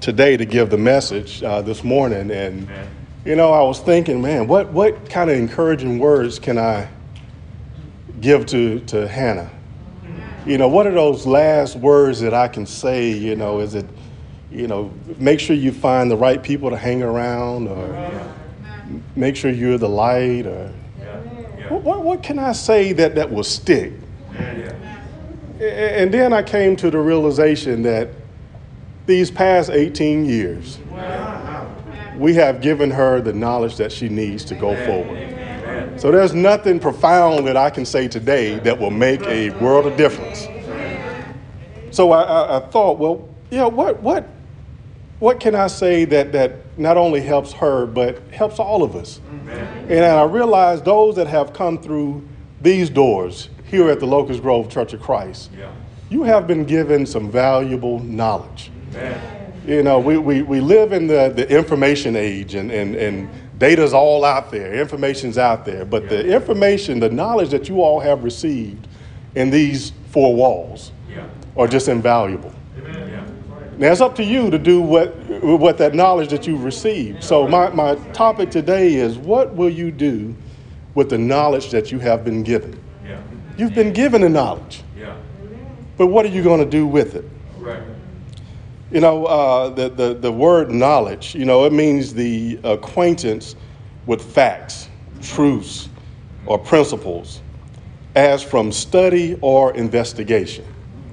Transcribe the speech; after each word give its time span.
today 0.00 0.36
to 0.36 0.44
give 0.46 0.70
the 0.70 0.78
message 0.78 1.42
uh, 1.42 1.60
this 1.62 1.84
morning, 1.84 2.30
and 2.30 2.68
you 3.24 3.36
know, 3.36 3.52
I 3.52 3.62
was 3.62 3.80
thinking, 3.80 4.22
man, 4.22 4.46
what 4.48 4.72
what 4.72 5.08
kind 5.10 5.30
of 5.30 5.36
encouraging 5.36 5.98
words 5.98 6.38
can 6.38 6.58
I 6.58 6.88
give 8.20 8.46
to 8.46 8.80
to 8.80 9.06
Hannah? 9.06 9.50
You 10.46 10.56
know, 10.56 10.68
what 10.68 10.86
are 10.86 10.92
those 10.92 11.26
last 11.26 11.76
words 11.76 12.20
that 12.20 12.32
I 12.32 12.48
can 12.48 12.64
say? 12.64 13.10
You 13.10 13.36
know, 13.36 13.60
is 13.60 13.74
it, 13.74 13.86
you 14.50 14.66
know, 14.66 14.90
make 15.18 15.38
sure 15.38 15.54
you 15.54 15.70
find 15.70 16.10
the 16.10 16.16
right 16.16 16.42
people 16.42 16.70
to 16.70 16.76
hang 16.78 17.02
around, 17.02 17.68
or 17.68 18.34
make 19.16 19.36
sure 19.36 19.50
you're 19.50 19.78
the 19.78 19.88
light, 19.88 20.46
or 20.46 20.72
what, 21.68 21.82
what, 21.82 22.02
what 22.02 22.22
can 22.22 22.38
I 22.38 22.52
say 22.52 22.92
that 22.94 23.14
that 23.16 23.30
will 23.30 23.44
stick? 23.44 23.92
And 25.60 26.12
then 26.12 26.32
I 26.32 26.42
came 26.42 26.74
to 26.76 26.90
the 26.90 26.98
realization 26.98 27.82
that 27.82 28.08
these 29.06 29.30
past 29.30 29.70
18 29.70 30.24
years, 30.24 30.78
we 32.16 32.34
have 32.34 32.60
given 32.60 32.90
her 32.90 33.20
the 33.20 33.32
knowledge 33.32 33.76
that 33.76 33.90
she 33.90 34.08
needs 34.08 34.44
to 34.46 34.54
go 34.54 34.76
forward. 34.86 36.00
So 36.00 36.10
there's 36.10 36.34
nothing 36.34 36.78
profound 36.78 37.46
that 37.46 37.56
I 37.56 37.70
can 37.70 37.84
say 37.84 38.08
today 38.08 38.58
that 38.60 38.78
will 38.78 38.90
make 38.90 39.22
a 39.22 39.50
world 39.62 39.86
of 39.86 39.96
difference. 39.96 40.46
So 41.90 42.12
I, 42.12 42.22
I, 42.22 42.56
I 42.58 42.60
thought, 42.68 42.98
well, 42.98 43.28
you 43.50 43.58
know, 43.58 43.68
what, 43.68 44.00
what, 44.00 44.28
what 45.18 45.40
can 45.40 45.54
I 45.54 45.66
say 45.66 46.04
that, 46.06 46.32
that 46.32 46.78
not 46.78 46.96
only 46.96 47.20
helps 47.20 47.52
her, 47.54 47.86
but 47.86 48.22
helps 48.30 48.58
all 48.58 48.82
of 48.82 48.96
us? 48.96 49.20
And 49.88 50.04
I 50.04 50.22
realized 50.22 50.84
those 50.84 51.16
that 51.16 51.26
have 51.26 51.52
come 51.52 51.78
through 51.82 52.26
these 52.60 52.88
doors 52.90 53.50
here 53.64 53.90
at 53.90 54.00
the 54.00 54.06
Locust 54.06 54.42
Grove 54.42 54.68
Church 54.68 54.92
of 54.92 55.00
Christ, 55.00 55.50
you 56.08 56.22
have 56.22 56.46
been 56.46 56.64
given 56.64 57.06
some 57.06 57.30
valuable 57.30 57.98
knowledge. 58.00 58.70
Amen. 58.90 59.52
You 59.66 59.82
know, 59.82 59.98
we, 59.98 60.16
we, 60.18 60.42
we 60.42 60.60
live 60.60 60.92
in 60.92 61.06
the, 61.06 61.32
the 61.34 61.48
information 61.48 62.16
age 62.16 62.54
and, 62.54 62.70
and, 62.70 62.96
and 62.96 63.30
data's 63.58 63.92
all 63.92 64.24
out 64.24 64.50
there, 64.50 64.74
information's 64.74 65.38
out 65.38 65.64
there, 65.64 65.84
but 65.84 66.04
yeah. 66.04 66.08
the 66.08 66.34
information, 66.34 66.98
the 66.98 67.10
knowledge 67.10 67.50
that 67.50 67.68
you 67.68 67.82
all 67.82 68.00
have 68.00 68.24
received 68.24 68.88
in 69.34 69.50
these 69.50 69.92
four 70.10 70.34
walls 70.34 70.92
yeah. 71.08 71.28
are 71.56 71.68
just 71.68 71.88
invaluable. 71.88 72.52
Now 73.80 73.90
it's 73.90 74.02
up 74.02 74.14
to 74.16 74.24
you 74.24 74.50
to 74.50 74.58
do 74.58 74.82
what, 74.82 75.16
what 75.42 75.78
that 75.78 75.94
knowledge 75.94 76.28
that 76.30 76.46
you've 76.46 76.64
received. 76.64 77.24
So 77.24 77.48
my, 77.48 77.70
my 77.70 77.94
topic 78.12 78.50
today 78.50 78.94
is 78.94 79.16
what 79.16 79.54
will 79.54 79.70
you 79.70 79.90
do 79.90 80.34
with 80.94 81.08
the 81.08 81.16
knowledge 81.16 81.70
that 81.70 81.90
you 81.90 81.98
have 81.98 82.22
been 82.22 82.42
given? 82.42 82.78
You've 83.56 83.74
been 83.74 83.94
given 83.94 84.20
the 84.20 84.28
knowledge. 84.28 84.82
But 85.96 86.08
what 86.08 86.26
are 86.26 86.28
you 86.28 86.42
going 86.42 86.60
to 86.60 86.70
do 86.70 86.86
with 86.86 87.14
it? 87.14 87.24
You 88.90 89.00
know, 89.00 89.26
uh, 89.26 89.68
the, 89.70 89.88
the, 89.88 90.14
the 90.14 90.32
word 90.32 90.70
knowledge, 90.70 91.34
you 91.34 91.44
know, 91.44 91.64
it 91.64 91.72
means 91.72 92.12
the 92.12 92.58
acquaintance 92.64 93.54
with 94.06 94.22
facts, 94.22 94.88
truths, 95.22 95.88
or 96.46 96.58
principles 96.58 97.40
as 98.16 98.42
from 98.42 98.72
study 98.72 99.38
or 99.40 99.72
investigation. 99.74 100.64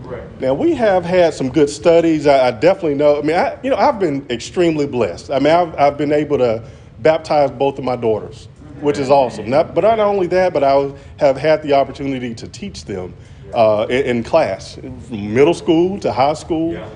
Right. 0.02 0.42
Now 0.42 0.53
we 0.55 0.73
have 0.73 1.05
had 1.05 1.33
some 1.33 1.50
good 1.50 1.70
studies. 1.70 2.25
I, 2.25 2.48
I, 2.48 2.52
definitely 2.52 2.95
know. 2.95 3.20
I 3.20 3.22
mean, 3.22 3.36
I, 3.36 3.59
you 3.61 3.70
know, 3.70 3.75
I've 3.75 4.00
been 4.00 4.25
extremely 4.30 4.88
blessed. 4.88 5.30
I 5.30 5.38
mean, 5.38 5.53
I've, 5.53 5.75
I've 5.75 5.98
been 5.98 6.14
able 6.14 6.39
to 6.39 6.67
baptize 7.00 7.52
both 7.52 7.78
of 7.78 7.83
my 7.83 7.95
daughters 7.95 8.48
which 8.81 9.00
is 9.00 9.09
awesome. 9.09 9.50
Not, 9.50 9.73
but 9.73 9.81
not 9.81 10.00
only 10.00 10.28
that, 10.28 10.53
but 10.53 10.64
I 10.64 10.94
have 11.17 11.38
had 11.38 11.64
the 11.64 11.73
opportunity 11.73 12.33
to 12.36 12.48
teach 12.48 12.86
them 12.86 13.14
uh, 13.53 13.88
in, 13.89 14.17
in, 14.17 14.23
class, 14.23 14.75
from 14.75 15.33
middle 15.33 15.53
school 15.53 16.00
to 16.02 16.11
high 16.11 16.33
school, 16.33 16.73
yeah. 16.73 16.89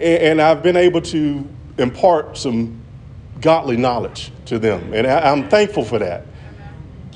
And, 0.00 0.40
I've 0.40 0.62
been 0.62 0.76
able 0.76 1.00
to 1.02 1.48
impart 1.78 2.36
some 2.36 2.80
godly 3.40 3.76
knowledge 3.76 4.32
to 4.46 4.58
them, 4.58 4.92
and 4.92 5.06
I'm 5.06 5.48
thankful 5.48 5.84
for 5.84 5.98
that. 5.98 6.26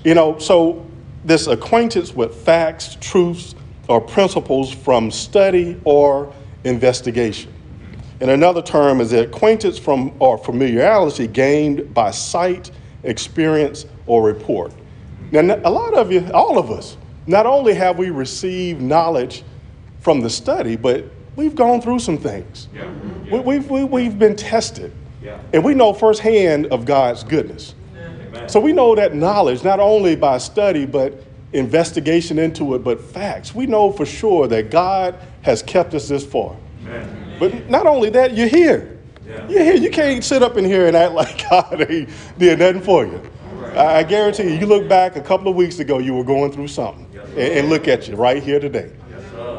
You 0.04 0.14
know, 0.14 0.38
so 0.38 0.86
this 1.24 1.46
acquaintance 1.46 2.14
with 2.14 2.34
facts, 2.34 2.96
truths, 3.00 3.54
or 3.88 4.00
principles 4.00 4.72
from 4.72 5.10
study 5.10 5.80
or 5.84 6.32
investigation. 6.64 7.52
And 8.20 8.30
another 8.30 8.62
term 8.62 9.00
is 9.00 9.12
acquaintance 9.12 9.78
from 9.78 10.12
or 10.18 10.38
familiarity 10.38 11.26
gained 11.26 11.94
by 11.94 12.10
sight 12.10 12.70
experience, 13.04 13.86
or 14.06 14.22
report. 14.22 14.72
Now, 15.30 15.40
a 15.64 15.70
lot 15.70 15.94
of 15.94 16.10
you, 16.10 16.28
all 16.32 16.58
of 16.58 16.70
us, 16.70 16.96
not 17.26 17.46
only 17.46 17.74
have 17.74 17.98
we 17.98 18.10
received 18.10 18.80
knowledge 18.80 19.44
from 20.00 20.20
the 20.20 20.30
study, 20.30 20.76
but 20.76 21.04
we've 21.38 21.54
gone 21.54 21.80
through 21.80 22.00
some 22.00 22.18
things. 22.18 22.68
Yeah. 22.74 22.92
Yeah. 23.24 23.40
We, 23.40 23.54
have 23.54 23.70
we, 23.70 23.84
we've 23.84 24.18
been 24.18 24.34
tested. 24.34 24.92
Yeah. 25.22 25.40
And 25.52 25.64
we 25.64 25.72
know 25.72 25.92
firsthand 25.92 26.66
of 26.66 26.84
God's 26.84 27.22
goodness. 27.22 27.74
Amen. 27.96 28.48
So 28.48 28.58
we 28.60 28.72
know 28.72 28.94
that 28.96 29.14
knowledge, 29.14 29.62
not 29.62 29.78
only 29.78 30.16
by 30.16 30.38
study, 30.38 30.84
but 30.84 31.24
investigation 31.52 32.38
into 32.38 32.74
it, 32.74 32.80
but 32.80 33.00
facts. 33.00 33.54
We 33.54 33.66
know 33.66 33.92
for 33.92 34.04
sure 34.04 34.48
that 34.48 34.70
God 34.70 35.14
has 35.42 35.62
kept 35.62 35.94
us 35.94 36.08
this 36.08 36.26
far. 36.26 36.56
Amen. 36.82 37.36
But 37.38 37.70
not 37.70 37.86
only 37.86 38.10
that, 38.10 38.36
you're 38.36 38.48
here. 38.48 38.98
Yeah. 39.24 39.48
you 39.48 39.58
here, 39.58 39.74
you 39.76 39.90
can't 39.90 40.24
sit 40.24 40.42
up 40.42 40.56
in 40.56 40.64
here 40.64 40.88
and 40.88 40.96
act 40.96 41.12
like 41.22 41.48
God 41.48 41.88
ain't 41.88 42.10
did 42.36 42.58
nothing 42.58 42.82
for 42.82 43.06
you. 43.06 43.22
I, 43.76 43.98
I 43.98 44.02
guarantee 44.02 44.44
you, 44.44 44.58
you 44.58 44.66
look 44.66 44.88
back 44.88 45.14
a 45.14 45.20
couple 45.20 45.48
of 45.48 45.54
weeks 45.54 45.78
ago, 45.78 45.98
you 45.98 46.14
were 46.14 46.24
going 46.24 46.50
through 46.50 46.68
something. 46.68 47.06
And, 47.30 47.38
and, 47.38 47.68
look 47.68 47.86
at 47.86 48.08
you 48.08 48.16
right 48.16 48.42
here 48.42 48.58
today. 48.58 48.90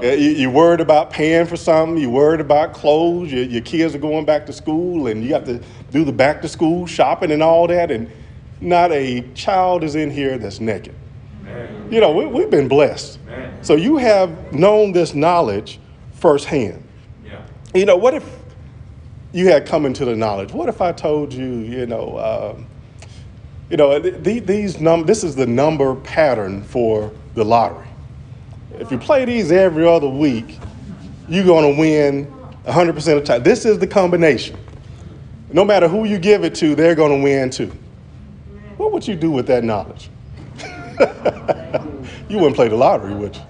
Yes, 0.01 0.19
you, 0.19 0.31
you're 0.31 0.51
worried 0.51 0.79
about 0.79 1.11
paying 1.11 1.45
for 1.45 1.57
something, 1.57 1.97
you're 1.97 2.09
worried 2.09 2.41
about 2.41 2.73
clothes, 2.73 3.31
your, 3.31 3.43
your 3.43 3.61
kids 3.61 3.95
are 3.95 3.99
going 3.99 4.25
back 4.25 4.45
to 4.47 4.53
school, 4.53 5.07
and 5.07 5.23
you 5.23 5.33
have 5.33 5.45
to 5.45 5.61
do 5.91 6.03
the 6.03 6.11
back 6.11 6.41
to 6.41 6.47
school 6.47 6.85
shopping 6.85 7.31
and 7.31 7.43
all 7.43 7.67
that, 7.67 7.91
and 7.91 8.11
not 8.61 8.91
a 8.91 9.21
child 9.33 9.83
is 9.83 9.95
in 9.95 10.09
here 10.11 10.37
that's 10.37 10.59
naked. 10.59 10.95
Man. 11.43 11.91
You 11.91 12.01
know, 12.01 12.11
we, 12.11 12.41
have 12.41 12.51
been 12.51 12.67
blessed. 12.67 13.23
Man. 13.25 13.63
So 13.63 13.75
you 13.75 13.97
have 13.97 14.53
known 14.53 14.91
this 14.91 15.13
knowledge 15.13 15.79
firsthand. 16.13 16.83
Yeah. 17.25 17.41
You 17.73 17.85
know, 17.85 17.95
what 17.95 18.13
if 18.13 18.39
you 19.31 19.47
had 19.47 19.65
come 19.65 19.85
into 19.85 20.05
the 20.05 20.15
knowledge. 20.15 20.51
What 20.51 20.69
if 20.69 20.81
I 20.81 20.91
told 20.91 21.33
you, 21.33 21.45
you 21.45 21.85
know, 21.85 22.17
um, 22.55 22.67
you 23.69 23.77
know, 23.77 23.99
th- 23.99 24.45
these 24.45 24.79
num- 24.79 25.05
this 25.05 25.23
is 25.23 25.35
the 25.35 25.45
number 25.45 25.93
pattern 25.95 26.63
for 26.63 27.11
the 27.35 27.45
lottery. 27.45 27.87
If 28.79 28.91
you 28.91 28.97
play 28.97 29.25
these 29.25 29.51
every 29.51 29.85
other 29.85 30.07
week, 30.07 30.57
you're 31.27 31.43
going 31.43 31.75
to 31.75 31.79
win 31.79 32.33
100% 32.65 32.97
of 32.97 33.03
the 33.03 33.21
time. 33.21 33.43
This 33.43 33.65
is 33.65 33.77
the 33.77 33.87
combination. 33.87 34.57
No 35.51 35.65
matter 35.65 35.89
who 35.89 36.05
you 36.05 36.17
give 36.17 36.45
it 36.45 36.55
to, 36.55 36.75
they're 36.75 36.95
going 36.95 37.17
to 37.17 37.21
win 37.21 37.49
too. 37.49 37.73
What 38.77 38.93
would 38.93 39.05
you 39.05 39.15
do 39.15 39.31
with 39.31 39.47
that 39.47 39.65
knowledge? 39.65 40.09
you 42.29 42.37
wouldn't 42.37 42.55
play 42.55 42.69
the 42.69 42.77
lottery, 42.77 43.13
would 43.13 43.35
you? 43.35 43.41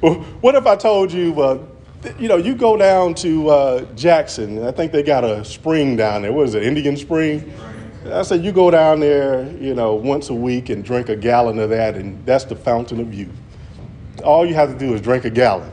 well, 0.00 0.14
what 0.40 0.54
if 0.54 0.64
I 0.64 0.76
told 0.76 1.12
you, 1.12 1.32
well, 1.32 1.68
you 2.16 2.28
know, 2.28 2.36
you 2.36 2.54
go 2.54 2.76
down 2.76 3.12
to 3.16 3.48
uh, 3.48 3.80
Jackson, 3.96 4.64
I 4.64 4.70
think 4.70 4.92
they 4.92 5.02
got 5.02 5.24
a 5.24 5.44
spring 5.44 5.96
down 5.96 6.22
there. 6.22 6.32
What 6.32 6.46
is 6.46 6.54
it, 6.54 6.62
Indian 6.62 6.96
Spring? 6.96 7.52
I 8.06 8.22
said, 8.22 8.44
you 8.44 8.52
go 8.52 8.70
down 8.70 9.00
there, 9.00 9.50
you 9.60 9.74
know, 9.74 9.94
once 9.94 10.30
a 10.30 10.34
week 10.34 10.68
and 10.68 10.84
drink 10.84 11.08
a 11.08 11.16
gallon 11.16 11.58
of 11.58 11.70
that, 11.70 11.96
and 11.96 12.24
that's 12.24 12.44
the 12.44 12.54
fountain 12.54 13.00
of 13.00 13.12
youth. 13.12 13.34
All 14.22 14.46
you 14.46 14.54
have 14.54 14.72
to 14.72 14.78
do 14.78 14.94
is 14.94 15.00
drink 15.00 15.24
a 15.24 15.30
gallon. 15.30 15.72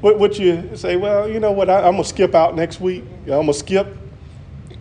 What 0.00 0.18
would 0.18 0.36
you 0.36 0.76
say? 0.76 0.96
Well, 0.96 1.28
you 1.28 1.40
know 1.40 1.52
what? 1.52 1.70
I, 1.70 1.86
am 1.86 1.94
gonna 1.94 2.04
skip 2.04 2.34
out 2.34 2.54
next 2.54 2.80
week. 2.80 3.04
I'm 3.22 3.46
gonna 3.46 3.54
skip. 3.54 3.96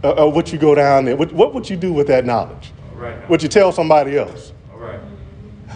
Uh, 0.03 0.25
uh, 0.25 0.29
what 0.29 0.51
you 0.51 0.59
go 0.59 0.75
down 0.75 1.05
there? 1.05 1.15
What, 1.15 1.31
what, 1.31 1.53
would 1.53 1.69
you 1.69 1.77
do 1.77 1.93
with 1.93 2.07
that 2.07 2.25
knowledge? 2.25 2.73
Right. 2.93 3.29
Would 3.29 3.41
you 3.41 3.47
tell 3.47 3.71
somebody 3.71 4.17
else? 4.17 4.51
All 4.73 4.79
right. 4.79 4.99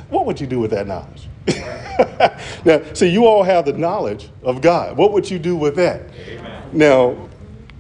What 0.09 0.25
would 0.25 0.41
you 0.41 0.47
do 0.47 0.59
with 0.59 0.71
that 0.71 0.85
knowledge? 0.85 1.29
now, 2.65 2.81
see, 2.93 3.07
you 3.07 3.25
all 3.25 3.43
have 3.43 3.65
the 3.65 3.71
knowledge 3.71 4.29
of 4.43 4.61
God. 4.61 4.97
What 4.97 5.13
would 5.13 5.31
you 5.31 5.39
do 5.39 5.55
with 5.55 5.77
that? 5.77 6.09
Amen. 6.27 6.63
Now, 6.73 7.29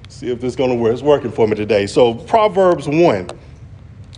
see 0.07 0.29
if 0.29 0.39
this 0.39 0.53
is 0.53 0.55
going 0.55 0.69
to 0.69 0.75
work. 0.75 0.93
It's 0.93 1.01
working 1.01 1.31
for 1.31 1.47
me 1.47 1.55
today. 1.55 1.85
So, 1.85 2.13
Proverbs 2.13 2.87
1 2.87 3.29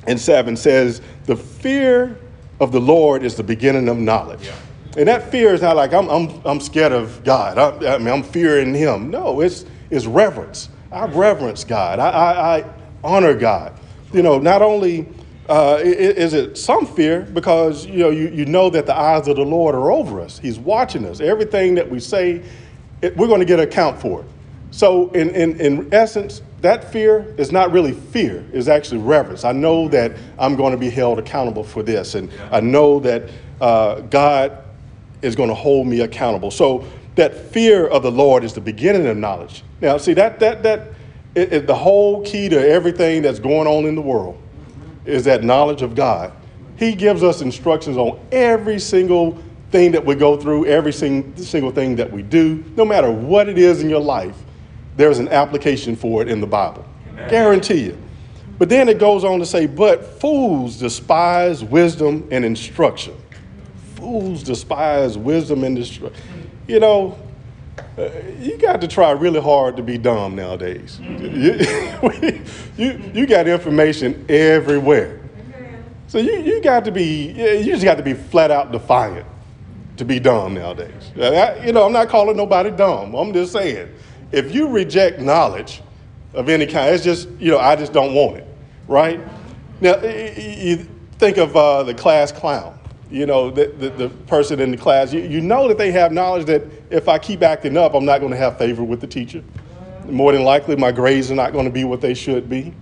and 0.05 0.19
7 0.19 0.55
says, 0.55 1.01
The 1.25 1.35
fear 1.35 2.19
of 2.59 2.71
the 2.71 2.81
Lord 2.81 3.23
is 3.23 3.35
the 3.35 3.43
beginning 3.43 3.87
of 3.89 3.97
knowledge. 3.97 4.45
Yeah. 4.45 4.55
And 4.97 5.07
that 5.07 5.31
fear 5.31 5.53
is 5.53 5.61
not 5.61 5.75
like 5.75 5.93
I'm, 5.93 6.09
I'm, 6.09 6.41
I'm 6.45 6.59
scared 6.59 6.91
of 6.91 7.23
God. 7.23 7.57
I, 7.57 7.95
I 7.95 7.97
mean, 7.97 8.09
I'm 8.09 8.23
fearing 8.23 8.73
Him. 8.73 9.09
No, 9.09 9.41
it's, 9.41 9.65
it's 9.89 10.05
reverence. 10.05 10.69
I 10.91 11.05
reverence 11.05 11.63
God. 11.63 11.99
I, 11.99 12.09
I, 12.09 12.57
I 12.57 12.65
honor 13.03 13.33
God. 13.33 13.73
You 14.11 14.23
know, 14.23 14.39
not 14.39 14.61
only 14.61 15.07
uh, 15.47 15.79
is 15.81 16.33
it 16.33 16.57
some 16.57 16.85
fear 16.85 17.21
because 17.21 17.85
you 17.87 17.97
know 17.97 18.11
you, 18.11 18.29
you 18.29 18.45
know 18.45 18.69
that 18.69 18.85
the 18.85 18.95
eyes 18.95 19.27
of 19.27 19.35
the 19.35 19.43
Lord 19.43 19.73
are 19.73 19.91
over 19.91 20.21
us. 20.21 20.37
He's 20.37 20.59
watching 20.59 21.05
us. 21.05 21.19
Everything 21.19 21.75
that 21.75 21.89
we 21.89 21.99
say, 21.99 22.43
it, 23.01 23.17
we're 23.17 23.27
going 23.27 23.39
to 23.39 23.45
get 23.45 23.59
account 23.59 23.99
for 23.99 24.21
it. 24.21 24.27
So 24.71 25.09
in, 25.11 25.29
in, 25.31 25.59
in 25.59 25.93
essence, 25.93 26.41
that 26.61 26.91
fear 26.91 27.33
is 27.37 27.51
not 27.51 27.71
really 27.71 27.93
fear, 27.93 28.45
it's 28.53 28.67
actually 28.67 28.99
reverence. 28.99 29.43
I 29.45 29.51
know 29.51 29.87
that 29.89 30.11
I'm 30.37 30.55
going 30.55 30.71
to 30.71 30.77
be 30.77 30.89
held 30.89 31.19
accountable 31.19 31.63
for 31.63 31.83
this, 31.83 32.15
and 32.15 32.31
I 32.51 32.59
know 32.59 32.99
that 32.99 33.29
uh, 33.61 34.01
God 34.01 34.63
is 35.21 35.35
going 35.35 35.49
to 35.49 35.55
hold 35.55 35.87
me 35.87 36.01
accountable. 36.01 36.51
So 36.51 36.85
that 37.15 37.33
fear 37.35 37.87
of 37.87 38.03
the 38.03 38.11
Lord 38.11 38.43
is 38.43 38.53
the 38.53 38.61
beginning 38.61 39.07
of 39.07 39.17
knowledge. 39.17 39.63
Now, 39.81 39.97
see 39.97 40.13
that 40.13 40.39
that 40.39 40.63
that 40.63 40.89
it, 41.35 41.53
it, 41.53 41.67
the 41.67 41.75
whole 41.75 42.23
key 42.23 42.49
to 42.49 42.69
everything 42.69 43.21
that's 43.21 43.39
going 43.39 43.67
on 43.67 43.85
in 43.85 43.95
the 43.95 44.01
world 44.01 44.41
is 45.05 45.23
that 45.25 45.43
knowledge 45.43 45.81
of 45.81 45.95
God. 45.95 46.31
He 46.77 46.95
gives 46.95 47.23
us 47.23 47.41
instructions 47.41 47.97
on 47.97 48.19
every 48.31 48.79
single 48.79 49.37
thing 49.71 49.91
that 49.91 50.05
we 50.05 50.15
go 50.15 50.37
through, 50.37 50.65
every 50.65 50.93
sing, 50.93 51.35
single 51.35 51.71
thing 51.71 51.95
that 51.97 52.11
we 52.11 52.21
do, 52.23 52.63
no 52.75 52.85
matter 52.85 53.11
what 53.11 53.49
it 53.49 53.57
is 53.57 53.81
in 53.81 53.89
your 53.89 54.01
life. 54.01 54.35
There's 54.99 55.19
an 55.19 55.29
application 55.29 55.95
for 55.95 56.21
it 56.21 56.27
in 56.27 56.41
the 56.41 56.45
Bible. 56.45 56.83
Amen. 57.13 57.29
Guarantee 57.29 57.85
you. 57.85 57.97
But 58.57 58.67
then 58.67 58.89
it 58.89 58.99
goes 58.99 59.23
on 59.23 59.39
to 59.39 59.45
say, 59.45 59.65
but 59.65 60.19
fools 60.19 60.77
despise 60.77 61.63
wisdom 61.63 62.27
and 62.31 62.43
instruction. 62.43 63.15
Fools 63.95 64.43
despise 64.43 65.17
wisdom 65.17 65.63
and 65.63 65.77
instruction. 65.77 66.21
You 66.67 66.81
know, 66.81 67.17
uh, 67.97 68.09
you 68.41 68.57
got 68.57 68.81
to 68.81 68.89
try 68.89 69.11
really 69.11 69.39
hard 69.39 69.77
to 69.77 69.83
be 69.83 69.97
dumb 69.97 70.35
nowadays. 70.35 70.99
You, 70.99 72.43
you, 73.13 73.25
got 73.25 73.47
information 73.47 74.25
everywhere. 74.27 75.21
So 76.07 76.17
you, 76.17 76.41
you 76.41 76.61
got 76.61 76.83
to 76.83 76.91
be, 76.91 77.31
you 77.31 77.71
just 77.71 77.85
got 77.85 77.95
to 77.95 78.03
be 78.03 78.15
flat 78.15 78.51
out 78.51 78.73
defiant 78.73 79.25
to 79.95 80.03
be 80.03 80.19
dumb 80.19 80.55
nowadays. 80.55 81.13
I, 81.15 81.65
you 81.65 81.71
know, 81.71 81.85
I'm 81.85 81.93
not 81.93 82.09
calling 82.09 82.35
nobody 82.35 82.71
dumb. 82.71 83.15
I'm 83.15 83.31
just 83.31 83.53
saying, 83.53 83.89
if 84.31 84.53
you 84.53 84.69
reject 84.69 85.19
knowledge 85.19 85.81
of 86.33 86.49
any 86.49 86.65
kind, 86.65 86.93
it's 86.93 87.03
just, 87.03 87.29
you 87.39 87.51
know, 87.51 87.59
I 87.59 87.75
just 87.75 87.93
don't 87.93 88.13
want 88.13 88.37
it 88.37 88.47
right? 88.89 89.21
Now, 89.79 90.01
you 90.01 90.85
think 91.19 91.37
of 91.37 91.55
uh, 91.55 91.83
the 91.83 91.93
class 91.93 92.33
clown, 92.33 92.77
you 93.09 93.25
know, 93.25 93.49
the, 93.49 93.67
the, 93.67 93.89
the, 93.91 94.09
person 94.09 94.59
in 94.59 94.71
the 94.71 94.77
class, 94.77 95.13
you, 95.13 95.21
you 95.21 95.39
know 95.39 95.67
that 95.69 95.77
they 95.77 95.91
have 95.91 96.11
knowledge 96.11 96.45
that 96.47 96.63
if 96.89 97.07
I 97.07 97.17
keep 97.17 97.41
acting 97.43 97.77
up, 97.77 97.93
I'm 97.93 98.03
not 98.03 98.19
going 98.19 98.31
to 98.31 98.37
have 98.37 98.57
favor 98.57 98.83
with 98.83 98.99
the 98.99 99.07
teacher. 99.07 99.43
More 100.05 100.33
than 100.33 100.43
likely, 100.43 100.75
my 100.75 100.91
grades 100.91 101.31
are 101.31 101.35
not 101.35 101.53
going 101.53 101.65
to 101.65 101.71
be 101.71 101.83
what 101.83 102.01
they 102.01 102.13
should 102.13 102.49
be. 102.49 102.73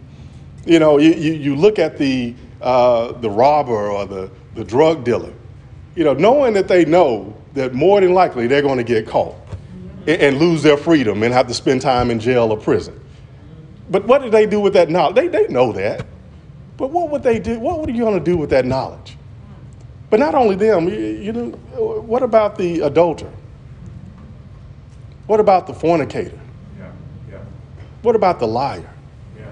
You 0.65 0.79
know, 0.79 0.97
you, 0.97 1.13
you, 1.13 1.33
you 1.33 1.55
look 1.55 1.77
at 1.77 1.97
the, 1.97 2.33
uh, 2.61 3.11
the 3.11 3.29
robber 3.29 3.73
or 3.73 4.05
the, 4.05 4.31
the 4.55 4.63
drug 4.63 5.03
dealer, 5.03 5.33
you 5.95 6.03
know, 6.03 6.13
knowing 6.13 6.53
that 6.53 6.67
they 6.67 6.85
know 6.85 7.35
that 7.53 7.73
more 7.73 7.99
than 8.01 8.13
likely 8.13 8.47
they're 8.47 8.61
going 8.61 8.77
to 8.77 8.83
get 8.83 9.07
caught 9.07 9.35
and, 10.07 10.39
lose 10.39 10.63
their 10.63 10.77
freedom 10.77 11.21
and 11.23 11.33
have 11.33 11.47
to 11.47 11.53
spend 11.53 11.81
time 11.81 12.09
in 12.09 12.19
jail 12.19 12.51
or 12.51 12.57
prison. 12.57 12.99
But 13.89 14.05
what 14.05 14.21
did 14.21 14.31
they 14.31 14.45
do 14.45 14.59
with 14.59 14.73
that 14.73 14.89
knowledge? 14.89 15.15
They, 15.15 15.27
they 15.27 15.47
know 15.47 15.71
that. 15.73 16.05
But 16.77 16.91
what 16.91 17.09
would 17.09 17.23
they 17.23 17.39
do? 17.39 17.59
What 17.59 17.87
are 17.87 17.91
you 17.91 18.03
going 18.03 18.17
to 18.17 18.23
do 18.23 18.37
with 18.37 18.49
that 18.51 18.65
knowledge? 18.65 19.17
But 20.09 20.19
not 20.19 20.35
only 20.35 20.55
them, 20.55 20.87
you, 20.87 21.33
know, 21.33 21.49
what 22.05 22.23
about 22.23 22.57
the 22.57 22.81
adulterer? 22.81 23.31
What 25.25 25.41
about 25.41 25.67
the 25.67 25.73
fornicator? 25.73 26.39
Yeah, 26.79 26.91
yeah. 27.29 27.39
What 28.01 28.15
about 28.15 28.39
the 28.39 28.47
liar? 28.47 28.89
Yeah. 29.37 29.51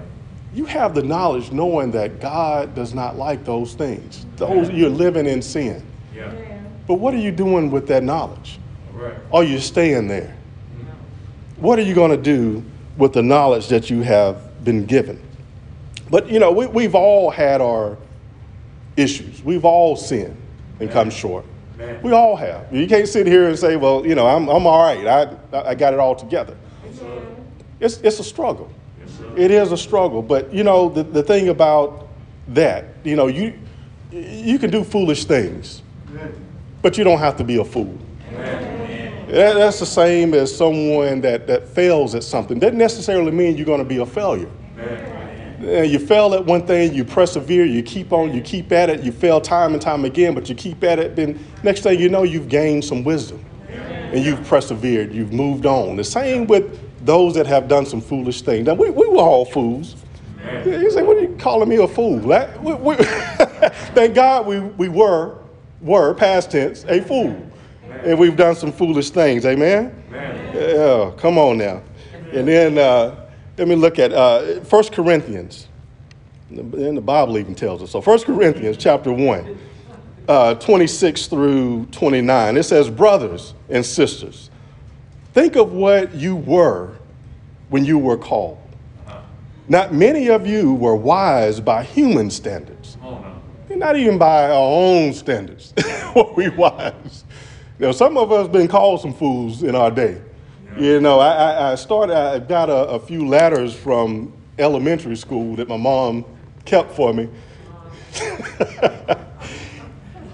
You 0.54 0.64
have 0.64 0.94
the 0.94 1.02
knowledge 1.02 1.52
knowing 1.52 1.90
that 1.90 2.20
God 2.20 2.74
does 2.74 2.94
not 2.94 3.16
like 3.16 3.44
those 3.44 3.74
things. 3.74 4.24
Those 4.36 4.70
you're 4.70 4.88
living 4.88 5.26
in 5.26 5.42
sin. 5.42 5.84
Yeah. 6.14 6.32
But 6.86 6.94
what 6.94 7.12
are 7.12 7.18
you 7.18 7.32
doing 7.32 7.70
with 7.70 7.86
that 7.88 8.02
knowledge? 8.02 8.58
Right. 8.94 9.14
Are 9.32 9.44
you 9.44 9.58
staying 9.58 10.08
there? 10.08 10.35
What 11.56 11.78
are 11.78 11.82
you 11.82 11.94
going 11.94 12.10
to 12.10 12.16
do 12.16 12.64
with 12.96 13.12
the 13.12 13.22
knowledge 13.22 13.68
that 13.68 13.90
you 13.90 14.02
have 14.02 14.64
been 14.64 14.86
given. 14.86 15.22
But 16.10 16.30
you 16.30 16.38
know, 16.38 16.52
we, 16.52 16.66
we've 16.66 16.94
all 16.94 17.30
had 17.30 17.60
our 17.60 17.96
issues. 18.96 19.42
We've 19.42 19.64
all 19.64 19.96
sinned 19.96 20.36
and 20.80 20.90
come 20.90 21.10
short. 21.10 21.44
Man. 21.76 22.02
We 22.02 22.12
all 22.12 22.36
have. 22.36 22.72
You 22.72 22.86
can't 22.86 23.08
sit 23.08 23.26
here 23.26 23.48
and 23.48 23.58
say, 23.58 23.76
well, 23.76 24.06
you 24.06 24.14
know, 24.14 24.26
I'm, 24.26 24.48
I'm 24.48 24.66
all 24.66 24.82
right. 24.82 25.06
I, 25.06 25.70
I 25.70 25.74
got 25.74 25.92
it 25.92 26.00
all 26.00 26.14
together. 26.14 26.56
Yes, 26.84 27.02
it's, 27.80 27.96
it's 27.98 28.20
a 28.20 28.24
struggle. 28.24 28.70
Yes, 28.98 29.20
it 29.36 29.50
is 29.50 29.72
a 29.72 29.76
struggle. 29.76 30.22
But, 30.22 30.52
you 30.54 30.64
know, 30.64 30.88
the, 30.88 31.02
the 31.02 31.22
thing 31.22 31.50
about 31.50 32.08
that, 32.48 32.86
you 33.04 33.14
know, 33.14 33.26
you, 33.26 33.58
you 34.10 34.58
can 34.58 34.70
do 34.70 34.84
foolish 34.84 35.26
things, 35.26 35.82
but 36.80 36.96
you 36.96 37.04
don't 37.04 37.18
have 37.18 37.36
to 37.36 37.44
be 37.44 37.58
a 37.58 37.64
fool. 37.64 37.98
That's 39.28 39.80
the 39.80 39.86
same 39.86 40.34
as 40.34 40.54
someone 40.54 41.20
that, 41.22 41.46
that 41.48 41.68
fails 41.68 42.14
at 42.14 42.22
something. 42.22 42.58
Doesn't 42.58 42.78
necessarily 42.78 43.32
mean 43.32 43.56
you're 43.56 43.66
going 43.66 43.80
to 43.80 43.84
be 43.84 43.98
a 43.98 44.06
failure. 44.06 44.50
Amen. 44.78 45.90
You 45.90 45.98
fail 45.98 46.34
at 46.34 46.44
one 46.44 46.66
thing, 46.66 46.94
you 46.94 47.04
persevere, 47.04 47.64
you 47.64 47.82
keep 47.82 48.12
on, 48.12 48.32
you 48.32 48.40
keep 48.40 48.70
at 48.72 48.88
it, 48.88 49.02
you 49.02 49.10
fail 49.10 49.40
time 49.40 49.72
and 49.72 49.82
time 49.82 50.04
again, 50.04 50.34
but 50.34 50.48
you 50.48 50.54
keep 50.54 50.84
at 50.84 50.98
it, 50.98 51.16
then 51.16 51.44
next 51.62 51.80
thing 51.80 51.98
you 51.98 52.08
know, 52.08 52.22
you've 52.22 52.48
gained 52.48 52.84
some 52.84 53.02
wisdom. 53.02 53.44
And 53.68 54.24
you've 54.24 54.46
persevered, 54.46 55.12
you've 55.12 55.32
moved 55.32 55.66
on. 55.66 55.96
The 55.96 56.04
same 56.04 56.46
with 56.46 56.78
those 57.04 57.34
that 57.34 57.46
have 57.46 57.66
done 57.66 57.84
some 57.84 58.00
foolish 58.00 58.42
things. 58.42 58.66
Now, 58.66 58.74
we, 58.74 58.90
we 58.90 59.08
were 59.08 59.18
all 59.18 59.44
fools. 59.44 59.96
You 60.64 60.90
say, 60.92 61.02
what 61.02 61.16
are 61.16 61.22
you 61.22 61.36
calling 61.40 61.68
me 61.68 61.76
a 61.76 61.88
fool? 61.88 62.20
That, 62.20 62.62
we, 62.62 62.74
we, 62.74 62.94
thank 63.94 64.14
God 64.14 64.46
we, 64.46 64.60
we 64.60 64.88
were, 64.88 65.38
were, 65.80 66.14
past 66.14 66.52
tense, 66.52 66.84
a 66.84 67.00
fool 67.00 67.50
and 68.04 68.18
we've 68.18 68.36
done 68.36 68.54
some 68.54 68.72
foolish 68.72 69.10
things. 69.10 69.44
Amen? 69.44 70.04
Amen. 70.08 70.56
Yeah, 70.56 71.12
come 71.16 71.38
on 71.38 71.58
now. 71.58 71.82
And 72.32 72.46
then 72.48 72.78
uh, 72.78 73.28
let 73.56 73.68
me 73.68 73.74
look 73.74 73.98
at 73.98 74.12
uh, 74.12 74.60
1 74.60 74.84
Corinthians. 74.84 75.68
And 76.50 76.96
the 76.96 77.02
Bible 77.02 77.38
even 77.38 77.54
tells 77.54 77.82
us. 77.82 77.90
So 77.90 78.00
1 78.00 78.20
Corinthians 78.20 78.76
chapter 78.76 79.12
1, 79.12 79.58
uh, 80.28 80.54
26 80.54 81.26
through 81.26 81.86
29. 81.86 82.56
It 82.56 82.62
says, 82.62 82.88
Brothers 82.88 83.54
and 83.68 83.84
sisters, 83.84 84.50
think 85.32 85.56
of 85.56 85.72
what 85.72 86.14
you 86.14 86.36
were 86.36 86.94
when 87.68 87.84
you 87.84 87.98
were 87.98 88.16
called. 88.16 88.58
Not 89.68 89.92
many 89.92 90.28
of 90.28 90.46
you 90.46 90.74
were 90.74 90.94
wise 90.94 91.58
by 91.58 91.82
human 91.82 92.30
standards. 92.30 92.96
Oh, 93.02 93.18
no. 93.68 93.74
Not 93.74 93.96
even 93.96 94.16
by 94.16 94.44
our 94.44 94.52
own 94.54 95.12
standards 95.12 95.74
were 96.14 96.32
we 96.34 96.48
wise. 96.50 97.24
Know, 97.78 97.92
some 97.92 98.16
of 98.16 98.32
us 98.32 98.48
been 98.48 98.68
called 98.68 99.02
some 99.02 99.12
fools 99.12 99.62
in 99.62 99.74
our 99.74 99.90
day. 99.90 100.20
You 100.78 101.00
know, 101.00 101.20
I, 101.20 101.72
I 101.72 101.74
started, 101.74 102.16
I 102.16 102.38
got 102.38 102.70
a, 102.70 102.88
a, 102.88 103.00
few 103.00 103.26
letters 103.26 103.74
from 103.74 104.32
elementary 104.58 105.16
school 105.16 105.56
that 105.56 105.68
my 105.68 105.76
mom 105.76 106.24
kept 106.64 106.92
for 106.92 107.12
me. 107.12 107.28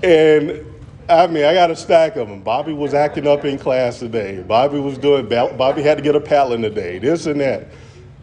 and 0.02 0.64
I 1.08 1.26
mean, 1.26 1.44
I 1.44 1.54
got 1.54 1.70
a 1.70 1.76
stack 1.76 2.16
of 2.16 2.28
them. 2.28 2.42
Bobby 2.42 2.72
was 2.72 2.94
acting 2.94 3.26
up 3.26 3.44
in 3.44 3.58
class 3.58 3.98
today. 3.98 4.42
Bobby 4.42 4.78
was 4.80 4.98
doing, 4.98 5.28
Bobby 5.28 5.82
had 5.82 5.98
to 5.98 6.02
get 6.02 6.16
a 6.16 6.20
paddling 6.20 6.62
today, 6.62 6.98
this 6.98 7.26
and 7.26 7.40
that. 7.40 7.68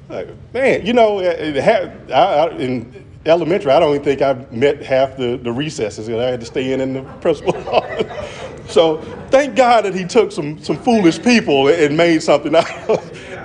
Like, 0.09 0.29
man, 0.53 0.85
you 0.85 0.93
know, 0.93 1.19
eh, 1.19 1.53
eh, 2.09 2.49
in 2.57 3.05
elementary, 3.25 3.71
I 3.71 3.79
don't 3.79 3.93
even 3.93 4.03
think 4.03 4.21
I 4.21 4.33
met 4.51 4.81
half 4.81 5.17
the, 5.17 5.37
the 5.37 5.51
recesses. 5.51 6.07
That 6.07 6.19
I 6.19 6.31
had 6.31 6.39
to 6.39 6.45
stay 6.45 6.73
in 6.73 6.81
in 6.81 6.93
the 6.93 7.01
principal 7.21 7.55
office. 7.69 8.48
So 8.69 9.01
thank 9.29 9.55
God 9.55 9.85
that 9.85 9.95
he 9.95 10.05
took 10.05 10.31
some, 10.31 10.61
some 10.61 10.77
foolish 10.77 11.21
people 11.21 11.67
and 11.67 11.97
made 11.97 12.21
something 12.21 12.55
out, 12.55 12.89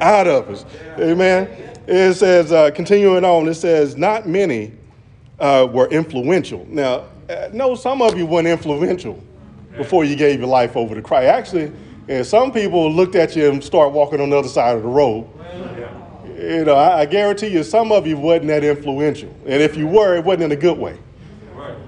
out 0.00 0.26
of 0.26 0.48
us. 0.50 0.64
Amen. 0.98 1.48
It 1.86 2.14
says, 2.14 2.52
uh, 2.52 2.70
continuing 2.70 3.24
on, 3.24 3.48
it 3.48 3.54
says, 3.54 3.96
not 3.96 4.26
many 4.28 4.72
uh, 5.38 5.68
were 5.70 5.88
influential. 5.88 6.66
Now, 6.68 7.04
uh, 7.28 7.48
no, 7.52 7.74
some 7.74 8.02
of 8.02 8.16
you 8.16 8.26
weren't 8.26 8.48
influential 8.48 9.22
before 9.76 10.04
you 10.04 10.16
gave 10.16 10.40
your 10.40 10.48
life 10.48 10.76
over 10.76 10.94
to 10.94 11.02
Christ. 11.02 11.26
Actually, 11.26 11.72
and 12.08 12.24
some 12.24 12.52
people 12.52 12.92
looked 12.92 13.14
at 13.14 13.34
you 13.34 13.50
and 13.50 13.64
start 13.64 13.92
walking 13.92 14.20
on 14.20 14.30
the 14.30 14.36
other 14.36 14.48
side 14.48 14.76
of 14.76 14.82
the 14.82 14.88
road. 14.88 15.26
You 16.38 16.64
know, 16.64 16.74
I, 16.74 17.00
I 17.00 17.06
guarantee 17.06 17.48
you, 17.48 17.62
some 17.62 17.92
of 17.92 18.06
you 18.06 18.18
wasn't 18.18 18.48
that 18.48 18.64
influential. 18.64 19.34
And 19.46 19.62
if 19.62 19.76
you 19.76 19.86
were, 19.86 20.16
it 20.16 20.24
wasn't 20.24 20.44
in 20.44 20.52
a 20.52 20.56
good 20.56 20.76
way. 20.76 20.98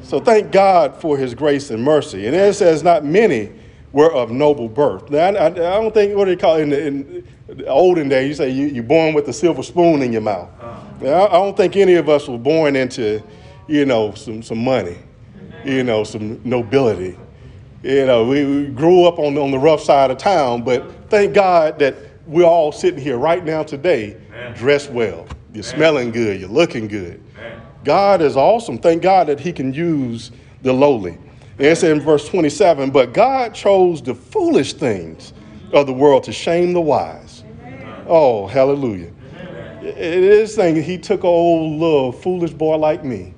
So 0.03 0.21
thank 0.21 0.53
God 0.53 1.01
for 1.01 1.17
his 1.19 1.35
grace 1.35 1.71
and 1.71 1.83
mercy. 1.83 2.27
And 2.27 2.35
then 2.35 2.49
it 2.49 2.55
says, 2.55 2.83
not 2.83 3.05
many 3.05 3.53
were 3.93 4.13
of 4.13 4.31
noble 4.31 4.69
birth. 4.69 5.11
Now, 5.11 5.27
I, 5.27 5.47
I, 5.47 5.51
don't 5.51 5.93
think, 5.93 6.17
what 6.17 6.27
do 6.27 6.31
you 6.31 6.37
call 6.37 6.57
it, 6.57 6.63
in 6.63 6.71
the, 6.71 6.87
in 6.87 7.27
the 7.49 7.67
olden 7.67 8.09
days, 8.09 8.29
you 8.29 8.35
say 8.35 8.51
you, 8.51 8.67
you're 8.67 8.85
born 8.85 9.15
with 9.15 9.27
a 9.29 9.33
silver 9.33 9.63
spoon 9.63 10.03
in 10.03 10.13
your 10.13 10.21
mouth. 10.21 10.51
Now, 11.01 11.27
I 11.29 11.33
don't 11.33 11.57
think 11.57 11.77
any 11.77 11.95
of 11.95 12.09
us 12.09 12.29
were 12.29 12.39
born 12.39 12.77
into, 12.77 13.23
you 13.67 13.87
know, 13.87 14.13
some, 14.15 14.43
some 14.43 14.63
money, 14.63 14.97
you 15.65 15.83
know, 15.83 16.05
some 16.05 16.41
nobility. 16.45 17.19
You 17.83 18.07
know, 18.07 18.27
we, 18.27 18.45
we 18.45 18.67
grew 18.67 19.05
up 19.05 19.19
on, 19.19 19.39
on 19.39 19.51
the 19.51 19.59
rough 19.59 19.81
side 19.81 20.11
of 20.11 20.19
town, 20.19 20.63
but 20.63 21.09
thank 21.09 21.35
God 21.35 21.79
that 21.79 21.97
we're 22.27 22.45
all 22.45 22.73
sitting 22.73 23.01
here 23.01 23.17
right 23.17 23.45
now 23.45 23.63
today 23.63 24.17
dressed 24.55 24.91
well. 24.91 25.27
You're 25.53 25.63
smelling 25.63 26.11
good, 26.11 26.41
you're 26.41 26.49
looking 26.49 26.89
good. 26.89 27.23
God 27.87 28.21
is 28.21 28.37
awesome. 28.37 28.79
Thank 28.79 29.01
God 29.01 29.29
that 29.29 29.39
He 29.39 29.53
can 29.53 29.73
use 29.73 30.33
the 30.63 30.73
lowly. 30.73 31.13
And 31.13 31.67
it 31.69 31.77
says 31.77 31.93
in 31.93 32.01
verse 32.01 32.29
27 32.29 32.91
But 32.91 33.15
God 33.15 33.55
chose 33.55 34.03
the 34.03 34.13
foolish 34.13 34.73
things 34.73 35.33
of 35.73 35.87
the 35.87 35.93
world 35.93 36.25
to 36.25 36.33
shame 36.33 36.73
the 36.73 36.81
wise. 36.81 37.45
Oh, 38.09 38.49
hallelujah. 38.49 39.13
It 39.83 39.97
is 39.97 40.53
saying 40.53 40.83
He 40.83 40.99
took 40.99 41.23
an 41.23 41.29
old 41.29 41.81
little 41.81 42.11
foolish 42.11 42.53
boy 42.53 42.77
like 42.77 43.05
me 43.05 43.33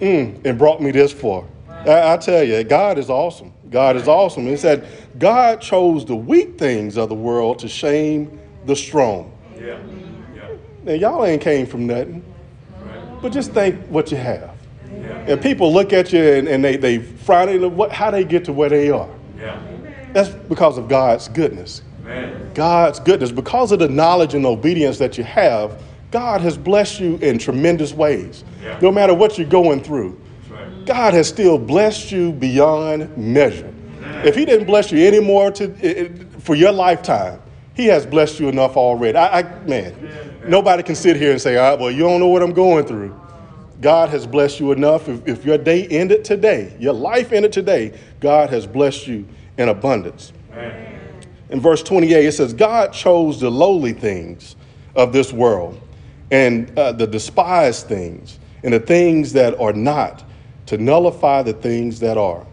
mm, 0.00 0.46
and 0.46 0.56
brought 0.56 0.80
me 0.80 0.92
this 0.92 1.12
far. 1.12 1.44
I, 1.68 2.14
I 2.14 2.16
tell 2.16 2.44
you, 2.44 2.62
God 2.62 2.96
is 2.96 3.10
awesome. 3.10 3.52
God 3.70 3.96
is 3.96 4.06
awesome. 4.06 4.46
It 4.46 4.60
said, 4.60 4.86
God 5.18 5.60
chose 5.60 6.04
the 6.04 6.14
weak 6.14 6.58
things 6.58 6.96
of 6.96 7.08
the 7.08 7.16
world 7.16 7.58
to 7.58 7.68
shame 7.68 8.38
the 8.66 8.76
strong. 8.76 9.36
Yeah. 9.56 9.80
yeah. 10.32 10.48
Now, 10.84 10.92
y'all 10.92 11.24
ain't 11.24 11.42
came 11.42 11.66
from 11.66 11.88
nothing. 11.88 12.24
But 13.24 13.32
just 13.32 13.52
think 13.52 13.80
what 13.86 14.10
you 14.10 14.18
have. 14.18 14.54
Yeah. 14.92 15.32
And 15.32 15.40
people 15.40 15.72
look 15.72 15.94
at 15.94 16.12
you 16.12 16.22
and, 16.22 16.46
and 16.46 16.62
they, 16.62 16.76
they 16.76 16.98
frown 16.98 17.74
what, 17.74 17.90
how 17.90 18.10
they 18.10 18.22
get 18.22 18.44
to 18.44 18.52
where 18.52 18.68
they 18.68 18.90
are. 18.90 19.08
Yeah. 19.38 19.58
That's 20.12 20.28
because 20.28 20.76
of 20.76 20.88
God's 20.88 21.28
goodness. 21.28 21.80
Amen. 22.02 22.50
God's 22.52 23.00
goodness. 23.00 23.32
Because 23.32 23.72
of 23.72 23.78
the 23.78 23.88
knowledge 23.88 24.34
and 24.34 24.44
obedience 24.44 24.98
that 24.98 25.16
you 25.16 25.24
have, 25.24 25.82
God 26.10 26.42
has 26.42 26.58
blessed 26.58 27.00
you 27.00 27.16
in 27.16 27.38
tremendous 27.38 27.94
ways. 27.94 28.44
Yeah. 28.62 28.78
No 28.82 28.92
matter 28.92 29.14
what 29.14 29.38
you're 29.38 29.48
going 29.48 29.82
through, 29.82 30.20
right. 30.50 30.84
God 30.84 31.14
has 31.14 31.26
still 31.26 31.56
blessed 31.56 32.12
you 32.12 32.30
beyond 32.30 33.16
measure. 33.16 33.72
If 34.22 34.34
He 34.34 34.44
didn't 34.44 34.66
bless 34.66 34.92
you 34.92 34.98
anymore 35.06 35.50
to, 35.52 36.26
for 36.40 36.54
your 36.54 36.72
lifetime, 36.72 37.40
He 37.72 37.86
has 37.86 38.04
blessed 38.04 38.38
you 38.38 38.50
enough 38.50 38.76
already. 38.76 39.16
I, 39.16 39.40
I 39.40 39.64
man, 39.64 40.33
nobody 40.46 40.82
can 40.82 40.94
sit 40.94 41.16
here 41.16 41.32
and 41.32 41.40
say, 41.40 41.56
"All 41.56 41.70
right, 41.70 41.78
well, 41.78 41.90
you 41.90 42.00
don't 42.00 42.20
know 42.20 42.28
what 42.28 42.42
I'm 42.42 42.52
going 42.52 42.86
through." 42.86 43.20
God 43.80 44.08
has 44.10 44.26
blessed 44.26 44.60
you 44.60 44.72
enough. 44.72 45.08
If, 45.08 45.26
if 45.28 45.44
your 45.44 45.58
day 45.58 45.86
ended 45.88 46.24
today, 46.24 46.74
your 46.78 46.94
life 46.94 47.32
ended 47.32 47.52
today, 47.52 47.98
God 48.20 48.48
has 48.50 48.66
blessed 48.66 49.06
you 49.06 49.26
in 49.58 49.68
abundance. 49.68 50.32
Amen. 50.52 50.94
In 51.50 51.60
verse 51.60 51.82
28, 51.82 52.24
it 52.24 52.32
says, 52.32 52.54
God 52.54 52.92
chose 52.92 53.40
the 53.40 53.50
lowly 53.50 53.92
things 53.92 54.56
of 54.96 55.12
this 55.12 55.32
world 55.32 55.80
and 56.30 56.76
uh, 56.78 56.92
the 56.92 57.06
despised 57.06 57.86
things 57.86 58.38
and 58.62 58.72
the 58.72 58.80
things 58.80 59.32
that 59.34 59.58
are 59.60 59.72
not 59.72 60.24
to 60.66 60.78
nullify 60.78 61.42
the 61.42 61.52
things 61.52 62.00
that 62.00 62.16
are, 62.16 62.46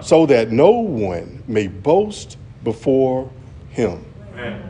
so 0.00 0.26
that 0.26 0.50
no 0.50 0.70
one 0.70 1.42
may 1.48 1.68
boast 1.68 2.36
before 2.62 3.30
him. 3.70 4.04
Amen. 4.34 4.62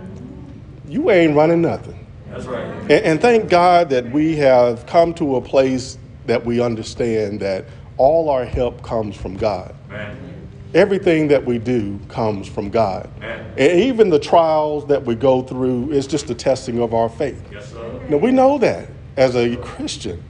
You 0.89 1.11
ain't 1.11 1.35
running 1.35 1.61
nothing. 1.61 1.96
That's 2.37 2.49
right. 2.49 2.65
And, 2.65 2.91
and 2.91 3.21
thank 3.21 3.49
God 3.49 3.89
that 3.91 4.11
we 4.11 4.37
have 4.37 4.87
come 4.87 5.15
to 5.15 5.37
a 5.37 5.41
place 5.41 5.97
that 6.27 6.45
we 6.45 6.61
understand 6.61 7.41
that 7.41 7.65
all 7.97 8.29
our 8.29 8.45
help 8.45 8.83
comes 8.83 9.17
from 9.17 9.37
God. 9.37 9.75
Amen. 9.89 10.49
Everything 10.75 11.29
that 11.29 11.47
we 11.47 11.59
do 11.59 11.99
comes 12.09 12.47
from 12.47 12.69
God. 12.69 13.11
Amen. 13.19 13.55
And 13.57 13.81
even 13.81 14.11
the 14.11 14.19
trials 14.19 14.87
that 14.89 15.05
we 15.05 15.15
go 15.15 15.41
through 15.41 15.93
is 15.93 16.07
just 16.07 16.29
a 16.29 16.35
testing 16.35 16.79
of 16.81 16.93
our 16.93 17.09
faith. 17.09 17.43
Yes, 17.51 17.73
sir. 17.73 18.01
Now, 18.11 18.19
we 18.19 18.33
know 18.33 18.59
that 18.59 18.91
as 19.17 19.35
a 19.35 19.57
Christian. 19.57 20.23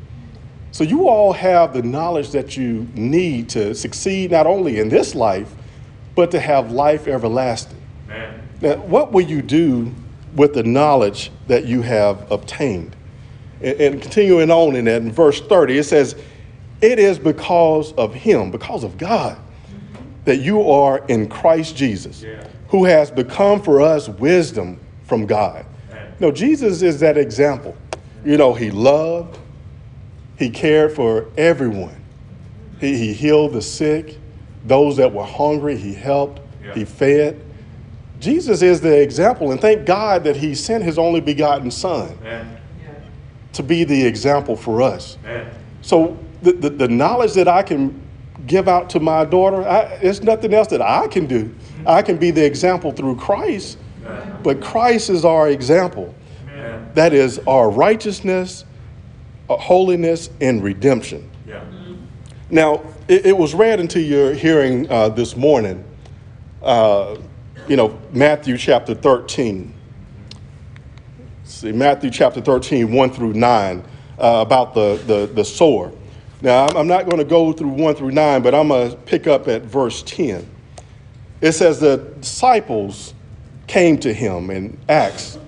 So, 0.71 0.85
you 0.85 1.09
all 1.09 1.33
have 1.33 1.73
the 1.73 1.83
knowledge 1.83 2.31
that 2.31 2.57
you 2.57 2.87
need 2.95 3.49
to 3.51 3.75
succeed 3.75 4.31
not 4.31 4.47
only 4.47 4.79
in 4.79 4.91
this 4.91 5.17
life, 5.17 5.53
but 6.15 6.31
to 6.31 6.39
have 6.39 6.71
life 6.71 7.09
everlasting. 7.09 7.83
Amen. 8.09 8.49
Now, 8.61 8.77
what 8.77 9.11
will 9.11 9.25
you 9.25 9.43
do 9.43 9.93
with 10.37 10.55
the 10.55 10.63
knowledge 10.63 11.33
that 11.49 11.65
you 11.65 11.83
have 11.83 12.31
obtained? 12.31 12.95
And, 13.61 13.81
and 13.81 14.03
continuing 14.03 14.51
on 14.51 14.77
in 14.77 14.85
that, 14.85 15.03
in 15.03 15.11
verse 15.11 15.41
30, 15.41 15.79
it 15.79 15.85
says, 15.85 16.17
It 16.81 16.99
is 16.99 17.19
because 17.19 17.93
of 17.95 18.15
Him, 18.15 18.51
because 18.51 18.85
of 18.85 18.97
God, 18.99 19.39
that 20.25 20.37
you 20.37 20.71
are 20.71 21.05
in 21.07 21.29
Christ 21.29 21.77
Jesus, 21.77 22.23
yeah. 22.23 22.47
who 22.69 22.85
has 22.85 23.11
become 23.11 23.61
for 23.61 23.81
us 23.81 24.09
wisdom 24.09 24.79
from 25.05 25.27
God. 25.27 25.67
No, 26.19 26.31
Jesus 26.31 26.83
is 26.83 27.01
that 27.01 27.19
example. 27.19 27.77
You 28.25 28.37
know, 28.37 28.55
he 28.55 28.71
loved, 28.71 29.39
he 30.39 30.51
cared 30.51 30.93
for 30.93 31.27
everyone. 31.37 31.95
He, 32.81 32.97
he 32.97 33.13
healed 33.13 33.53
the 33.53 33.63
sick, 33.63 34.19
those 34.65 34.97
that 34.97 35.13
were 35.13 35.25
hungry, 35.25 35.77
he 35.77 35.95
helped, 35.95 36.41
yeah. 36.65 36.75
he 36.75 36.85
fed. 36.85 37.43
Jesus 38.21 38.63
is 38.63 38.81
the 38.81 39.01
example, 39.01 39.53
and 39.53 39.61
thank 39.61 39.87
God 39.87 40.25
that 40.25 40.37
he 40.37 40.55
sent 40.55 40.85
his 40.85 40.99
only 40.99 41.21
begotten 41.21 41.71
Son 41.71 42.17
to 43.53 43.63
be 43.63 43.85
the 43.85 44.07
example 44.07 44.57
for 44.57 44.83
us. 44.83 45.19
So, 45.83 46.19
the, 46.43 46.53
the, 46.53 46.71
the 46.71 46.89
knowledge 46.89 47.33
that 47.35 47.49
I 47.49 47.63
can 47.63 48.01
give 48.47 48.69
out 48.69 48.91
to 48.91 49.01
my 49.01 49.25
daughter, 49.25 49.67
I, 49.67 49.99
it's 50.03 50.23
nothing 50.23 50.53
else 50.55 50.69
that 50.69 50.83
I 50.83 51.09
can 51.09 51.27
do. 51.27 51.55
I 51.87 52.03
can 52.03 52.17
be 52.17 52.31
the 52.31 52.45
example 52.45 52.93
through 52.93 53.17
Christ, 53.17 53.79
but 54.43 54.61
Christ 54.63 55.11
is 55.11 55.25
our 55.25 55.49
example. 55.49 56.15
That 56.97 57.13
is 57.13 57.39
our 57.47 57.69
righteousness, 57.69 58.65
our 59.51 59.59
uh, 59.59 59.61
holiness, 59.61 60.31
and 60.41 60.63
redemption. 60.63 61.31
Yeah. 61.47 61.63
Now, 62.49 62.85
it, 63.07 63.27
it, 63.27 63.37
was 63.37 63.55
read 63.55 63.81
into 63.81 64.01
your 64.01 64.33
hearing 64.33 64.91
uh, 64.91 65.11
this 65.11 65.37
morning, 65.37 65.85
uh, 66.63 67.19
you 67.69 67.77
know, 67.77 67.99
Matthew 68.13 68.57
chapter 68.57 68.95
13. 68.95 69.75
See, 71.45 71.73
Matthew 71.73 72.11
chapter 72.11 72.41
13, 72.41 72.93
1 72.93 73.11
through 73.11 73.33
9, 73.35 73.79
uh, 73.79 73.83
about 74.19 74.75
the, 74.75 75.01
the, 75.07 75.27
the 75.33 75.45
sower. 75.45 75.93
Now, 76.43 76.67
I'm 76.67 76.87
not 76.87 77.07
going 77.07 77.19
to 77.19 77.25
go 77.25 77.53
through 77.53 77.71
1 77.71 77.95
through 77.95 78.11
9, 78.11 78.43
but 78.43 78.55
I'm 78.55 78.69
going 78.69 78.91
to 78.91 78.97
pick 78.97 79.27
up 79.27 79.49
at 79.49 79.63
verse 79.63 80.03
10. 80.03 80.47
It 81.41 81.53
says, 81.53 81.81
The 81.81 81.97
disciples 82.21 83.15
came 83.67 83.99
to 83.99 84.13
him 84.13 84.51
and 84.51 84.79
asked, 84.89 85.39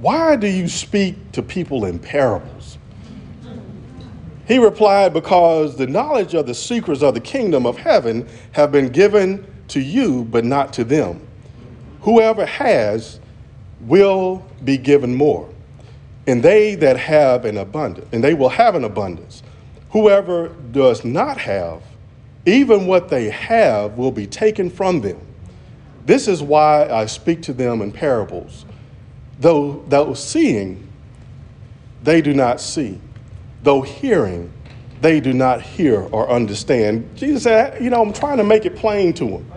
Why 0.00 0.36
do 0.36 0.46
you 0.48 0.68
speak 0.68 1.32
to 1.32 1.42
people 1.42 1.84
in 1.84 1.98
parables? 1.98 2.78
He 4.46 4.58
replied, 4.58 5.12
Because 5.12 5.76
the 5.76 5.86
knowledge 5.86 6.34
of 6.34 6.46
the 6.46 6.54
secrets 6.54 7.02
of 7.02 7.14
the 7.14 7.20
kingdom 7.20 7.66
of 7.66 7.76
heaven 7.76 8.28
have 8.52 8.72
been 8.72 8.88
given 8.88 9.46
to 9.68 9.80
you, 9.80 10.24
but 10.24 10.44
not 10.44 10.72
to 10.74 10.84
them. 10.84 11.27
Whoever 12.08 12.46
has 12.46 13.20
will 13.82 14.42
be 14.64 14.78
given 14.78 15.14
more, 15.14 15.46
and 16.26 16.42
they 16.42 16.74
that 16.76 16.96
have 16.96 17.44
an 17.44 17.58
abundance, 17.58 18.08
and 18.12 18.24
they 18.24 18.32
will 18.32 18.48
have 18.48 18.74
an 18.74 18.84
abundance. 18.84 19.42
Whoever 19.90 20.48
does 20.72 21.04
not 21.04 21.36
have, 21.36 21.82
even 22.46 22.86
what 22.86 23.10
they 23.10 23.28
have 23.28 23.98
will 23.98 24.10
be 24.10 24.26
taken 24.26 24.70
from 24.70 25.02
them. 25.02 25.20
This 26.06 26.28
is 26.28 26.42
why 26.42 26.88
I 26.88 27.04
speak 27.04 27.42
to 27.42 27.52
them 27.52 27.82
in 27.82 27.92
parables. 27.92 28.64
Though, 29.38 29.84
though 29.88 30.14
seeing, 30.14 30.88
they 32.04 32.22
do 32.22 32.32
not 32.32 32.58
see. 32.58 32.98
Though 33.64 33.82
hearing, 33.82 34.50
they 35.02 35.20
do 35.20 35.34
not 35.34 35.60
hear 35.60 36.00
or 36.04 36.30
understand. 36.30 37.14
Jesus 37.18 37.42
said, 37.42 37.82
You 37.82 37.90
know, 37.90 38.00
I'm 38.00 38.14
trying 38.14 38.38
to 38.38 38.44
make 38.44 38.64
it 38.64 38.76
plain 38.76 39.12
to 39.12 39.26
them. 39.26 39.52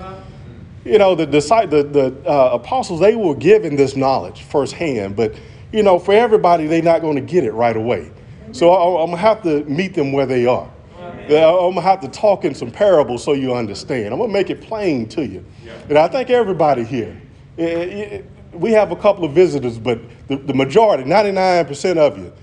You 0.83 0.97
know, 0.97 1.13
the, 1.13 1.25
the, 1.25 1.39
the 1.39 2.29
uh, 2.29 2.51
apostles, 2.53 2.99
they 2.99 3.15
were 3.15 3.35
given 3.35 3.75
this 3.75 3.95
knowledge 3.95 4.43
firsthand, 4.43 5.15
but, 5.15 5.35
you 5.71 5.83
know, 5.83 5.99
for 5.99 6.13
everybody, 6.13 6.65
they're 6.65 6.81
not 6.81 7.01
going 7.01 7.15
to 7.15 7.21
get 7.21 7.43
it 7.43 7.51
right 7.51 7.75
away. 7.75 8.11
So 8.51 8.71
I, 8.71 9.03
am 9.03 9.07
going 9.07 9.11
to 9.11 9.17
have 9.17 9.43
to 9.43 9.63
meet 9.65 9.93
them 9.93 10.11
where 10.11 10.25
they 10.25 10.45
are. 10.45 10.69
I'm 10.99 11.27
going 11.27 11.75
to 11.75 11.81
have 11.81 12.01
to 12.01 12.07
talk 12.07 12.45
in 12.45 12.55
some 12.55 12.71
parables 12.71 13.23
so 13.23 13.33
you 13.33 13.53
understand. 13.53 14.07
I'm 14.07 14.17
going 14.17 14.29
to 14.29 14.33
make 14.33 14.49
it 14.49 14.61
plain 14.61 15.07
to 15.09 15.25
you. 15.25 15.45
And 15.87 15.97
I 15.97 16.07
think 16.07 16.29
everybody 16.29 16.83
here, 16.83 17.19
it, 17.57 17.65
it, 17.65 18.25
we 18.51 18.71
have 18.71 18.91
a 18.91 18.95
couple 18.95 19.23
of 19.23 19.33
visitors, 19.33 19.77
but 19.77 19.99
the, 20.27 20.37
the 20.37 20.53
majority, 20.53 21.03
99% 21.03 21.97
of 21.97 22.17
you, 22.17 22.33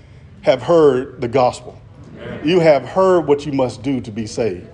have 0.41 0.61
heard 0.61 1.19
the 1.19 1.27
gospel. 1.27 1.79
Amen. 2.15 2.47
You 2.47 2.59
have 2.61 2.85
heard 2.85 3.27
what 3.27 3.45
you 3.45 3.51
must 3.51 3.83
do 3.83 3.99
to 4.01 4.11
be 4.11 4.25
saved. 4.25 4.67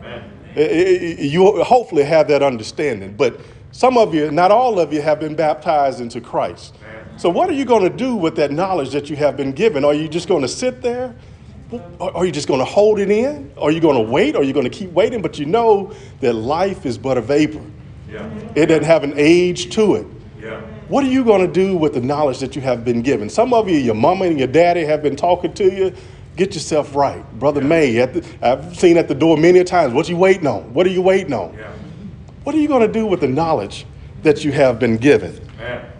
It, 0.55 1.19
you 1.19 1.63
hopefully 1.63 2.03
have 2.03 2.27
that 2.29 2.41
understanding. 2.41 3.15
But 3.15 3.39
some 3.75 3.98
of 3.98 4.15
you, 4.15 4.32
not 4.32 4.51
all 4.51 4.79
of 4.79 4.94
you, 4.94 5.01
have 5.01 5.20
been 5.20 5.36
baptized 5.36 6.00
into 6.00 6.22
Christ. 6.22 6.74
So, 7.17 7.29
what 7.29 7.50
are 7.50 7.53
you 7.53 7.65
going 7.65 7.84
to 7.84 7.89
do 7.89 8.15
with 8.15 8.38
that 8.38 8.50
knowledge 8.50 8.91
that 8.91 9.10
you 9.10 9.17
have 9.17 9.36
been 9.36 9.51
given? 9.51 9.84
Are 9.84 9.94
you 9.94 10.08
just 10.08 10.29
going 10.29 10.44
to 10.44 10.48
sit 10.48 10.82
there? 10.82 11.13
Are 12.00 12.25
you 12.25 12.32
just 12.32 12.48
going 12.48 12.62
to 12.62 12.65
hold 12.65 13.00
it 13.00 13.12
in? 13.12 13.51
Are 13.58 13.72
you 13.72 13.82
going 13.82 13.98
to 13.98 14.10
wait? 14.10 14.38
Are 14.38 14.44
you 14.44 14.53
going 14.53 14.63
to 14.63 14.70
keep 14.70 14.91
waiting? 14.91 15.22
But 15.22 15.38
you 15.38 15.46
know 15.46 15.94
that 16.22 16.32
life 16.32 16.86
is 16.86 16.98
but 16.98 17.17
a 17.17 17.22
vapor. 17.22 17.62
Yeah. 18.10 18.25
It 18.55 18.67
doesn't 18.67 18.86
have 18.86 19.03
an 19.03 19.13
age 19.17 19.70
to 19.72 19.96
it. 19.96 20.08
Yeah. 20.39 20.62
What 20.88 21.03
are 21.03 21.10
you 21.10 21.25
going 21.25 21.46
to 21.46 21.51
do 21.51 21.75
with 21.75 21.96
the 21.96 22.01
knowledge 22.01 22.39
that 22.39 22.55
you 22.55 22.62
have 22.62 22.86
been 22.86 23.01
given? 23.01 23.29
Some 23.29 23.53
of 23.53 23.67
you, 23.67 23.75
your 23.75 23.96
mama 23.96 24.24
and 24.24 24.39
your 24.39 24.48
daddy 24.48 24.86
have 24.86 25.03
been 25.03 25.17
talking 25.17 25.53
to 25.55 25.65
you. 25.65 25.94
Get 26.38 26.53
yourself 26.53 26.96
right. 26.96 27.29
Brother 27.39 27.62
yeah. 27.62 27.67
May, 27.67 27.91
the, 27.91 28.25
I've 28.41 28.77
seen 28.77 28.96
at 28.96 29.10
the 29.10 29.15
door 29.15 29.36
many 29.36 29.62
times. 29.65 29.94
What 29.94 30.08
you 30.08 30.15
waiting 30.15 30.48
on? 30.48 30.74
What 30.74 30.88
are 30.88 30.91
you 30.91 31.01
waiting 31.01 31.34
on? 31.34 31.58
What 32.46 32.54
are 32.54 32.60
you 32.60 32.68
going 32.68 32.86
to 32.86 32.94
do 32.94 33.08
with 33.08 33.22
the 33.22 33.28
knowledge 33.28 33.88
that 34.22 34.46
you 34.46 34.52
have 34.52 34.78
been 34.80 34.98
given? 34.98 35.42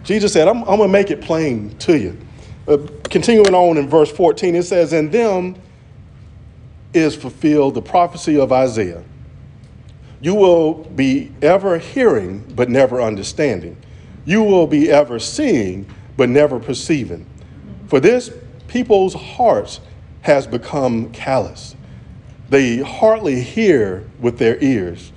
Jesus 0.04 0.32
said, 0.32 0.46
I'm, 0.46 0.58
I'm 0.58 0.76
going 0.76 0.82
to 0.82 0.88
make 0.88 1.10
it 1.10 1.20
plain 1.20 1.76
to 1.78 1.98
you. 1.98 2.16
Uh, 2.68 2.78
continuing 3.10 3.52
on 3.52 3.76
in 3.76 3.88
verse 3.88 4.12
14, 4.12 4.54
it 4.54 4.62
says, 4.62 4.92
In 4.92 5.10
them 5.10 5.56
is 6.94 7.16
fulfilled 7.16 7.74
the 7.74 7.82
prophecy 7.82 8.38
of 8.38 8.52
Isaiah. 8.52 9.02
You 10.20 10.36
will 10.36 10.84
be 10.84 11.32
ever 11.42 11.78
hearing, 11.78 12.44
but 12.54 12.70
never 12.70 13.02
understanding. 13.02 13.76
You 14.24 14.44
will 14.44 14.68
be 14.68 14.88
ever 14.88 15.18
seeing, 15.18 15.84
but 16.16 16.28
never 16.28 16.60
perceiving. 16.60 17.26
For 17.88 17.98
this 17.98 18.30
people's 18.68 19.14
hearts 19.14 19.80
has 20.22 20.46
become 20.46 21.10
callous. 21.10 21.74
They 22.50 22.78
hardly 22.78 23.42
hear 23.42 24.08
with 24.20 24.38
their 24.38 24.62
ears. 24.62 25.10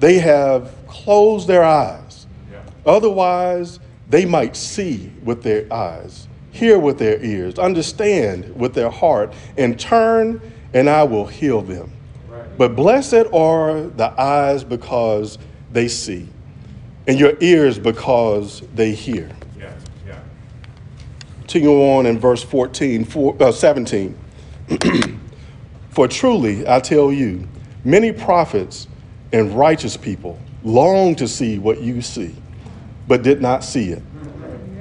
They 0.00 0.18
have 0.18 0.74
closed 0.86 1.48
their 1.48 1.64
eyes. 1.64 2.26
Yeah. 2.50 2.62
Otherwise, 2.84 3.80
they 4.08 4.24
might 4.24 4.56
see 4.56 5.12
with 5.22 5.42
their 5.42 5.72
eyes, 5.72 6.28
hear 6.52 6.78
with 6.78 6.98
their 6.98 7.22
ears, 7.22 7.58
understand 7.58 8.54
with 8.54 8.74
their 8.74 8.90
heart, 8.90 9.34
and 9.56 9.78
turn, 9.78 10.40
and 10.74 10.88
I 10.88 11.02
will 11.04 11.26
heal 11.26 11.62
them. 11.62 11.90
Right. 12.28 12.58
But 12.58 12.76
blessed 12.76 13.26
are 13.32 13.82
the 13.82 14.12
eyes 14.20 14.64
because 14.64 15.38
they 15.72 15.88
see, 15.88 16.28
and 17.06 17.18
your 17.18 17.34
ears 17.40 17.78
because 17.78 18.62
they 18.74 18.92
hear. 18.92 19.30
Yeah. 19.58 19.72
Yeah. 20.06 20.18
Continue 21.40 21.70
on 21.70 22.06
in 22.06 22.18
verse 22.18 22.42
14, 22.42 23.04
four, 23.04 23.36
uh, 23.40 23.50
17. 23.50 24.16
For 25.90 26.06
truly, 26.06 26.68
I 26.68 26.80
tell 26.80 27.10
you, 27.10 27.48
many 27.82 28.12
prophets 28.12 28.86
and 29.32 29.52
righteous 29.56 29.96
people 29.96 30.38
long 30.62 31.14
to 31.16 31.28
see 31.28 31.58
what 31.58 31.80
you 31.80 32.02
see, 32.02 32.34
but 33.06 33.22
did 33.22 33.40
not 33.40 33.64
see 33.64 33.90
it, 33.90 34.02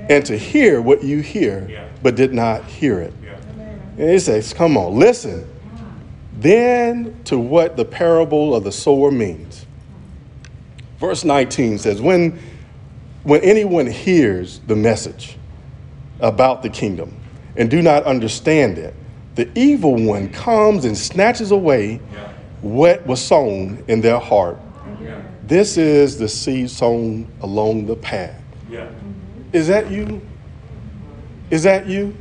and 0.10 0.26
to 0.26 0.38
hear 0.38 0.82
what 0.82 1.04
you 1.04 1.22
hear, 1.22 1.68
but 2.02 2.16
did 2.16 2.34
not 2.34 2.64
hear 2.66 3.00
it. 3.00 3.14
And 3.98 4.10
it 4.10 4.22
says, 4.22 4.54
Come 4.54 4.78
on, 4.78 4.98
listen. 5.00 5.48
Then 6.38 7.24
to 7.26 7.40
what 7.40 7.78
the 7.78 7.86
parable 7.86 8.54
of 8.54 8.64
the 8.66 8.72
sower 8.72 9.10
means. 9.10 9.66
Verse 11.00 11.24
19 11.24 11.78
says, 11.78 12.02
When, 12.02 12.38
when 13.24 13.42
anyone 13.42 13.88
hears 13.88 14.60
the 14.60 14.76
message 14.76 15.38
about 16.20 16.62
the 16.62 16.70
kingdom 16.70 17.16
and 17.56 17.70
do 17.70 17.82
not 17.82 18.04
understand 18.04 18.78
it, 18.78 18.94
the 19.36 19.50
evil 19.58 19.96
one 19.96 20.30
comes 20.30 20.86
and 20.86 20.98
snatches 20.98 21.52
away 21.52 22.02
Yeah. 22.14 22.25
What 22.66 23.06
was 23.06 23.22
sown 23.24 23.84
in 23.88 24.02
their 24.02 24.18
heart. 24.18 24.58
Yeah. 25.00 25.22
This 25.44 25.78
is 25.78 26.18
the 26.18 26.28
seed 26.28 26.72
sown 26.72 27.28
along 27.42 27.86
the 27.86 27.96
path. 27.96 28.42
Yeah. 28.72 28.90
Is 29.54 29.68
that 29.68 29.92
you? 29.92 30.20
Is 31.52 31.62
that 31.64 31.86
you? 31.86 32.16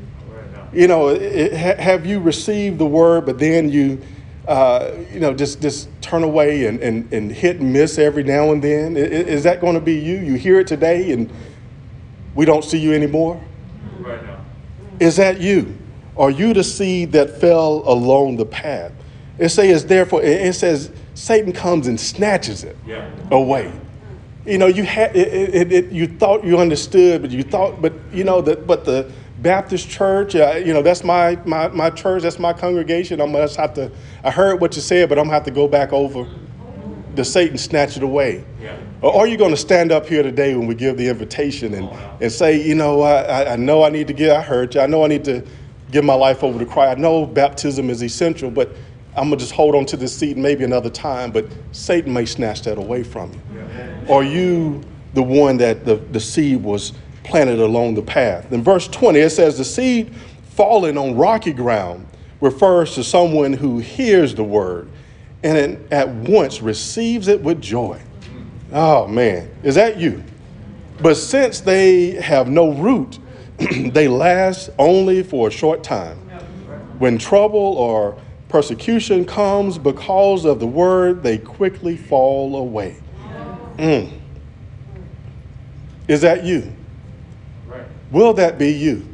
You 0.74 0.86
know, 0.88 1.08
it, 1.08 1.54
ha- 1.56 1.80
have 1.80 2.04
you 2.04 2.20
received 2.20 2.78
the 2.78 2.84
word, 2.84 3.24
but 3.24 3.38
then 3.38 3.70
you, 3.70 4.02
uh, 4.46 4.90
you 5.10 5.18
know, 5.20 5.32
just 5.32 5.62
just 5.62 5.88
turn 6.02 6.22
away 6.24 6.66
and, 6.66 6.78
and, 6.80 7.10
and 7.10 7.32
hit 7.32 7.60
and 7.60 7.72
miss 7.72 7.96
every 7.98 8.22
now 8.24 8.52
and 8.52 8.62
then? 8.62 8.96
I- 8.98 9.00
i- 9.00 9.04
Is 9.04 9.44
that 9.44 9.62
going 9.62 9.74
to 9.74 9.80
be 9.80 9.94
you? 9.94 10.18
You 10.18 10.34
hear 10.34 10.60
it 10.60 10.66
today 10.66 11.12
and 11.12 11.32
we 12.34 12.44
don't 12.44 12.64
see 12.64 12.76
you 12.78 12.92
anymore? 12.92 13.40
Right 14.00 14.22
now. 14.22 14.44
Is 15.00 15.16
that 15.16 15.40
you? 15.40 15.78
Are 16.18 16.30
you 16.30 16.52
the 16.52 16.64
seed 16.64 17.12
that 17.12 17.40
fell 17.40 17.82
along 17.86 18.36
the 18.36 18.44
path? 18.46 18.92
It 19.38 19.48
says, 19.48 19.86
therefore, 19.86 20.22
it 20.22 20.54
says 20.54 20.90
Satan 21.14 21.52
comes 21.52 21.86
and 21.86 21.98
snatches 21.98 22.62
it 22.64 22.76
Yeah. 22.86 23.08
away. 23.30 23.72
You 24.46 24.58
know, 24.58 24.66
you 24.66 24.84
had 24.84 25.16
it, 25.16 25.28
it, 25.54 25.72
it, 25.72 25.92
you 25.92 26.06
thought 26.06 26.44
you 26.44 26.58
understood, 26.58 27.22
but 27.22 27.30
you 27.30 27.42
thought, 27.42 27.80
but 27.80 27.94
you 28.12 28.24
know 28.24 28.40
that, 28.42 28.66
but 28.66 28.84
the 28.84 29.10
Baptist 29.40 29.88
church, 29.88 30.36
uh, 30.36 30.60
you 30.64 30.72
know, 30.72 30.82
that's 30.82 31.02
my, 31.02 31.36
my 31.44 31.68
my 31.68 31.90
church, 31.90 32.22
that's 32.22 32.38
my 32.38 32.52
congregation. 32.52 33.20
I'm 33.20 33.32
gonna 33.32 33.48
have 33.56 33.74
to. 33.74 33.90
I 34.22 34.30
heard 34.30 34.60
what 34.60 34.76
you 34.76 34.82
said, 34.82 35.08
but 35.08 35.18
I'm 35.18 35.24
gonna 35.24 35.34
have 35.34 35.44
to 35.44 35.50
go 35.50 35.66
back 35.66 35.92
over. 35.92 36.26
The 37.14 37.24
Satan 37.24 37.56
snatch 37.58 37.96
it 37.96 38.02
away. 38.02 38.44
Yeah. 38.62 38.76
Or 39.00 39.14
are 39.16 39.26
you 39.26 39.36
going 39.36 39.50
to 39.52 39.56
stand 39.56 39.92
up 39.92 40.06
here 40.08 40.22
today 40.24 40.54
when 40.56 40.66
we 40.66 40.74
give 40.74 40.96
the 40.96 41.08
invitation 41.08 41.74
and, 41.74 41.88
and 42.20 42.32
say, 42.32 42.60
you 42.60 42.74
know, 42.74 43.02
I, 43.02 43.22
I- 43.22 43.52
I 43.52 43.56
know 43.56 43.84
I 43.84 43.90
need 43.90 44.08
to 44.08 44.12
get, 44.12 44.34
I 44.34 44.42
heard 44.42 44.74
you, 44.74 44.80
I 44.80 44.86
know 44.86 45.04
I 45.04 45.08
need 45.08 45.24
to 45.26 45.44
give 45.92 46.04
my 46.04 46.14
life 46.14 46.42
over 46.42 46.58
to 46.58 46.66
Christ. 46.66 46.98
I 46.98 47.00
know 47.00 47.24
baptism 47.24 47.88
is 47.88 48.02
essential, 48.02 48.50
but 48.50 48.74
I'm 49.16 49.30
to 49.30 49.36
just 49.36 49.52
hold 49.52 49.74
on 49.74 49.86
to 49.86 49.96
this 49.96 50.16
seat 50.16 50.36
maybe 50.36 50.64
another 50.64 50.90
time, 50.90 51.30
but 51.30 51.46
Satan 51.72 52.12
may 52.12 52.24
snatch 52.24 52.62
that 52.62 52.78
away 52.78 53.04
from 53.04 53.32
you. 53.32 54.12
Are 54.12 54.24
you 54.24 54.82
the 55.14 55.22
one 55.22 55.56
that 55.58 55.84
the, 55.84 55.96
the 55.96 56.20
seed 56.20 56.62
was 56.62 56.92
planted 57.22 57.60
along 57.60 57.94
the 57.94 58.02
path? 58.02 58.52
In 58.52 58.62
verse 58.62 58.88
20, 58.88 59.20
it 59.20 59.30
says, 59.30 59.56
The 59.56 59.64
seed 59.64 60.12
falling 60.50 60.98
on 60.98 61.16
rocky 61.16 61.52
ground 61.52 62.06
refers 62.40 62.94
to 62.96 63.04
someone 63.04 63.52
who 63.52 63.78
hears 63.78 64.34
the 64.34 64.44
word 64.44 64.88
and 65.44 65.78
at 65.92 66.08
once 66.08 66.60
receives 66.60 67.28
it 67.28 67.40
with 67.40 67.60
joy. 67.60 68.00
Oh 68.72 69.06
man, 69.06 69.48
is 69.62 69.76
that 69.76 69.98
you? 69.98 70.24
But 71.00 71.16
since 71.16 71.60
they 71.60 72.12
have 72.12 72.48
no 72.48 72.72
root, 72.72 73.18
they 73.58 74.08
last 74.08 74.70
only 74.78 75.22
for 75.22 75.48
a 75.48 75.50
short 75.50 75.84
time. 75.84 76.18
When 76.98 77.18
trouble 77.18 77.58
or 77.58 78.18
persecution 78.54 79.24
comes 79.24 79.78
because 79.78 80.44
of 80.44 80.60
the 80.60 80.66
word, 80.66 81.24
they 81.24 81.36
quickly 81.36 81.96
fall 81.96 82.54
away. 82.56 82.96
Mm. 83.78 84.12
Is 86.06 86.20
that 86.20 86.44
you? 86.44 86.72
Right. 87.66 87.84
Will 88.12 88.32
that 88.34 88.56
be 88.56 88.70
you? 88.70 89.08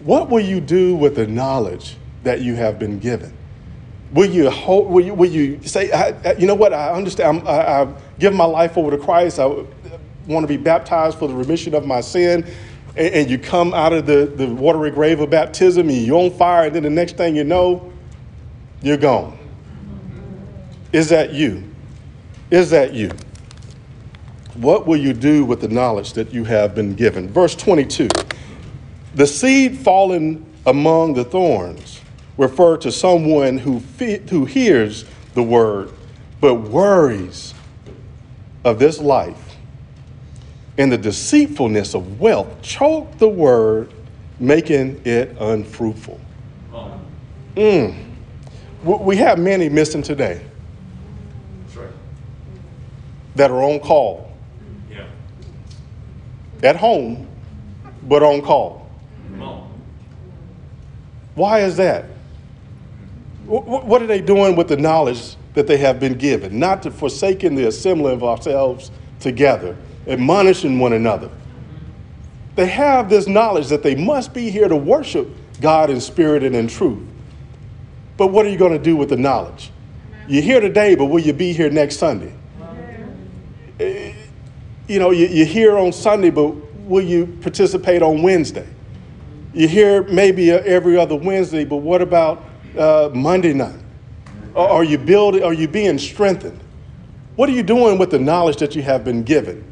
What 0.00 0.28
will 0.28 0.44
you 0.44 0.60
do 0.60 0.94
with 0.94 1.16
the 1.16 1.26
knowledge 1.26 1.96
that 2.24 2.42
you 2.42 2.56
have 2.56 2.78
been 2.78 2.98
given? 2.98 3.32
Will 4.12 4.28
you, 4.28 4.50
hold, 4.50 4.90
will 4.90 5.02
you, 5.02 5.14
will 5.14 5.30
you 5.30 5.62
say, 5.62 5.90
I, 5.90 6.08
I- 6.22 6.34
you 6.34 6.46
know 6.46 6.54
what, 6.54 6.74
I 6.74 6.90
understand, 6.90 7.38
I'm, 7.38 7.48
I, 7.48 7.80
I've 8.20 8.34
my 8.34 8.44
life 8.44 8.76
over 8.76 8.90
to 8.90 8.98
Christ, 8.98 9.38
I 9.38 9.46
want 10.26 10.44
to 10.44 10.46
be 10.46 10.58
baptized 10.58 11.16
for 11.18 11.26
the 11.26 11.34
remission 11.34 11.74
of 11.74 11.86
my 11.86 12.02
sin, 12.02 12.44
and, 12.98 13.14
and 13.14 13.30
you 13.30 13.38
come 13.38 13.72
out 13.72 13.94
of 13.94 14.04
the, 14.04 14.26
the 14.26 14.46
watery 14.46 14.90
grave 14.90 15.20
of 15.20 15.30
baptism, 15.30 15.88
and 15.88 15.96
you're 16.04 16.20
on 16.20 16.32
fire, 16.32 16.66
and 16.66 16.76
then 16.76 16.82
the 16.82 16.90
next 16.90 17.16
thing 17.16 17.34
you 17.34 17.44
know, 17.44 17.94
you're 18.82 18.96
gone. 18.96 19.38
Is 20.92 21.08
that 21.10 21.32
you? 21.32 21.64
Is 22.50 22.70
that 22.70 22.94
you? 22.94 23.10
What 24.54 24.86
will 24.86 24.96
you 24.96 25.12
do 25.12 25.44
with 25.44 25.60
the 25.60 25.68
knowledge 25.68 26.14
that 26.14 26.32
you 26.32 26.44
have 26.44 26.74
been 26.74 26.94
given? 26.94 27.28
Verse 27.28 27.54
22 27.54 28.08
The 29.14 29.26
seed 29.26 29.76
fallen 29.78 30.44
among 30.66 31.14
the 31.14 31.24
thorns 31.24 32.00
refer 32.36 32.76
to 32.78 32.90
someone 32.90 33.58
who, 33.58 33.80
fe- 33.80 34.22
who 34.30 34.44
hears 34.44 35.04
the 35.34 35.42
word 35.42 35.90
but 36.40 36.54
worries 36.54 37.54
of 38.64 38.78
this 38.78 38.98
life 39.00 39.56
and 40.78 40.90
the 40.92 40.98
deceitfulness 40.98 41.94
of 41.94 42.20
wealth 42.20 42.62
choke 42.62 43.18
the 43.18 43.28
word, 43.28 43.92
making 44.38 45.00
it 45.04 45.36
unfruitful. 45.40 46.20
Oh. 46.72 47.00
We 48.84 49.16
have 49.16 49.38
many 49.38 49.68
missing 49.68 50.02
today 50.02 50.40
right. 51.74 51.88
that 53.34 53.50
are 53.50 53.62
on 53.62 53.80
call, 53.80 54.30
Yeah. 54.90 55.04
at 56.62 56.76
home, 56.76 57.26
but 58.04 58.22
on 58.22 58.40
call. 58.42 58.86
Why 61.34 61.60
is 61.60 61.76
that? 61.76 62.04
Wh- 63.46 63.62
wh- 63.62 63.86
What 63.86 64.02
are 64.02 64.06
they 64.08 64.20
doing 64.20 64.56
with 64.56 64.66
the 64.68 64.76
knowledge 64.76 65.36
that 65.54 65.66
they 65.68 65.76
have 65.76 66.00
been 66.00 66.14
given? 66.14 66.58
Not 66.58 66.82
to 66.82 66.90
forsaking 66.90 67.54
the 67.54 67.68
assembly 67.68 68.12
of 68.12 68.24
ourselves 68.24 68.90
together, 69.20 69.76
admonishing 70.08 70.78
one 70.80 70.92
another. 70.92 71.30
They 72.56 72.66
have 72.66 73.08
this 73.08 73.28
knowledge 73.28 73.68
that 73.68 73.84
they 73.84 73.94
must 73.94 74.34
be 74.34 74.50
here 74.50 74.66
to 74.66 74.74
worship 74.74 75.28
God 75.60 75.90
in 75.90 76.00
spirit 76.00 76.42
and 76.42 76.56
in 76.56 76.66
truth. 76.66 76.98
But 78.18 78.26
what 78.26 78.44
are 78.44 78.50
you 78.50 78.58
going 78.58 78.72
to 78.72 78.78
do 78.82 78.94
with 78.96 79.08
the 79.08 79.16
knowledge? 79.16 79.70
You're 80.26 80.42
here 80.42 80.60
today, 80.60 80.94
but 80.94 81.06
will 81.06 81.20
you 81.20 81.32
be 81.32 81.54
here 81.54 81.70
next 81.70 81.96
Sunday? 81.96 82.34
Eh, 83.80 84.12
You 84.88 84.98
know, 84.98 85.10
you- 85.10 85.26
you're 85.28 85.46
here 85.46 85.76
on 85.78 85.92
Sunday, 85.92 86.30
but 86.30 86.52
will 86.88 87.04
you 87.04 87.26
participate 87.42 88.02
on 88.02 88.22
Wednesday? 88.22 88.64
You 89.54 89.68
hear 89.68 90.02
maybe 90.04 90.50
uh, 90.50 90.58
every 90.64 90.96
other 90.98 91.14
Wednesday, 91.14 91.64
but 91.64 91.76
what 91.76 92.00
about 92.02 92.42
uh, 92.76 93.10
Monday 93.14 93.52
night? 93.52 93.78
Are 94.56 94.68
are 94.68 94.84
you 94.84 94.96
building? 94.98 95.42
Are 95.44 95.52
you 95.52 95.68
being 95.68 95.98
strengthened? 95.98 96.58
What 97.36 97.48
are 97.50 97.52
you 97.52 97.62
doing 97.62 97.98
with 97.98 98.10
the 98.10 98.18
knowledge 98.18 98.56
that 98.56 98.74
you 98.74 98.82
have 98.82 99.04
been 99.04 99.22
given? 99.22 99.62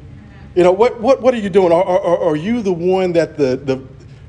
You 0.55 0.63
know, 0.65 0.73
what, 0.73 1.01
what, 1.01 1.21
what 1.23 1.35
are 1.35 1.39
you 1.39 1.51
doing? 1.51 1.73
Are, 1.73 1.83
are, 1.83 2.19
are 2.31 2.37
you 2.37 2.63
the 2.63 2.73
one 2.73 3.13
that, 3.15 3.37
the, 3.37 3.57
the, 3.57 3.83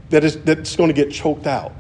that 0.10 0.23
is, 0.23 0.38
that's 0.43 0.75
going 0.75 0.88
to 0.89 0.93
get 0.93 1.12
choked 1.12 1.47
out? 1.47 1.73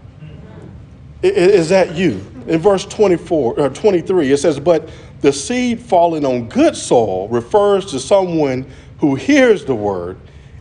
Is 1.23 1.69
that 1.69 1.95
you? 1.95 2.25
In 2.47 2.59
verse 2.59 2.85
24 2.85 3.59
or 3.59 3.69
23, 3.69 4.31
it 4.31 4.37
says, 4.37 4.59
But 4.59 4.89
the 5.21 5.33
seed 5.33 5.79
falling 5.81 6.25
on 6.25 6.47
good 6.47 6.75
soil 6.75 7.27
refers 7.27 7.85
to 7.87 7.99
someone 7.99 8.65
who 8.99 9.15
hears 9.15 9.65
the 9.65 9.75
word 9.75 10.17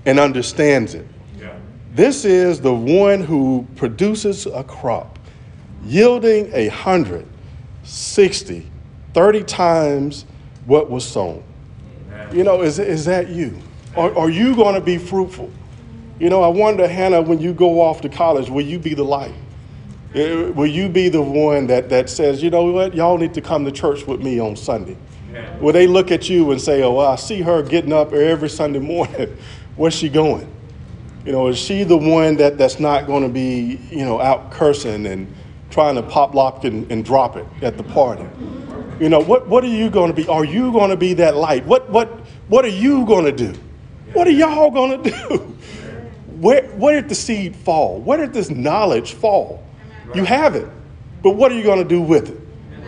and 0.07 0.19
understands 0.19 0.95
it. 0.95 1.07
Yeah. 1.39 1.57
This 1.93 2.25
is 2.25 2.61
the 2.61 2.75
one 2.75 3.23
who 3.23 3.67
produces 3.77 4.47
a 4.47 4.65
crop, 4.65 5.19
yielding 5.85 6.51
a 6.55 6.69
hundred, 6.69 7.27
sixty, 7.85 8.67
thirty 9.13 9.43
times 9.43 10.25
what 10.65 10.91
was 10.91 11.05
sown. 11.07 11.43
You 12.33 12.45
know, 12.45 12.63
is, 12.63 12.79
is 12.79 13.05
that 13.05 13.29
you? 13.29 13.57
Are, 13.97 14.17
are 14.17 14.31
you 14.31 14.57
going 14.57 14.75
to 14.75 14.81
be 14.81 14.99
fruitful? 14.99 15.51
You 16.19 16.31
know, 16.31 16.43
I 16.43 16.49
wonder, 16.49 16.89
Hannah, 16.89 17.21
when 17.21 17.41
you 17.41 17.53
go 17.53 17.81
off 17.81 18.01
to 18.01 18.09
college, 18.09 18.51
will 18.51 18.65
you 18.65 18.79
be 18.79 18.95
the 18.95 19.05
light? 19.05 19.35
Uh, 20.15 20.53
Will 20.53 20.67
you 20.67 20.89
be 20.89 21.09
the 21.09 21.23
one 21.23 21.67
that, 21.67 21.89
that 21.91 22.09
says, 22.09 22.43
you 22.43 22.51
know 22.51 22.73
what, 22.73 22.95
y'all 22.95 23.19
need 23.19 23.35
to 23.35 23.41
come 23.41 23.65
to 23.65 23.73
church 23.73 24.07
with 24.07 24.21
me 24.21 24.39
on 24.39 24.57
Sunday? 24.57 24.97
Will 25.61 25.73
they 25.73 25.87
look 25.87 26.11
at 26.11 26.29
you 26.29 26.51
and 26.51 26.61
say, 26.61 26.83
oh, 26.83 26.95
well, 26.95 27.09
I 27.09 27.17
see 27.17 27.43
her 27.43 27.63
getting 27.63 27.93
up 27.93 28.13
every 28.13 28.49
Sunday 28.49 28.79
morning. 28.79 29.37
Where's 29.77 29.95
she 29.95 30.09
going? 30.09 30.51
You 31.25 31.33
know, 31.33 31.49
is 31.49 31.59
she 31.59 31.83
the 31.83 31.97
one 31.97 32.37
that, 32.37 32.57
that's 32.57 32.79
not 32.79 33.07
going 33.07 33.23
to 33.23 33.29
be, 33.29 33.81
you 33.91 34.05
know, 34.05 34.21
out 34.21 34.51
cursing 34.51 35.07
and 35.07 35.33
trying 35.71 35.97
to 35.97 36.03
pop 36.03 36.35
lock 36.35 36.65
and, 36.65 36.91
and 36.91 37.05
drop 37.05 37.37
it 37.37 37.47
at 37.63 37.77
the 37.77 37.83
party? 37.83 38.25
You 39.01 39.11
know, 39.11 39.21
what, 39.21 39.47
what 39.49 39.63
are 39.65 39.69
you 39.69 39.91
going 39.91 40.11
to 40.11 40.17
be? 40.17 40.27
Are 40.29 40.45
you 40.45 40.73
going 40.73 40.91
to 40.91 40.97
be 40.97 41.15
that 41.15 41.37
light? 41.37 41.67
What, 41.67 41.91
what, 41.91 42.09
what 42.49 42.65
are 42.65 42.69
you 42.69 43.05
going 43.05 43.25
to 43.25 43.33
do? 43.33 43.59
What 44.13 44.27
are 44.27 44.31
y'all 44.31 44.71
going 44.71 45.03
to 45.05 45.11
do? 45.11 45.37
Where, 46.39 46.67
where 46.69 47.01
did 47.01 47.11
the 47.11 47.15
seed 47.15 47.57
fall? 47.57 48.01
Where 48.01 48.19
did 48.19 48.33
this 48.33 48.49
knowledge 48.49 49.13
fall? 49.13 49.63
You 50.15 50.25
have 50.25 50.55
it, 50.55 50.69
but 51.23 51.33
what 51.33 51.53
are 51.53 51.55
you 51.57 51.63
going 51.63 51.83
to 51.83 51.89
do 51.89 52.01
with 52.01 52.31
it? 52.31 52.41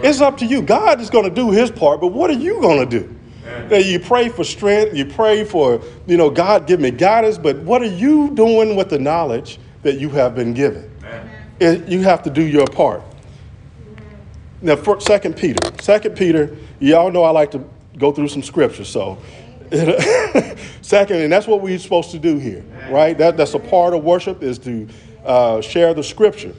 It's 0.02 0.20
up 0.20 0.38
to 0.38 0.46
you. 0.46 0.62
God 0.62 1.00
is 1.00 1.10
going 1.10 1.24
to 1.24 1.34
do 1.34 1.50
his 1.50 1.70
part, 1.70 2.00
but 2.00 2.08
what 2.08 2.30
are 2.30 2.34
you 2.38 2.60
going 2.60 2.88
to 2.88 3.00
do? 3.00 3.14
You 3.76 3.98
pray 4.00 4.28
for 4.28 4.44
strength, 4.44 4.94
you 4.94 5.04
pray 5.04 5.44
for, 5.44 5.82
you 6.06 6.16
know, 6.16 6.30
God 6.30 6.66
give 6.66 6.80
me 6.80 6.90
guidance, 6.90 7.36
but 7.38 7.56
what 7.58 7.82
are 7.82 7.86
you 7.86 8.30
doing 8.30 8.76
with 8.76 8.88
the 8.88 8.98
knowledge 8.98 9.58
that 9.82 9.98
you 9.98 10.08
have 10.10 10.34
been 10.34 10.54
given? 10.54 10.90
It- 11.60 11.88
you 11.88 12.02
have 12.02 12.22
to 12.22 12.30
do 12.30 12.42
your 12.42 12.66
part. 12.66 13.02
Now, 14.62 14.76
for 14.76 15.00
Second 15.00 15.36
Peter, 15.36 15.70
Second 15.80 16.16
Peter, 16.16 16.56
y'all 16.80 17.10
know 17.10 17.24
I 17.24 17.30
like 17.30 17.50
to 17.52 17.64
go 17.96 18.12
through 18.12 18.28
some 18.28 18.42
scripture. 18.42 18.84
So, 18.84 19.18
second, 20.82 21.16
and 21.16 21.32
that's 21.32 21.46
what 21.46 21.60
we're 21.60 21.78
supposed 21.78 22.10
to 22.12 22.18
do 22.18 22.38
here, 22.38 22.64
right? 22.90 23.16
That, 23.18 23.36
that's 23.36 23.54
a 23.54 23.58
part 23.58 23.94
of 23.94 24.02
worship 24.04 24.42
is 24.42 24.58
to 24.60 24.88
uh, 25.24 25.60
share 25.60 25.94
the 25.94 26.02
scripture. 26.02 26.54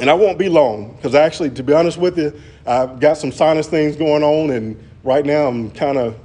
And 0.00 0.08
I 0.08 0.14
won't 0.14 0.38
be 0.38 0.48
long 0.48 0.94
because 0.94 1.14
actually, 1.14 1.50
to 1.50 1.62
be 1.62 1.72
honest 1.72 1.98
with 1.98 2.18
you, 2.18 2.38
I've 2.66 3.00
got 3.00 3.16
some 3.16 3.32
sinus 3.32 3.66
things 3.66 3.96
going 3.96 4.22
on, 4.22 4.50
and 4.50 4.82
right 5.02 5.24
now 5.24 5.48
I'm 5.48 5.70
kind 5.70 5.98
of 5.98 6.18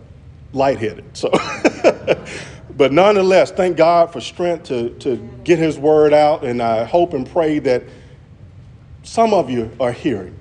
lightheaded. 0.53 1.05
So, 1.17 1.31
but 2.77 2.91
nonetheless, 2.91 3.51
thank 3.51 3.77
God 3.77 4.11
for 4.11 4.21
strength 4.21 4.65
to, 4.65 4.89
to 4.99 5.17
get 5.43 5.57
His 5.57 5.79
word 5.79 6.13
out, 6.13 6.43
and 6.43 6.61
I 6.61 6.83
hope 6.83 7.13
and 7.13 7.29
pray 7.29 7.59
that 7.59 7.83
some 9.03 9.33
of 9.33 9.49
you 9.49 9.71
are 9.79 9.91
hearing 9.91 10.37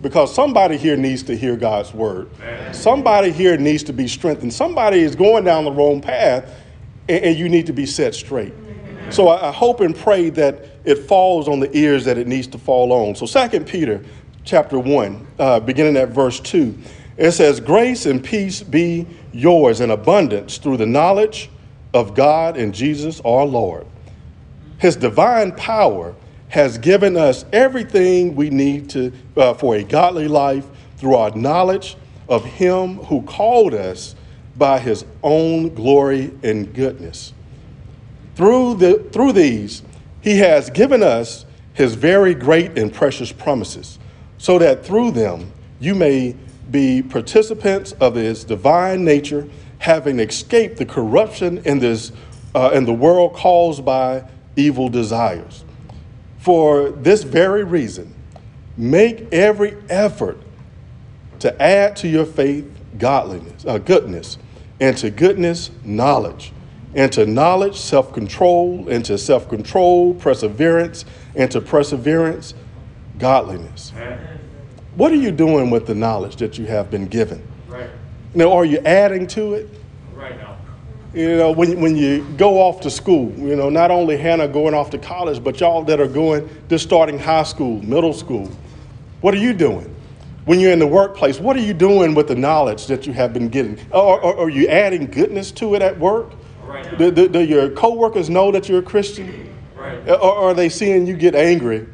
because 0.00 0.34
somebody 0.34 0.76
here 0.76 0.96
needs 0.96 1.22
to 1.24 1.36
hear 1.36 1.56
God's 1.56 1.92
word. 1.92 2.30
Somebody 2.72 3.32
here 3.32 3.56
needs 3.56 3.82
to 3.84 3.92
be 3.92 4.08
strengthened. 4.08 4.52
Somebody 4.52 5.00
is 5.00 5.16
going 5.16 5.44
down 5.44 5.64
the 5.64 5.72
wrong 5.72 6.00
path 6.00 6.50
and, 7.08 7.24
and 7.24 7.38
you 7.38 7.48
need 7.48 7.66
to 7.66 7.72
be 7.72 7.86
set 7.86 8.14
straight. 8.14 8.52
So 9.10 9.28
I, 9.28 9.48
I 9.48 9.52
hope 9.52 9.80
and 9.80 9.94
pray 9.94 10.30
that 10.30 10.64
it 10.84 10.96
falls 10.96 11.48
on 11.48 11.60
the 11.60 11.74
ears 11.76 12.04
that 12.04 12.18
it 12.18 12.26
needs 12.26 12.46
to 12.48 12.58
fall 12.58 12.92
on. 12.92 13.14
So 13.14 13.26
Second 13.26 13.66
Peter 13.66 14.04
chapter 14.44 14.78
1, 14.78 15.26
uh, 15.38 15.60
beginning 15.60 15.96
at 15.96 16.10
verse 16.10 16.40
2, 16.40 16.76
it 17.16 17.32
says, 17.32 17.60
Grace 17.60 18.06
and 18.06 18.22
peace 18.22 18.62
be 18.62 19.06
yours 19.32 19.80
in 19.80 19.90
abundance 19.90 20.58
through 20.58 20.76
the 20.76 20.86
knowledge 20.86 21.50
of 21.94 22.14
God 22.14 22.56
and 22.56 22.74
Jesus 22.74 23.20
our 23.20 23.44
Lord. 23.44 23.86
His 24.78 24.96
divine 24.96 25.52
power 25.52 26.14
has 26.48 26.78
given 26.78 27.16
us 27.16 27.44
everything 27.52 28.36
we 28.36 28.50
need 28.50 28.90
to, 28.90 29.12
uh, 29.36 29.54
for 29.54 29.76
a 29.76 29.82
godly 29.82 30.28
life 30.28 30.66
through 30.96 31.14
our 31.16 31.34
knowledge 31.34 31.96
of 32.28 32.44
Him 32.44 32.96
who 32.98 33.22
called 33.22 33.74
us 33.74 34.14
by 34.56 34.78
His 34.78 35.04
own 35.22 35.74
glory 35.74 36.32
and 36.42 36.72
goodness. 36.72 37.32
Through, 38.36 38.74
the, 38.74 38.98
through 39.12 39.32
these, 39.32 39.82
He 40.20 40.38
has 40.38 40.70
given 40.70 41.02
us 41.02 41.46
His 41.72 41.94
very 41.94 42.34
great 42.34 42.78
and 42.78 42.92
precious 42.92 43.32
promises, 43.32 43.98
so 44.38 44.58
that 44.58 44.84
through 44.84 45.12
them 45.12 45.52
you 45.80 45.94
may 45.94 46.36
be 46.70 47.02
participants 47.02 47.92
of 47.92 48.14
His 48.14 48.44
divine 48.44 49.04
nature, 49.04 49.48
having 49.78 50.20
escaped 50.20 50.76
the 50.76 50.84
corruption 50.84 51.58
in, 51.64 51.78
this, 51.78 52.12
uh, 52.54 52.70
in 52.74 52.84
the 52.84 52.92
world 52.92 53.34
caused 53.34 53.84
by 53.84 54.24
evil 54.54 54.88
desires. 54.88 55.64
For 56.38 56.90
this 56.90 57.22
very 57.22 57.64
reason, 57.64 58.14
make 58.76 59.32
every 59.32 59.76
effort 59.88 60.38
to 61.38 61.62
add 61.62 61.96
to 61.96 62.08
your 62.08 62.26
faith 62.26 62.70
godliness, 62.98 63.64
uh, 63.64 63.78
goodness, 63.78 64.38
and 64.78 64.96
to 64.98 65.10
goodness, 65.10 65.70
knowledge, 65.84 66.52
and 66.96 67.12
to 67.12 67.26
knowledge, 67.26 67.78
self 67.78 68.12
control, 68.12 68.88
into 68.88 69.16
self 69.18 69.48
control, 69.48 70.14
perseverance, 70.14 71.04
into 71.34 71.60
perseverance, 71.60 72.54
godliness. 73.18 73.92
What 74.96 75.12
are 75.12 75.16
you 75.16 75.30
doing 75.30 75.68
with 75.68 75.86
the 75.86 75.94
knowledge 75.94 76.36
that 76.36 76.58
you 76.58 76.64
have 76.64 76.90
been 76.90 77.06
given? 77.06 77.46
Right. 77.68 77.90
Now, 78.34 78.50
are 78.52 78.64
you 78.64 78.78
adding 78.78 79.26
to 79.28 79.54
it? 79.54 79.68
Right 80.14 80.36
now. 80.38 80.56
You 81.12 81.36
know, 81.36 81.52
when, 81.52 81.80
when 81.80 81.96
you 81.96 82.26
go 82.38 82.58
off 82.58 82.80
to 82.80 82.90
school, 82.90 83.30
you 83.36 83.56
know, 83.56 83.68
not 83.68 83.90
only 83.90 84.16
Hannah 84.16 84.48
going 84.48 84.72
off 84.72 84.88
to 84.90 84.98
college, 84.98 85.44
but 85.44 85.60
y'all 85.60 85.82
that 85.84 86.00
are 86.00 86.08
going, 86.08 86.48
just 86.70 86.84
starting 86.84 87.18
high 87.18 87.42
school, 87.42 87.82
middle 87.82 88.14
school, 88.14 88.50
what 89.20 89.34
are 89.34 89.38
you 89.38 89.52
doing? 89.52 89.94
When 90.46 90.60
you're 90.60 90.72
in 90.72 90.78
the 90.78 90.86
workplace, 90.86 91.40
what 91.40 91.56
are 91.56 91.62
you 91.62 91.74
doing 91.74 92.14
with 92.14 92.28
the 92.28 92.34
knowledge 92.34 92.86
that 92.86 93.06
you 93.06 93.12
have 93.12 93.34
been 93.34 93.48
getting? 93.48 93.78
Or, 93.90 94.20
or, 94.20 94.44
are 94.44 94.50
you 94.50 94.68
adding 94.68 95.06
goodness 95.06 95.50
to 95.52 95.74
it 95.74 95.82
at 95.82 95.98
work? 95.98 96.32
Right. 96.76 96.98
Do, 96.98 97.10
do, 97.10 97.28
do 97.28 97.40
your 97.40 97.70
coworkers 97.70 98.28
know 98.28 98.52
that 98.52 98.68
you're 98.68 98.80
a 98.80 98.82
Christian? 98.82 99.54
Right. 99.74 100.08
Or 100.08 100.32
are 100.32 100.54
they 100.54 100.68
seeing 100.68 101.06
you 101.06 101.16
get 101.16 101.34
angry 101.34 101.86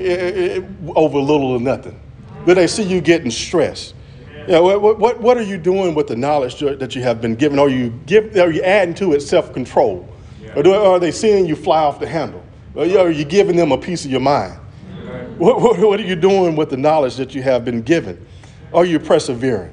eh, 0.00 0.58
eh, 0.58 0.60
over 0.94 1.18
little 1.18 1.52
or 1.52 1.60
nothing? 1.60 2.00
Do 2.46 2.54
they 2.54 2.66
see 2.66 2.82
you 2.82 3.00
getting 3.00 3.30
stressed? 3.30 3.94
You 4.46 4.52
know, 4.52 4.78
what, 4.78 4.98
what, 4.98 5.20
what 5.20 5.36
are 5.36 5.42
you 5.42 5.58
doing 5.58 5.94
with 5.94 6.06
the 6.06 6.16
knowledge 6.16 6.58
that 6.60 6.94
you 6.94 7.02
have 7.02 7.20
been 7.20 7.34
given? 7.34 7.58
Are 7.58 7.68
you, 7.68 7.90
give, 8.06 8.36
are 8.36 8.50
you 8.50 8.62
adding 8.62 8.94
to 8.96 9.12
it 9.12 9.20
self 9.20 9.52
control? 9.52 10.08
Or 10.54 10.62
do, 10.62 10.72
are 10.72 10.98
they 10.98 11.10
seeing 11.10 11.46
you 11.46 11.56
fly 11.56 11.82
off 11.82 11.98
the 11.98 12.06
handle? 12.06 12.42
Or 12.74 12.84
are 12.84 13.10
you 13.10 13.24
giving 13.24 13.56
them 13.56 13.72
a 13.72 13.78
piece 13.78 14.04
of 14.04 14.10
your 14.10 14.20
mind? 14.20 14.58
What, 15.38 15.60
what, 15.60 15.78
what 15.78 16.00
are 16.00 16.04
you 16.04 16.16
doing 16.16 16.56
with 16.56 16.70
the 16.70 16.76
knowledge 16.76 17.16
that 17.16 17.34
you 17.34 17.42
have 17.42 17.64
been 17.64 17.82
given? 17.82 18.24
Are 18.72 18.84
you 18.84 18.98
persevering? 18.98 19.72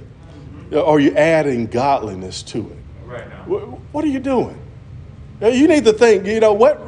Are 0.75 0.99
you 0.99 1.15
adding 1.15 1.67
godliness 1.67 2.41
to 2.43 2.69
it? 2.69 2.82
Right 3.13 3.29
now. 3.29 3.43
What, 3.91 4.03
are 4.03 4.07
you 4.07 4.19
doing? 4.19 4.59
You 5.41 5.67
need 5.67 5.85
to 5.85 5.93
think, 5.93 6.25
you 6.25 6.39
know, 6.39 6.53
what, 6.53 6.81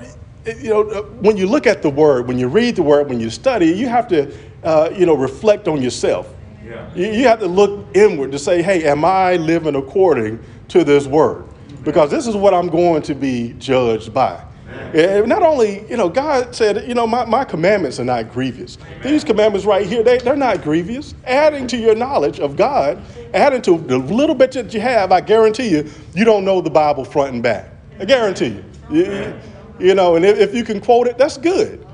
you 0.45 0.69
know, 0.69 0.89
uh, 0.89 1.01
when 1.21 1.37
you 1.37 1.45
look 1.45 1.67
at 1.67 1.83
the 1.83 1.89
word, 1.89 2.27
when 2.27 2.39
you 2.39 2.47
read 2.47 2.77
the 2.77 2.83
word, 2.83 3.09
when 3.09 3.19
you 3.19 3.29
study, 3.29 3.67
you 3.67 3.87
have 3.87 4.07
to, 4.07 4.35
uh, 4.63 4.89
you 4.95 5.05
know, 5.05 5.15
reflect 5.15 5.67
on 5.67 5.81
yourself. 5.81 6.33
Yeah. 6.65 6.89
You, 6.95 7.11
you 7.11 7.27
have 7.27 7.39
to 7.41 7.47
look 7.47 7.85
inward 7.95 8.31
to 8.31 8.39
say, 8.39 8.63
hey, 8.63 8.85
am 8.85 9.05
I 9.05 9.35
living 9.35 9.75
according 9.75 10.39
to 10.69 10.83
this 10.83 11.05
word? 11.05 11.45
Because 11.83 12.09
this 12.09 12.25
is 12.25 12.35
what 12.35 12.55
I'm 12.55 12.69
going 12.69 13.03
to 13.03 13.13
be 13.13 13.53
judged 13.59 14.11
by. 14.11 14.43
And 14.67 15.27
not 15.27 15.43
only, 15.43 15.87
you 15.89 15.97
know, 15.97 16.09
God 16.09 16.55
said, 16.55 16.87
you 16.87 16.93
know, 16.93 17.05
my, 17.05 17.25
my 17.25 17.43
commandments 17.43 17.99
are 17.99 18.05
not 18.05 18.31
grievous. 18.31 18.77
These 19.03 19.23
commandments 19.23 19.65
right 19.65 19.85
here, 19.85 20.03
they, 20.03 20.19
they're 20.19 20.35
not 20.35 20.63
grievous. 20.63 21.13
Adding 21.25 21.67
to 21.67 21.77
your 21.77 21.95
knowledge 21.95 22.39
of 22.39 22.55
God, 22.55 23.01
adding 23.33 23.61
to 23.63 23.77
the 23.77 23.97
little 23.97 24.35
bit 24.35 24.51
that 24.53 24.73
you 24.73 24.79
have, 24.79 25.11
I 25.11 25.21
guarantee 25.21 25.69
you, 25.69 25.89
you 26.13 26.25
don't 26.25 26.45
know 26.45 26.61
the 26.61 26.69
Bible 26.69 27.03
front 27.03 27.33
and 27.33 27.43
back. 27.43 27.69
I 27.99 28.05
guarantee 28.05 28.47
you. 28.47 28.65
You, 28.89 29.39
you 29.79 29.95
know, 29.95 30.15
and 30.15 30.25
if, 30.25 30.37
if 30.37 30.55
you 30.55 30.63
can 30.63 30.79
quote 30.79 31.07
it, 31.07 31.17
that's 31.17 31.37
good. 31.37 31.85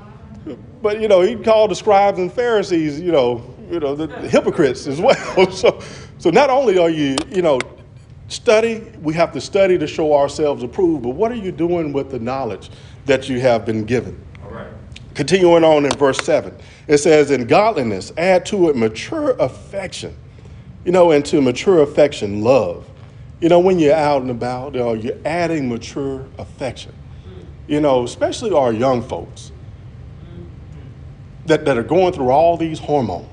But, 0.80 1.00
you 1.00 1.08
know, 1.08 1.20
he 1.20 1.36
called 1.36 1.70
the 1.70 1.76
scribes 1.76 2.18
and 2.18 2.32
Pharisees, 2.32 3.00
you 3.00 3.12
know, 3.12 3.54
you 3.70 3.80
know, 3.80 3.94
the, 3.94 4.06
the 4.06 4.28
hypocrites 4.28 4.86
as 4.86 5.00
well. 5.00 5.50
So, 5.50 5.80
so 6.18 6.30
not 6.30 6.50
only 6.50 6.78
are 6.78 6.90
you, 6.90 7.16
you 7.30 7.42
know, 7.42 7.58
study, 8.32 8.80
we 9.02 9.14
have 9.14 9.32
to 9.32 9.40
study 9.40 9.78
to 9.78 9.86
show 9.86 10.14
ourselves 10.14 10.62
approved, 10.62 11.02
but 11.02 11.10
what 11.10 11.30
are 11.30 11.36
you 11.36 11.52
doing 11.52 11.92
with 11.92 12.10
the 12.10 12.18
knowledge 12.18 12.70
that 13.06 13.28
you 13.28 13.40
have 13.40 13.64
been 13.66 13.84
given? 13.84 14.18
All 14.42 14.50
right. 14.50 14.68
Continuing 15.14 15.62
on 15.64 15.84
in 15.84 15.90
verse 15.92 16.18
7, 16.24 16.56
it 16.88 16.98
says, 16.98 17.30
In 17.30 17.46
godliness, 17.46 18.12
add 18.16 18.46
to 18.46 18.70
it 18.70 18.76
mature 18.76 19.32
affection. 19.32 20.16
You 20.84 20.92
know, 20.92 21.12
and 21.12 21.24
to 21.26 21.40
mature 21.40 21.82
affection, 21.82 22.42
love. 22.42 22.88
You 23.40 23.48
know, 23.48 23.60
when 23.60 23.78
you're 23.78 23.94
out 23.94 24.22
and 24.22 24.30
about, 24.30 24.74
you 24.74 24.80
know, 24.80 24.94
you're 24.94 25.18
adding 25.24 25.68
mature 25.68 26.26
affection. 26.38 26.92
You 27.68 27.80
know, 27.80 28.04
especially 28.04 28.52
our 28.52 28.72
young 28.72 29.02
folks 29.02 29.52
that, 31.46 31.64
that 31.64 31.76
are 31.76 31.82
going 31.82 32.12
through 32.12 32.30
all 32.30 32.56
these 32.56 32.78
hormones. 32.78 33.28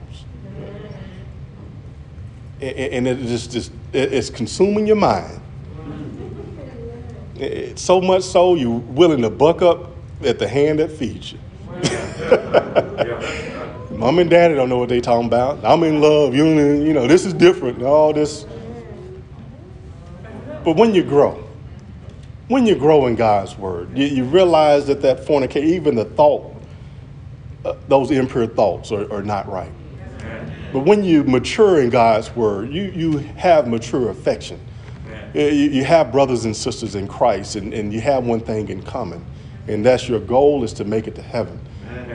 And 2.62 3.08
it 3.08 3.20
is 3.20 3.48
just, 3.48 3.72
it- 3.72 3.79
it's 3.94 4.30
consuming 4.30 4.88
your 4.88 4.96
mind. 4.96 5.42
It- 7.38 7.80
so 7.80 8.02
much 8.02 8.24
so 8.24 8.56
you're 8.56 8.72
willing 8.80 9.22
to 9.22 9.30
buck 9.30 9.62
up 9.62 9.92
at 10.24 10.40
the 10.40 10.48
hand 10.48 10.80
that 10.80 10.92
feeds 10.92 11.34
you. 11.34 11.40
Mom 13.98 14.20
and 14.20 14.30
daddy 14.30 14.56
don't 14.56 14.70
know 14.70 14.78
what 14.78 14.90
they 14.90 15.02
talking 15.02 15.28
about. 15.28 15.64
I'm 15.64 15.84
in 15.84 16.02
love. 16.02 16.34
You 16.36 16.46
you 16.46 16.94
know 16.94 17.08
this 17.08 17.26
is 17.26 17.34
different. 17.34 17.82
All 17.84 18.14
this. 18.14 18.46
But 20.64 20.76
when 20.76 20.94
you 20.94 21.04
grow, 21.04 21.44
when 22.48 22.66
you 22.66 22.76
grow 22.76 23.08
in 23.08 23.16
God's 23.16 23.58
word, 23.58 23.98
you, 23.98 24.06
you 24.06 24.24
realize 24.26 24.88
that 24.88 25.02
that 25.02 25.26
fornication, 25.26 25.70
even 25.70 25.96
the 25.96 26.06
thought, 26.06 26.56
uh, 27.66 27.74
those 27.88 28.12
impure 28.12 28.48
thoughts 28.48 28.92
are, 28.92 29.12
are 29.12 29.24
not 29.24 29.50
right. 29.50 29.72
But 30.72 30.82
when 30.82 31.04
you 31.04 31.24
mature 31.24 31.82
in 31.82 31.90
God's 31.90 32.36
word, 32.36 32.72
you, 32.72 32.84
you 32.84 33.18
have 33.38 33.68
mature 33.68 34.10
affection. 34.10 34.60
You, 35.34 35.44
you 35.44 35.84
have 35.84 36.12
brothers 36.12 36.46
and 36.46 36.56
sisters 36.56 36.96
in 36.96 37.08
Christ, 37.08 37.56
and, 37.56 37.74
and 37.74 37.94
you 37.94 38.02
have 38.02 38.24
one 38.26 38.40
thing 38.40 38.70
in 38.70 38.82
common, 38.82 39.24
and 39.68 39.86
that's 39.86 40.10
your 40.10 40.20
goal 40.20 40.64
is 40.64 40.74
to 40.74 40.86
make 40.86 41.08
it 41.08 41.16
to 41.16 41.22
heaven. 41.22 41.60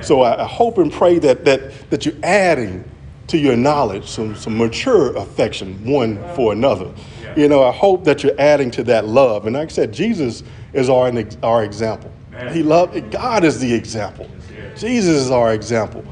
So 0.02 0.22
I, 0.22 0.42
I 0.42 0.46
hope 0.46 0.78
and 0.78 0.92
pray 0.92 1.18
that, 1.20 1.44
that, 1.44 1.90
that 1.90 2.04
you're 2.04 2.14
adding 2.22 2.84
to 3.28 3.38
your 3.38 3.56
knowledge 3.56 4.08
some, 4.08 4.34
some 4.34 4.58
mature 4.58 5.16
affection 5.16 5.84
one 5.84 6.18
for 6.34 6.52
another. 6.52 6.92
You 7.36 7.48
know, 7.48 7.64
I 7.64 7.72
hope 7.72 8.04
that 8.04 8.22
you're 8.22 8.38
adding 8.38 8.70
to 8.72 8.82
that 8.84 9.06
love. 9.06 9.46
And 9.46 9.56
like 9.56 9.68
I 9.68 9.72
said, 9.72 9.92
Jesus 9.92 10.42
is 10.72 10.88
our, 10.90 11.12
our 11.42 11.64
example. 11.64 12.12
He 12.52 12.62
loved, 12.62 13.10
God 13.10 13.44
is 13.44 13.60
the 13.60 13.72
example. 13.72 14.28
Jesus 14.76 15.22
is 15.22 15.30
our 15.30 15.54
example. 15.54 16.04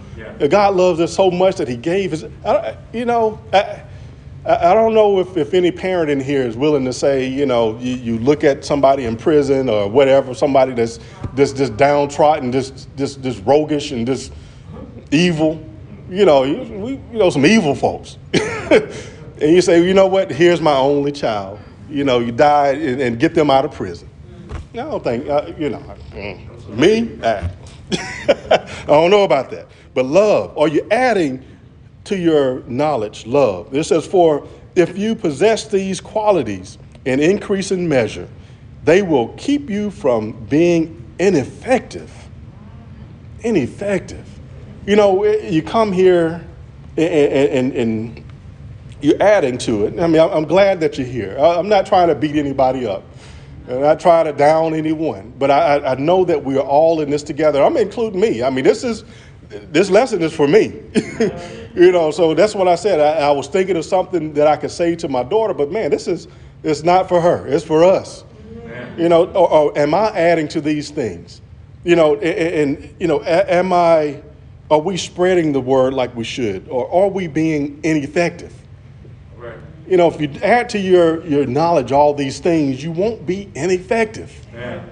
God 0.50 0.74
loves 0.74 1.00
us 1.00 1.14
so 1.14 1.30
much 1.30 1.56
that 1.56 1.68
he 1.68 1.76
gave 1.76 2.10
his, 2.10 2.24
you 2.92 3.04
know, 3.04 3.40
I, 4.44 4.70
I 4.70 4.74
don't 4.74 4.94
know 4.94 5.20
if, 5.20 5.36
if 5.36 5.54
any 5.54 5.70
parent 5.70 6.10
in 6.10 6.18
here 6.18 6.42
is 6.42 6.56
willing 6.56 6.84
to 6.86 6.92
say, 6.92 7.28
you 7.28 7.46
know, 7.46 7.78
you, 7.78 7.94
you 7.94 8.18
look 8.18 8.42
at 8.42 8.64
somebody 8.64 9.04
in 9.04 9.16
prison 9.16 9.68
or 9.68 9.88
whatever, 9.88 10.34
somebody 10.34 10.72
that's 10.72 10.98
just, 11.36 11.56
just 11.56 11.76
downtrodden, 11.76 12.50
just, 12.50 12.88
just, 12.96 13.22
just 13.22 13.44
roguish 13.44 13.92
and 13.92 14.06
just 14.06 14.32
evil. 15.12 15.64
You 16.10 16.24
know, 16.24 16.42
we, 16.42 16.92
you 16.92 17.18
know, 17.18 17.30
some 17.30 17.46
evil 17.46 17.74
folks. 17.74 18.18
and 18.34 18.90
you 19.40 19.62
say, 19.62 19.84
you 19.84 19.94
know 19.94 20.08
what, 20.08 20.30
here's 20.30 20.60
my 20.60 20.76
only 20.76 21.12
child. 21.12 21.60
You 21.88 22.04
know, 22.04 22.18
you 22.18 22.32
die 22.32 22.72
and, 22.72 23.00
and 23.00 23.20
get 23.20 23.34
them 23.34 23.50
out 23.50 23.64
of 23.64 23.72
prison. 23.72 24.08
I 24.72 24.76
don't 24.76 25.04
think, 25.04 25.28
uh, 25.28 25.52
you 25.58 25.70
know, 25.70 25.82
mm, 26.10 26.68
me? 26.68 27.18
Ah. 27.22 27.48
I 27.92 28.86
don't 28.86 29.10
know 29.10 29.24
about 29.24 29.50
that. 29.50 29.68
But 29.94 30.06
love, 30.06 30.56
are 30.56 30.68
you 30.68 30.86
adding 30.90 31.44
to 32.04 32.16
your 32.16 32.60
knowledge 32.64 33.26
love? 33.26 33.74
It 33.74 33.84
says, 33.84 34.06
For 34.06 34.46
if 34.74 34.96
you 34.96 35.14
possess 35.14 35.66
these 35.66 36.00
qualities 36.00 36.78
in 37.04 37.20
increasing 37.20 37.88
measure, 37.88 38.28
they 38.84 39.02
will 39.02 39.28
keep 39.36 39.70
you 39.70 39.90
from 39.90 40.32
being 40.46 41.02
ineffective. 41.18 42.10
Ineffective. 43.40 44.26
You 44.86 44.96
know, 44.96 45.24
eh, 45.24 45.48
you 45.48 45.62
come 45.62 45.92
here 45.92 46.44
and, 46.96 47.72
and, 47.72 47.72
and 47.74 48.24
you're 49.00 49.22
adding 49.22 49.58
to 49.58 49.86
it. 49.86 49.98
I 50.00 50.06
mean, 50.06 50.20
I'm 50.20 50.44
glad 50.44 50.80
that 50.80 50.98
you're 50.98 51.06
here. 51.06 51.36
I'm 51.38 51.68
not 51.68 51.86
trying 51.86 52.08
to 52.08 52.14
beat 52.14 52.36
anybody 52.36 52.86
up. 52.86 53.04
And 53.68 53.84
I 53.84 53.94
try 53.94 54.24
to 54.24 54.32
down 54.32 54.74
anyone, 54.74 55.32
but 55.38 55.50
I, 55.50 55.92
I 55.92 55.94
know 55.94 56.24
that 56.24 56.44
we 56.44 56.56
are 56.56 56.66
all 56.66 57.00
in 57.00 57.10
this 57.10 57.22
together. 57.22 57.62
I'm 57.62 57.76
including 57.76 58.20
me. 58.20 58.42
I 58.42 58.50
mean, 58.50 58.64
this 58.64 58.82
is 58.82 59.04
this 59.52 59.90
lesson 59.90 60.22
is 60.22 60.32
for 60.32 60.48
me. 60.48 60.80
you 61.74 61.92
know, 61.92 62.10
so 62.10 62.34
that's 62.34 62.54
what 62.54 62.68
I 62.68 62.74
said. 62.74 63.00
I, 63.00 63.28
I, 63.28 63.30
was 63.30 63.48
thinking 63.48 63.76
of 63.76 63.84
something 63.84 64.32
that 64.34 64.46
I 64.46 64.56
could 64.56 64.70
say 64.70 64.94
to 64.96 65.08
my 65.08 65.22
daughter, 65.22 65.54
but 65.54 65.70
man, 65.70 65.90
this 65.90 66.08
is 66.08 66.28
it's 66.62 66.82
not 66.82 67.08
for 67.08 67.20
her. 67.20 67.46
It's 67.46 67.64
for 67.64 67.84
us. 67.84 68.24
You 68.96 69.08
know, 69.08 69.26
or, 69.32 69.50
or, 69.50 69.78
am 69.78 69.94
I 69.94 70.08
adding 70.10 70.48
to 70.48 70.60
these 70.60 70.90
things? 70.90 71.40
You 71.84 71.96
know, 71.96 72.14
and, 72.16 72.78
and 72.80 72.94
you 73.00 73.06
know, 73.06 73.22
am 73.24 73.72
I? 73.72 74.22
Are 74.70 74.78
we 74.78 74.96
spreading 74.96 75.52
the 75.52 75.60
word 75.60 75.92
like 75.92 76.14
we 76.16 76.24
should, 76.24 76.68
or 76.68 76.90
are 76.90 77.08
we 77.08 77.26
being 77.26 77.80
ineffective? 77.82 78.54
Right. 79.36 79.58
You 79.86 79.98
know, 79.98 80.08
if 80.08 80.20
you 80.20 80.30
add 80.42 80.68
to 80.70 80.78
your 80.78 81.24
your 81.26 81.46
knowledge 81.46 81.92
all 81.92 82.14
these 82.14 82.38
things, 82.38 82.82
you 82.82 82.92
won't 82.92 83.26
be 83.26 83.50
ineffective. 83.54 84.46
Yeah. 84.54 84.84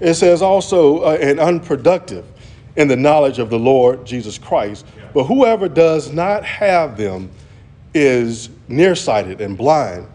It 0.00 0.14
says 0.14 0.42
also 0.42 1.00
uh, 1.00 1.18
and 1.20 1.40
unproductive 1.40 2.26
in 2.76 2.88
the 2.88 2.96
knowledge 2.96 3.38
of 3.38 3.50
the 3.50 3.58
Lord 3.58 4.04
Jesus 4.04 4.38
Christ. 4.38 4.86
But 5.12 5.24
whoever 5.24 5.68
does 5.68 6.12
not 6.12 6.44
have 6.44 6.96
them 6.96 7.30
is 7.94 8.50
nearsighted 8.68 9.40
and 9.40 9.56
blind, 9.56 10.06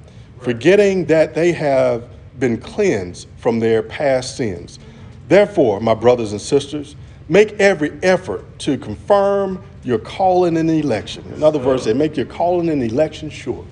forgetting 0.41 1.05
that 1.05 1.33
they 1.33 1.53
have 1.53 2.09
been 2.39 2.57
cleansed 2.57 3.27
from 3.37 3.59
their 3.59 3.81
past 3.83 4.37
sins. 4.37 4.79
Therefore, 5.27 5.79
my 5.79 5.93
brothers 5.93 6.31
and 6.31 6.41
sisters, 6.41 6.95
make 7.29 7.53
every 7.53 7.91
effort 8.01 8.43
to 8.59 8.77
confirm 8.77 9.63
your 9.83 9.99
calling 9.99 10.57
and 10.57 10.69
election. 10.69 11.23
In 11.33 11.43
other 11.43 11.59
words, 11.59 11.85
they 11.85 11.93
make 11.93 12.17
your 12.17 12.25
calling 12.25 12.69
and 12.69 12.83
election 12.83 13.29
sure. 13.29 13.65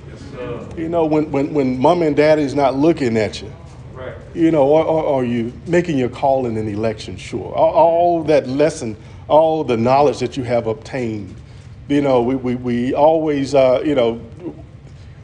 You 0.78 0.88
know, 0.88 1.06
when, 1.06 1.32
when, 1.32 1.54
when 1.54 1.80
mom 1.80 2.04
and 2.04 2.16
daddy's 2.16 2.54
not 2.54 2.76
looking 2.76 3.18
at 3.18 3.42
you, 3.42 3.52
you 4.38 4.52
know, 4.52 4.64
or, 4.64 5.20
are 5.20 5.24
you 5.24 5.52
making 5.66 5.98
your 5.98 6.10
call 6.10 6.46
in 6.46 6.58
an 6.58 6.68
election 6.68 7.18
sure? 7.18 7.54
All, 7.54 7.74
all, 7.74 8.24
that 8.26 8.48
lesson, 8.48 8.96
all 9.28 9.64
the 9.64 9.76
knowledge 9.76 10.20
that 10.20 10.38
you 10.38 10.44
have 10.44 10.68
obtained. 10.68 11.36
You 11.88 12.02
know, 12.02 12.22
we, 12.22 12.36
we, 12.36 12.56
we 12.56 12.94
always, 12.94 13.56
uh, 13.56 13.82
you 13.84 13.96
know, 13.96 14.22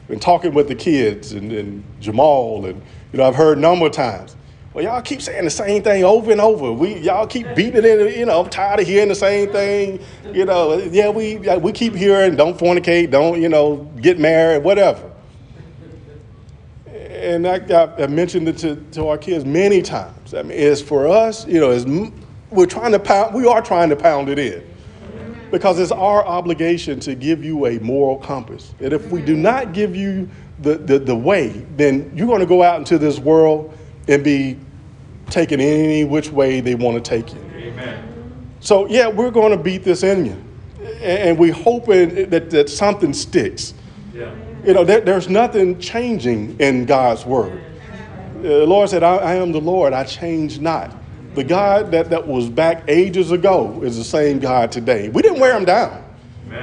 been 0.08 0.20
talking 0.20 0.52
with 0.52 0.68
the 0.68 0.74
kids 0.74 1.32
and, 1.32 1.52
and 1.52 1.84
Jamal, 2.00 2.66
and, 2.66 2.82
you 3.12 3.18
know, 3.18 3.24
I've 3.24 3.34
heard 3.34 3.58
a 3.58 3.60
number 3.60 3.86
of 3.86 3.92
times, 3.92 4.36
well, 4.72 4.82
y'all 4.82 5.02
keep 5.02 5.22
saying 5.22 5.44
the 5.44 5.50
same 5.50 5.84
thing 5.84 6.02
over 6.02 6.32
and 6.32 6.40
over. 6.40 6.72
We 6.72 6.98
y'all 6.98 7.28
keep 7.28 7.54
beating 7.54 7.84
it. 7.84 8.16
You 8.16 8.26
know, 8.26 8.40
I'm 8.40 8.50
tired 8.50 8.80
of 8.80 8.86
hearing 8.88 9.08
the 9.08 9.14
same 9.14 9.52
thing. 9.52 10.04
You 10.32 10.46
know, 10.46 10.76
yeah, 10.78 11.10
we 11.10 11.36
we 11.36 11.70
keep 11.70 11.94
hearing, 11.94 12.34
don't 12.34 12.58
fornicate, 12.58 13.12
don't 13.12 13.40
you 13.40 13.48
know, 13.48 13.88
get 14.00 14.18
married, 14.18 14.64
whatever 14.64 15.13
and 17.24 17.46
I, 17.46 17.94
I 17.98 18.06
mentioned 18.06 18.48
it 18.48 18.58
to, 18.58 18.76
to 18.92 19.08
our 19.08 19.18
kids 19.18 19.44
many 19.44 19.82
times. 19.82 20.34
I 20.34 20.42
mean, 20.42 20.58
it's 20.58 20.80
for 20.80 21.08
us, 21.08 21.46
you 21.46 21.60
know, 21.60 21.70
it's, 21.70 21.84
we're 22.50 22.66
trying 22.66 22.92
to 22.92 22.98
pound, 22.98 23.34
we 23.34 23.46
are 23.46 23.62
trying 23.62 23.88
to 23.88 23.96
pound 23.96 24.28
it 24.28 24.38
in 24.38 24.62
because 25.50 25.78
it's 25.78 25.92
our 25.92 26.24
obligation 26.26 27.00
to 27.00 27.14
give 27.14 27.44
you 27.44 27.66
a 27.66 27.78
moral 27.80 28.18
compass. 28.18 28.74
And 28.80 28.92
if 28.92 29.10
we 29.10 29.22
do 29.22 29.36
not 29.36 29.72
give 29.72 29.94
you 29.94 30.28
the, 30.60 30.76
the, 30.76 30.98
the 30.98 31.14
way, 31.14 31.64
then 31.76 32.10
you're 32.14 32.26
going 32.26 32.40
to 32.40 32.46
go 32.46 32.62
out 32.62 32.78
into 32.78 32.98
this 32.98 33.18
world 33.18 33.76
and 34.08 34.22
be 34.22 34.58
taken 35.30 35.60
any 35.60 36.04
which 36.04 36.30
way 36.30 36.60
they 36.60 36.74
want 36.74 37.02
to 37.02 37.08
take 37.08 37.32
you. 37.32 37.40
Amen. 37.54 38.54
So, 38.60 38.86
yeah, 38.88 39.08
we're 39.08 39.30
going 39.30 39.56
to 39.56 39.62
beat 39.62 39.84
this 39.84 40.02
in 40.02 40.26
you. 40.26 40.44
And 41.00 41.38
we 41.38 41.50
hoping 41.50 42.30
that, 42.30 42.50
that 42.50 42.68
something 42.68 43.12
sticks. 43.12 43.74
Yeah. 44.12 44.34
You 44.64 44.72
know, 44.72 44.82
there, 44.82 45.02
there's 45.02 45.28
nothing 45.28 45.78
changing 45.78 46.58
in 46.58 46.86
God's 46.86 47.26
word. 47.26 47.62
Uh, 48.38 48.42
the 48.42 48.66
Lord 48.66 48.88
said, 48.88 49.02
I, 49.02 49.16
I 49.16 49.34
am 49.34 49.52
the 49.52 49.60
Lord, 49.60 49.92
I 49.92 50.04
change 50.04 50.58
not. 50.58 50.94
The 51.34 51.44
God 51.44 51.90
that, 51.90 52.08
that 52.10 52.26
was 52.26 52.48
back 52.48 52.84
ages 52.88 53.30
ago 53.30 53.82
is 53.82 53.98
the 53.98 54.04
same 54.04 54.38
God 54.38 54.72
today. 54.72 55.10
We 55.10 55.20
didn't 55.20 55.40
wear 55.40 55.54
him 55.54 55.66
down. 55.66 56.02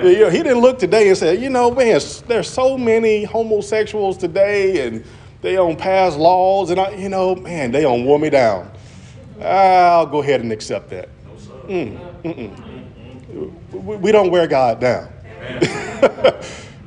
You 0.01 0.19
know, 0.21 0.29
he 0.29 0.37
didn't 0.37 0.61
look 0.61 0.79
today 0.79 1.09
and 1.09 1.17
say, 1.17 1.37
you 1.37 1.49
know, 1.49 1.69
man, 1.69 1.99
there's 2.27 2.49
so 2.49 2.77
many 2.77 3.23
homosexuals 3.23 4.17
today 4.17 4.87
and 4.87 5.03
they 5.41 5.53
don't 5.53 5.77
pass 5.77 6.15
laws 6.15 6.71
and, 6.71 6.79
I, 6.79 6.91
you 6.91 7.09
know, 7.09 7.35
man, 7.35 7.71
they 7.71 7.81
don't 7.81 8.05
wear 8.05 8.17
me 8.17 8.29
down. 8.31 8.71
I'll 9.41 10.07
go 10.07 10.21
ahead 10.23 10.41
and 10.41 10.51
accept 10.51 10.89
that. 10.89 11.09
Mm, 11.67 12.23
mm, 12.23 12.57
mm. 13.73 13.99
we 13.99 14.11
don't 14.11 14.31
wear 14.31 14.47
God 14.47 14.79
down. 14.79 15.11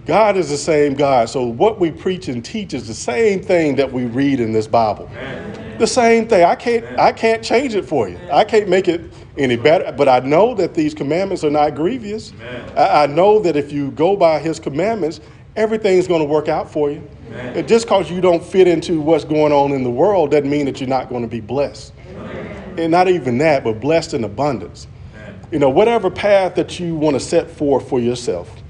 God 0.06 0.36
is 0.36 0.50
the 0.50 0.58
same 0.58 0.94
God. 0.94 1.30
So 1.30 1.44
what 1.44 1.80
we 1.80 1.90
preach 1.90 2.28
and 2.28 2.44
teach 2.44 2.74
is 2.74 2.86
the 2.86 2.94
same 2.94 3.42
thing 3.42 3.76
that 3.76 3.90
we 3.90 4.04
read 4.04 4.38
in 4.38 4.52
this 4.52 4.66
Bible. 4.66 5.08
Amen. 5.12 5.78
The 5.78 5.86
same 5.86 6.28
thing. 6.28 6.44
I 6.44 6.54
can't 6.54 6.84
I 6.98 7.10
can't 7.10 7.42
change 7.42 7.74
it 7.74 7.84
for 7.84 8.08
you. 8.08 8.18
I 8.30 8.44
can't 8.44 8.68
make 8.68 8.86
it 8.86 9.12
any 9.36 9.56
better. 9.56 9.90
But 9.92 10.08
I 10.08 10.20
know 10.20 10.54
that 10.54 10.74
these 10.74 10.94
commandments 10.94 11.42
are 11.42 11.50
not 11.50 11.74
grievous. 11.74 12.32
I, 12.76 13.04
I, 13.04 13.06
know 13.06 13.40
that 13.40 13.56
if 13.56 13.72
you 13.72 13.90
go 13.92 14.14
by 14.16 14.38
his 14.38 14.60
commandments, 14.60 15.20
everything's 15.56 16.06
going 16.06 16.20
to 16.20 16.26
work 16.26 16.48
out 16.48 16.70
for 16.70 16.90
you. 16.90 17.08
And 17.32 17.66
just 17.66 17.86
because 17.86 18.08
you 18.08 18.20
don't 18.20 18.44
fit 18.44 18.68
into 18.68 19.00
what's 19.00 19.24
going 19.24 19.52
on 19.52 19.72
in 19.72 19.82
the 19.82 19.90
world 19.90 20.30
doesn't 20.30 20.48
mean 20.48 20.66
that 20.66 20.80
you're 20.80 20.88
not 20.88 21.08
going 21.08 21.22
to 21.22 21.28
be 21.28 21.40
blessed. 21.40 21.92
Amen. 22.10 22.78
And 22.78 22.92
not 22.92 23.08
even 23.08 23.38
that, 23.38 23.64
but 23.64 23.80
blessed 23.80 24.14
in 24.14 24.22
abundance. 24.22 24.86
Amen. 25.16 25.40
You 25.50 25.58
know, 25.58 25.70
whatever 25.70 26.10
path 26.10 26.54
that 26.54 26.78
you 26.78 26.94
want 26.94 27.14
to 27.14 27.20
set 27.20 27.50
forth 27.50 27.88
for 27.88 27.98
yourself 27.98 28.62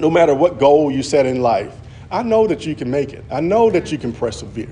no 0.00 0.10
matter 0.10 0.34
what 0.34 0.58
goal 0.58 0.90
you 0.90 1.02
set 1.02 1.26
in 1.26 1.42
life, 1.42 1.76
I 2.10 2.22
know 2.22 2.46
that 2.46 2.66
you 2.66 2.74
can 2.74 2.90
make 2.90 3.12
it. 3.12 3.24
I 3.30 3.40
know 3.40 3.70
that 3.70 3.92
you 3.92 3.98
can 3.98 4.12
persevere. 4.12 4.68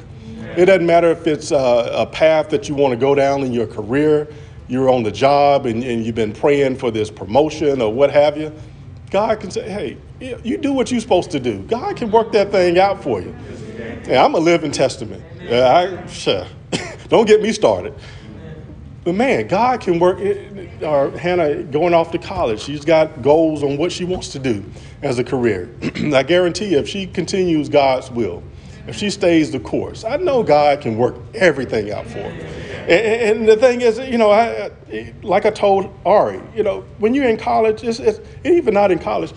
It 0.56 0.64
doesn't 0.66 0.86
matter 0.86 1.10
if 1.10 1.26
it's 1.26 1.50
a, 1.52 1.90
a 1.92 2.06
path 2.06 2.48
that 2.50 2.68
you 2.68 2.74
want 2.74 2.92
to 2.92 2.96
go 2.96 3.14
down 3.14 3.42
in 3.42 3.52
your 3.52 3.66
career, 3.66 4.26
you're 4.66 4.90
on 4.90 5.02
the 5.02 5.12
job 5.12 5.66
and, 5.66 5.84
and 5.84 6.04
you've 6.04 6.14
been 6.14 6.32
praying 6.32 6.76
for 6.76 6.90
this 6.90 7.10
promotion 7.10 7.80
or 7.80 7.92
what 7.92 8.10
have 8.10 8.36
you. 8.36 8.52
God 9.10 9.40
can 9.40 9.50
say, 9.50 9.68
hey, 9.68 9.96
you 10.42 10.58
do 10.58 10.72
what 10.72 10.90
you're 10.90 11.00
supposed 11.00 11.30
to 11.30 11.40
do. 11.40 11.60
God 11.62 11.96
can 11.96 12.10
work 12.10 12.32
that 12.32 12.50
thing 12.50 12.78
out 12.78 13.02
for 13.02 13.20
you. 13.20 13.34
And 14.04 14.16
I'm 14.16 14.34
a 14.34 14.38
living 14.38 14.72
testament. 14.72 15.22
I, 15.50 16.06
sure. 16.08 16.46
Don't 17.08 17.26
get 17.26 17.40
me 17.40 17.52
started. 17.52 17.94
But 19.08 19.14
man, 19.14 19.46
God 19.46 19.80
can 19.80 19.98
work. 19.98 20.18
Eh, 20.20 20.84
or 20.84 21.10
Hannah 21.12 21.62
going 21.62 21.94
off 21.94 22.10
to 22.10 22.18
college, 22.18 22.60
she's 22.60 22.84
got 22.84 23.22
goals 23.22 23.62
on 23.62 23.78
what 23.78 23.90
she 23.90 24.04
wants 24.04 24.28
to 24.32 24.38
do 24.38 24.62
as 25.00 25.18
a 25.18 25.24
career. 25.24 25.74
I 26.12 26.22
guarantee 26.22 26.72
you, 26.72 26.78
if 26.78 26.86
she 26.86 27.06
continues 27.06 27.70
God's 27.70 28.10
will, 28.10 28.42
if 28.86 28.96
she 28.96 29.08
stays 29.08 29.50
the 29.50 29.60
course, 29.60 30.04
I 30.04 30.16
know 30.18 30.42
God 30.42 30.82
can 30.82 30.98
work 30.98 31.14
everything 31.34 31.90
out 31.90 32.04
for 32.04 32.18
her. 32.18 32.28
And, 32.86 33.38
and 33.40 33.48
the 33.48 33.56
thing 33.56 33.80
is, 33.80 33.98
you 33.98 34.18
know, 34.18 34.30
I, 34.30 34.72
like 35.22 35.46
I 35.46 35.50
told 35.52 35.90
Ari, 36.04 36.42
you 36.54 36.62
know, 36.62 36.82
when 36.98 37.14
you're 37.14 37.30
in 37.30 37.38
college, 37.38 37.84
it's, 37.84 38.00
it's, 38.00 38.20
even 38.44 38.74
not 38.74 38.92
in 38.92 38.98
college, 38.98 39.32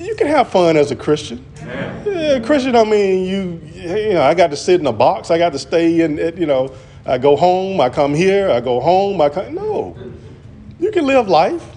you 0.00 0.16
can 0.16 0.26
have 0.26 0.48
fun 0.48 0.76
as 0.76 0.90
a 0.90 0.96
Christian. 0.96 1.44
Yeah, 1.56 2.40
Christian, 2.40 2.74
I 2.74 2.82
mean, 2.82 3.26
you, 3.26 3.60
you 3.80 4.14
know, 4.14 4.22
I 4.22 4.34
got 4.34 4.50
to 4.50 4.56
sit 4.56 4.80
in 4.80 4.88
a 4.88 4.92
box. 4.92 5.30
I 5.30 5.38
got 5.38 5.52
to 5.52 5.58
stay 5.60 6.00
in, 6.00 6.18
it, 6.18 6.36
you 6.36 6.46
know, 6.46 6.74
I 7.06 7.18
go 7.18 7.36
home, 7.36 7.80
I 7.80 7.88
come 7.88 8.14
here, 8.14 8.50
I 8.50 8.60
go 8.60 8.80
home, 8.80 9.20
I 9.20 9.28
come, 9.28 9.54
no. 9.54 9.96
You 10.80 10.90
can 10.90 11.06
live 11.06 11.28
life. 11.28 11.72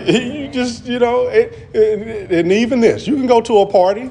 You 0.00 0.48
just, 0.48 0.86
you 0.86 0.98
know, 0.98 1.28
it, 1.28 1.68
it, 1.72 2.32
and 2.32 2.50
even 2.50 2.80
this, 2.80 3.06
you 3.06 3.14
can 3.14 3.26
go 3.26 3.40
to 3.40 3.58
a 3.58 3.66
party, 3.66 4.10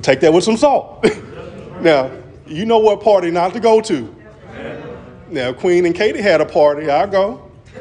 take 0.00 0.20
that 0.20 0.32
with 0.32 0.44
some 0.44 0.56
salt. 0.56 1.04
now, 1.80 2.10
you 2.46 2.64
know 2.64 2.78
what 2.78 3.02
party 3.02 3.30
not 3.30 3.52
to 3.52 3.60
go 3.60 3.80
to. 3.82 4.14
Now, 5.28 5.52
Queen 5.52 5.84
and 5.84 5.94
Katie 5.94 6.22
had 6.22 6.40
a 6.40 6.46
party, 6.46 6.88
I 6.88 7.06
go. 7.06 7.50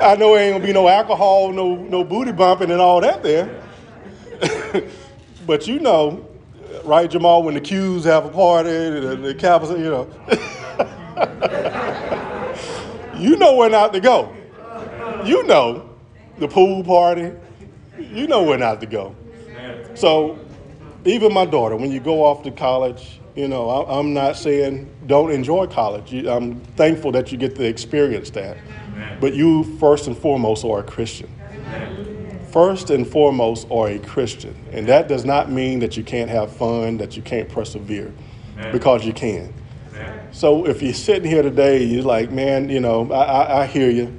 I 0.00 0.16
know 0.16 0.34
there 0.34 0.44
ain't 0.44 0.54
gonna 0.54 0.66
be 0.66 0.72
no 0.72 0.88
alcohol, 0.88 1.52
no 1.52 1.76
no 1.76 2.04
booty 2.04 2.32
bumping 2.32 2.70
and 2.70 2.80
all 2.80 3.00
that 3.00 3.22
there. 3.22 3.62
but 5.46 5.66
you 5.66 5.78
know, 5.78 6.29
right, 6.84 7.10
Jamal, 7.10 7.42
when 7.42 7.54
the 7.54 7.60
Qs 7.60 8.04
have 8.04 8.24
a 8.24 8.28
party, 8.30 8.70
the, 8.70 9.16
the 9.16 9.76
you 9.78 9.90
know, 9.90 10.08
you 13.18 13.36
know 13.36 13.54
where 13.56 13.70
not 13.70 13.92
to 13.92 14.00
go. 14.00 14.34
You 15.24 15.46
know, 15.46 15.88
the 16.38 16.48
pool 16.48 16.82
party, 16.84 17.32
you 17.98 18.26
know 18.26 18.42
where 18.42 18.58
not 18.58 18.80
to 18.80 18.86
go. 18.86 19.14
So, 19.94 20.38
even 21.04 21.32
my 21.32 21.44
daughter, 21.44 21.76
when 21.76 21.90
you 21.90 22.00
go 22.00 22.24
off 22.24 22.42
to 22.44 22.50
college, 22.50 23.20
you 23.34 23.48
know, 23.48 23.68
I, 23.68 23.98
I'm 23.98 24.12
not 24.12 24.36
saying 24.36 24.90
don't 25.06 25.30
enjoy 25.30 25.66
college. 25.66 26.12
You- 26.12 26.30
I'm 26.30 26.60
thankful 26.76 27.12
that 27.12 27.32
you 27.32 27.38
get 27.38 27.54
to 27.56 27.64
experience 27.64 28.30
that. 28.30 28.56
But 29.20 29.34
you, 29.34 29.64
first 29.78 30.06
and 30.06 30.16
foremost, 30.16 30.64
are 30.64 30.80
a 30.80 30.82
Christian. 30.82 31.30
First 32.52 32.90
and 32.90 33.06
foremost, 33.06 33.66
are 33.70 33.88
a 33.88 33.98
Christian. 33.98 34.54
And 34.72 34.88
that 34.88 35.08
does 35.08 35.24
not 35.24 35.50
mean 35.50 35.78
that 35.80 35.96
you 35.96 36.02
can't 36.02 36.30
have 36.30 36.54
fun, 36.54 36.98
that 36.98 37.16
you 37.16 37.22
can't 37.22 37.48
persevere, 37.48 38.12
because 38.72 39.04
you 39.06 39.12
can. 39.12 39.52
So 40.32 40.66
if 40.66 40.82
you're 40.82 40.94
sitting 40.94 41.28
here 41.30 41.42
today, 41.42 41.82
you're 41.84 42.02
like, 42.02 42.30
man, 42.30 42.68
you 42.68 42.80
know, 42.80 43.10
I, 43.12 43.22
I, 43.22 43.62
I 43.62 43.66
hear 43.66 43.90
you. 43.90 44.14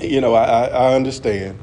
You 0.00 0.20
know, 0.20 0.34
I, 0.34 0.44
I, 0.44 0.64
I 0.66 0.94
understand. 0.94 1.58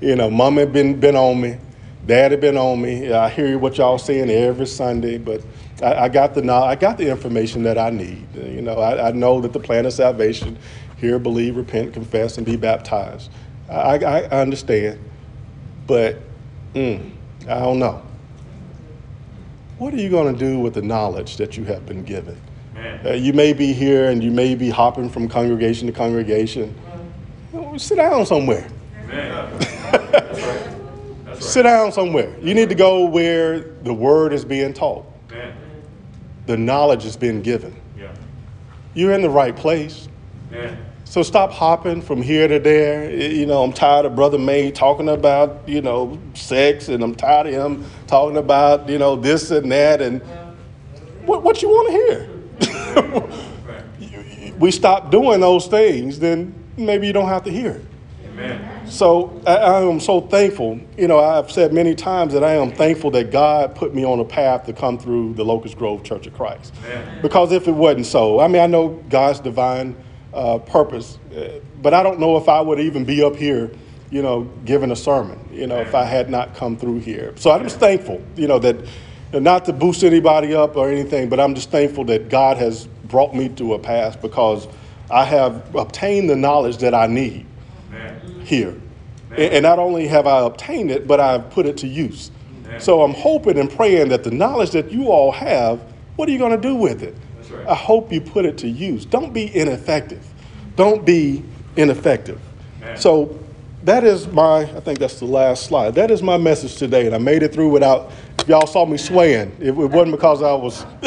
You 0.00 0.16
know, 0.16 0.30
mom 0.30 0.56
had 0.56 0.72
been, 0.72 0.98
been 0.98 1.16
on 1.16 1.40
me. 1.40 1.58
Dad 2.06 2.32
had 2.32 2.40
been 2.40 2.56
on 2.56 2.82
me. 2.82 3.12
I 3.12 3.28
hear 3.28 3.58
what 3.58 3.78
y'all 3.78 3.98
saying 3.98 4.30
every 4.30 4.66
Sunday, 4.66 5.18
but 5.18 5.42
I, 5.82 5.94
I 5.94 6.08
got 6.08 6.34
the 6.34 6.52
I 6.52 6.74
got 6.74 6.98
the 6.98 7.08
information 7.08 7.62
that 7.62 7.78
I 7.78 7.90
need. 7.90 8.26
You 8.34 8.62
know, 8.62 8.74
I, 8.76 9.08
I 9.08 9.12
know 9.12 9.40
that 9.40 9.52
the 9.52 9.60
plan 9.60 9.86
of 9.86 9.92
salvation, 9.92 10.58
hear, 10.96 11.18
believe, 11.18 11.56
repent, 11.56 11.94
confess, 11.94 12.36
and 12.36 12.44
be 12.44 12.56
baptized. 12.56 13.30
I, 13.70 13.98
I 13.98 14.22
understand, 14.40 14.98
but 15.86 16.18
mm, 16.74 17.10
I 17.42 17.60
don't 17.60 17.78
know. 17.78 18.02
What 19.78 19.92
are 19.92 19.98
you 19.98 20.08
going 20.08 20.32
to 20.32 20.38
do 20.38 20.60
with 20.60 20.74
the 20.74 20.82
knowledge 20.82 21.36
that 21.36 21.56
you 21.56 21.64
have 21.64 21.84
been 21.86 22.04
given? 22.04 22.40
Uh, 23.04 23.12
you 23.12 23.32
may 23.32 23.52
be 23.52 23.72
here 23.72 24.10
and 24.10 24.22
you 24.22 24.30
may 24.30 24.54
be 24.54 24.70
hopping 24.70 25.08
from 25.08 25.28
congregation 25.28 25.86
to 25.86 25.92
congregation. 25.92 26.74
Sit 27.76 27.96
down 27.96 28.24
somewhere. 28.26 28.68
Sit 31.38 31.64
down 31.64 31.92
somewhere. 31.92 32.34
You 32.40 32.54
need 32.54 32.68
to 32.68 32.74
go 32.74 33.04
where 33.04 33.60
the 33.82 33.92
word 33.92 34.32
is 34.32 34.44
being 34.44 34.72
taught, 34.72 35.04
the 36.46 36.56
knowledge 36.56 37.04
is 37.04 37.16
being 37.16 37.42
given. 37.42 37.74
You're 38.94 39.12
in 39.12 39.22
the 39.22 39.30
right 39.30 39.54
place. 39.54 40.08
So 41.14 41.22
stop 41.22 41.52
hopping 41.52 42.02
from 42.02 42.22
here 42.22 42.48
to 42.48 42.58
there. 42.58 43.08
You 43.08 43.46
know, 43.46 43.62
I'm 43.62 43.72
tired 43.72 44.04
of 44.04 44.16
Brother 44.16 44.36
May 44.36 44.72
talking 44.72 45.08
about, 45.08 45.60
you 45.64 45.80
know, 45.80 46.18
sex, 46.34 46.88
and 46.88 47.04
I'm 47.04 47.14
tired 47.14 47.46
of 47.46 47.52
him 47.52 47.84
talking 48.08 48.36
about, 48.36 48.88
you 48.88 48.98
know, 48.98 49.14
this 49.14 49.52
and 49.52 49.70
that, 49.70 50.02
and 50.02 50.20
what, 51.24 51.44
what 51.44 51.62
you 51.62 51.68
want 51.68 52.26
to 52.58 53.18
hear. 54.00 54.52
we 54.58 54.72
stop 54.72 55.12
doing 55.12 55.38
those 55.38 55.68
things, 55.68 56.18
then 56.18 56.52
maybe 56.76 57.06
you 57.06 57.12
don't 57.12 57.28
have 57.28 57.44
to 57.44 57.50
hear 57.52 57.70
it. 57.70 57.86
Amen. 58.24 58.84
So 58.90 59.40
I, 59.46 59.54
I 59.54 59.88
am 59.88 60.00
so 60.00 60.20
thankful. 60.20 60.80
You 60.98 61.06
know, 61.06 61.20
I've 61.20 61.48
said 61.48 61.72
many 61.72 61.94
times 61.94 62.32
that 62.32 62.42
I 62.42 62.54
am 62.54 62.72
thankful 62.72 63.12
that 63.12 63.30
God 63.30 63.76
put 63.76 63.94
me 63.94 64.04
on 64.04 64.18
a 64.18 64.24
path 64.24 64.66
to 64.66 64.72
come 64.72 64.98
through 64.98 65.34
the 65.34 65.44
Locust 65.44 65.78
Grove 65.78 66.02
Church 66.02 66.26
of 66.26 66.34
Christ. 66.34 66.74
Because 67.22 67.52
if 67.52 67.68
it 67.68 67.72
wasn't 67.72 68.06
so, 68.06 68.40
I 68.40 68.48
mean, 68.48 68.60
I 68.60 68.66
know 68.66 69.00
God's 69.08 69.38
divine 69.38 69.94
uh, 70.34 70.58
purpose, 70.58 71.18
but 71.80 71.94
I 71.94 72.02
don't 72.02 72.18
know 72.20 72.36
if 72.36 72.48
I 72.48 72.60
would 72.60 72.80
even 72.80 73.04
be 73.04 73.22
up 73.22 73.36
here, 73.36 73.70
you 74.10 74.22
know, 74.22 74.42
giving 74.64 74.90
a 74.90 74.96
sermon, 74.96 75.38
you 75.52 75.66
know, 75.66 75.80
if 75.80 75.94
I 75.94 76.04
had 76.04 76.28
not 76.28 76.54
come 76.54 76.76
through 76.76 77.00
here. 77.00 77.32
So 77.36 77.50
I'm 77.50 77.62
just 77.62 77.78
thankful, 77.78 78.22
you 78.36 78.48
know, 78.48 78.58
that 78.58 78.76
not 79.32 79.64
to 79.66 79.72
boost 79.72 80.04
anybody 80.04 80.54
up 80.54 80.76
or 80.76 80.90
anything, 80.90 81.28
but 81.28 81.40
I'm 81.40 81.54
just 81.54 81.70
thankful 81.70 82.04
that 82.06 82.28
God 82.28 82.56
has 82.58 82.86
brought 83.04 83.34
me 83.34 83.48
to 83.50 83.74
a 83.74 83.78
path 83.78 84.20
because 84.22 84.68
I 85.10 85.24
have 85.24 85.74
obtained 85.74 86.30
the 86.30 86.36
knowledge 86.36 86.78
that 86.78 86.94
I 86.94 87.06
need 87.06 87.46
here. 88.44 88.74
And, 89.36 89.54
and 89.54 89.62
not 89.62 89.78
only 89.78 90.06
have 90.08 90.26
I 90.26 90.40
obtained 90.40 90.90
it, 90.90 91.06
but 91.06 91.20
I've 91.20 91.50
put 91.50 91.66
it 91.66 91.78
to 91.78 91.86
use. 91.86 92.30
So 92.78 93.02
I'm 93.02 93.14
hoping 93.14 93.58
and 93.58 93.70
praying 93.70 94.08
that 94.08 94.24
the 94.24 94.30
knowledge 94.30 94.70
that 94.72 94.90
you 94.90 95.08
all 95.08 95.32
have, 95.32 95.80
what 96.16 96.28
are 96.28 96.32
you 96.32 96.38
going 96.38 96.60
to 96.60 96.68
do 96.68 96.74
with 96.74 97.02
it? 97.02 97.16
Right. 97.54 97.68
I 97.68 97.74
hope 97.74 98.12
you 98.12 98.20
put 98.20 98.44
it 98.44 98.58
to 98.58 98.68
use. 98.68 99.04
Don't 99.04 99.32
be 99.32 99.54
ineffective. 99.54 100.26
Don't 100.76 101.04
be 101.04 101.42
ineffective. 101.76 102.40
So 102.96 103.38
that 103.84 104.04
is 104.04 104.26
my, 104.28 104.60
I 104.60 104.80
think 104.80 104.98
that's 104.98 105.18
the 105.18 105.24
last 105.24 105.64
slide. 105.66 105.94
That 105.94 106.10
is 106.10 106.22
my 106.22 106.36
message 106.36 106.76
today, 106.76 107.06
and 107.06 107.14
I 107.14 107.18
made 107.18 107.42
it 107.42 107.52
through 107.52 107.70
without, 107.70 108.12
y'all 108.46 108.66
saw 108.66 108.84
me 108.84 108.98
swaying, 108.98 109.56
it, 109.58 109.68
it 109.68 109.72
wasn't 109.72 110.12
because 110.12 110.42
I 110.42 110.52
was, 110.52 110.84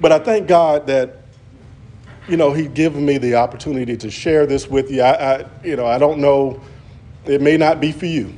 but 0.00 0.12
I 0.12 0.18
thank 0.20 0.46
God 0.46 0.86
that 0.86 1.24
you 2.28 2.36
know, 2.36 2.52
he'd 2.52 2.74
given 2.74 3.04
me 3.04 3.18
the 3.18 3.34
opportunity 3.34 3.96
to 3.98 4.10
share 4.10 4.46
this 4.46 4.68
with 4.68 4.90
you. 4.90 5.02
I, 5.02 5.34
I, 5.34 5.46
you 5.62 5.76
know, 5.76 5.86
I 5.86 5.98
don't 5.98 6.20
know, 6.20 6.60
it 7.26 7.40
may 7.40 7.56
not 7.56 7.80
be 7.80 7.92
for 7.92 8.06
you, 8.06 8.32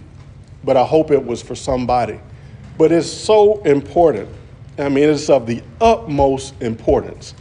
but 0.65 0.77
I 0.77 0.85
hope 0.85 1.11
it 1.11 1.25
was 1.25 1.43
for 1.43 1.55
somebody. 1.55 2.21
But 2.79 2.93
it's 2.93 3.11
so 3.11 3.63
important. 3.63 4.29
I 4.79 4.89
mean, 4.89 5.09
it's 5.09 5.31
of 5.31 5.47
the 5.47 5.63
utmost 5.81 6.61
importance 6.61 7.35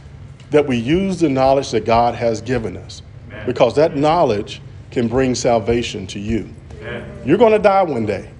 that 0.50 0.66
we 0.66 0.76
use 0.76 1.20
the 1.20 1.28
knowledge 1.28 1.70
that 1.72 1.84
God 1.84 2.14
has 2.14 2.40
given 2.40 2.76
us, 2.76 3.02
because 3.44 3.74
that 3.76 3.96
knowledge 3.96 4.62
can 4.90 5.08
bring 5.08 5.34
salvation 5.34 6.06
to 6.08 6.18
you. 6.18 6.48
You're 7.24 7.38
going 7.38 7.52
to 7.52 7.58
die 7.58 7.82
one 7.82 8.06
day. 8.06 8.30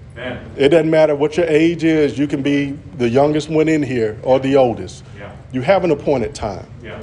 It 0.55 0.69
doesn't 0.69 0.89
matter 0.89 1.15
what 1.15 1.37
your 1.37 1.45
age 1.45 1.83
is. 1.83 2.17
You 2.17 2.25
can 2.25 2.41
be 2.41 2.71
the 2.97 3.07
youngest 3.07 3.49
one 3.49 3.67
in 3.67 3.83
here 3.83 4.17
or 4.23 4.39
the 4.39 4.55
oldest. 4.55 5.03
Yeah. 5.15 5.35
You 5.51 5.61
have 5.61 5.83
an 5.83 5.91
appointed 5.91 6.33
time. 6.33 6.65
Yeah. 6.81 6.99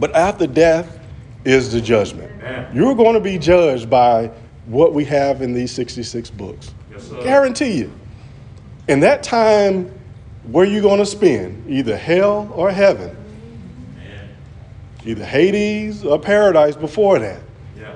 But 0.00 0.16
after 0.16 0.48
death 0.48 0.98
is 1.44 1.70
the 1.72 1.80
judgment. 1.80 2.32
Amen. 2.42 2.74
You're 2.74 2.96
going 2.96 3.14
to 3.14 3.20
be 3.20 3.38
judged 3.38 3.88
by 3.88 4.32
what 4.66 4.92
we 4.94 5.04
have 5.04 5.42
in 5.42 5.52
these 5.52 5.70
66 5.70 6.30
books. 6.30 6.74
Yes, 6.90 7.08
sir. 7.08 7.22
Guarantee 7.22 7.72
you. 7.72 7.92
And 8.88 9.00
that 9.04 9.22
time, 9.22 9.92
where 10.52 10.64
you 10.64 10.80
going 10.80 10.98
to 10.98 11.06
spend? 11.06 11.70
Either 11.70 11.96
hell 11.96 12.50
or 12.54 12.70
heaven. 12.70 13.16
Either 15.04 15.24
Hades 15.24 16.04
or 16.04 16.18
paradise 16.18 16.76
before 16.76 17.18
that. 17.18 17.40
Yeah. 17.78 17.94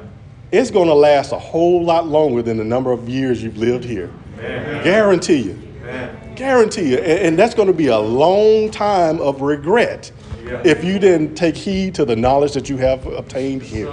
It's 0.53 0.71
going 0.71 0.89
to 0.89 0.95
last 0.95 1.33
a 1.33 1.39
whole 1.39 1.85
lot 1.85 2.07
longer 2.07 2.43
than 2.43 2.57
the 2.57 2.65
number 2.65 2.93
of 2.93 3.09
years 3.09 3.43
you've 3.43 3.59
lived 3.59 3.85
here. 3.85 4.11
Guarantee 4.39 5.43
you. 5.43 5.59
Amen. 5.83 6.35
Guarantee 6.35 6.91
you. 6.93 6.97
And, 6.99 7.27
and 7.29 7.39
that's 7.39 7.55
going 7.55 7.69
to 7.69 7.75
be 7.75 7.89
a 7.89 7.99
long 7.99 8.71
time 8.71 9.21
of 9.21 9.43
regret 9.43 10.11
Yeah. 10.45 10.63
if 10.65 10.83
you 10.83 10.99
didn't 10.99 11.35
take 11.35 11.57
heed 11.57 11.95
to 11.97 12.05
the 12.05 12.17
knowledge 12.17 12.55
that 12.55 12.69
you 12.71 12.77
have 12.79 13.07
obtained 13.07 13.63
here. 13.63 13.93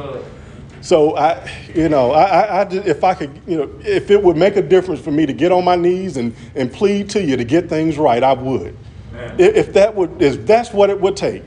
So 0.82 1.15
I, 1.15 1.50
you 1.76 1.89
know, 1.89 2.12
I, 2.12 2.24
I, 2.24 2.62
I 2.62 2.65
ju- 2.65 2.84
if 2.86 3.04
I 3.04 3.13
could, 3.13 3.41
you 3.48 3.58
know, 3.58 3.70
if 3.82 4.10
it 4.12 4.21
would 4.21 4.38
make 4.38 4.56
a 4.56 4.62
difference 4.62 5.00
for 5.00 5.12
me 5.12 5.25
to 5.25 5.34
get 5.34 5.52
on 5.52 5.63
my 5.63 5.75
knees 5.75 6.17
and, 6.17 6.36
and 6.56 6.71
plead 6.73 7.10
to 7.12 7.23
you 7.23 7.38
to 7.38 7.44
get 7.44 7.69
things 7.69 7.98
right, 7.98 8.23
I 8.23 8.34
would. 8.34 8.75
Amen. 9.13 9.36
If, 9.40 9.56
if 9.56 9.73
that 9.73 9.96
would, 9.96 10.21
if 10.21 10.46
that's 10.46 10.73
what 10.73 10.90
it 10.90 11.00
would 11.00 11.15
take. 11.15 11.44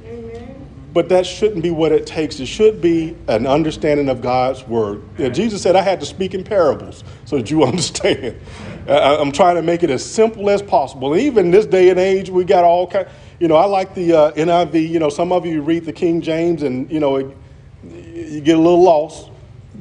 But 0.93 1.09
that 1.09 1.27
shouldn't 1.27 1.65
be 1.65 1.73
what 1.73 1.91
it 1.91 2.07
takes. 2.07 2.39
It 2.39 2.47
should 2.47 2.81
be 2.81 3.17
an 3.27 3.49
understanding 3.49 4.09
of 4.09 4.23
God's 4.23 4.67
word. 4.69 5.03
You 5.19 5.25
know, 5.25 5.31
Jesus 5.31 5.61
said, 5.61 5.75
I 5.75 5.83
had 5.83 5.99
to 6.01 6.07
speak 6.07 6.35
in 6.35 6.45
parables 6.45 7.03
so 7.25 7.37
that 7.37 7.51
you 7.51 7.65
understand. 7.67 8.41
I, 8.89 9.17
I'm 9.17 9.33
trying 9.33 9.57
to 9.57 9.63
make 9.63 9.83
it 9.83 9.91
as 9.91 10.09
simple 10.09 10.49
as 10.51 10.63
possible. 10.63 11.13
And 11.13 11.23
even 11.23 11.51
this 11.51 11.67
day 11.67 11.91
and 11.91 11.99
age, 11.99 12.31
we 12.31 12.45
got 12.45 12.63
all 12.65 12.87
kind. 12.87 13.09
You 13.41 13.49
know, 13.49 13.57
I 13.57 13.65
like 13.67 13.95
the 13.95 14.13
uh, 14.13 14.33
NIV. 14.33 14.89
You 14.89 15.01
know, 15.01 15.09
some 15.09 15.33
of 15.33 15.45
you 15.45 15.63
read 15.63 15.85
the 15.85 15.93
King 15.93 16.21
James, 16.23 16.63
and 16.63 16.89
you 16.91 17.01
know, 17.01 17.17
it, 17.17 17.37
you 17.93 18.41
get 18.41 18.57
a 18.57 18.61
little 18.61 18.83
lost. 18.83 19.31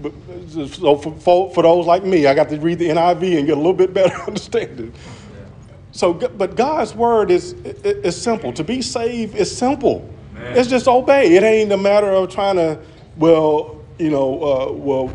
But, 0.02 0.14
so 0.50 0.98
for, 0.98 1.14
for, 1.14 1.54
for 1.54 1.64
those 1.64 1.86
like 1.86 2.04
me, 2.04 2.28
I 2.28 2.34
got 2.34 2.50
to 2.50 2.60
read 2.60 2.80
the 2.80 2.90
NIV 2.90 3.38
and 3.38 3.48
get 3.48 3.54
a 3.54 3.62
little 3.62 3.74
bit 3.74 3.94
better 3.94 4.16
understanding. 4.28 4.94
So, 5.92 6.14
but 6.14 6.56
God's 6.56 6.96
word 6.96 7.30
is 7.30 7.54
is 7.54 8.20
simple. 8.20 8.52
To 8.54 8.64
be 8.64 8.82
saved 8.82 9.36
is 9.36 9.56
simple. 9.56 10.10
It's 10.36 10.70
just 10.70 10.88
obey. 10.88 11.36
It 11.36 11.44
ain't 11.44 11.72
a 11.72 11.78
matter 11.78 12.12
of 12.12 12.30
trying 12.32 12.56
to, 12.56 12.80
well, 13.18 13.82
you 14.00 14.10
know, 14.10 14.44
uh, 14.44 14.72
well, 14.74 15.14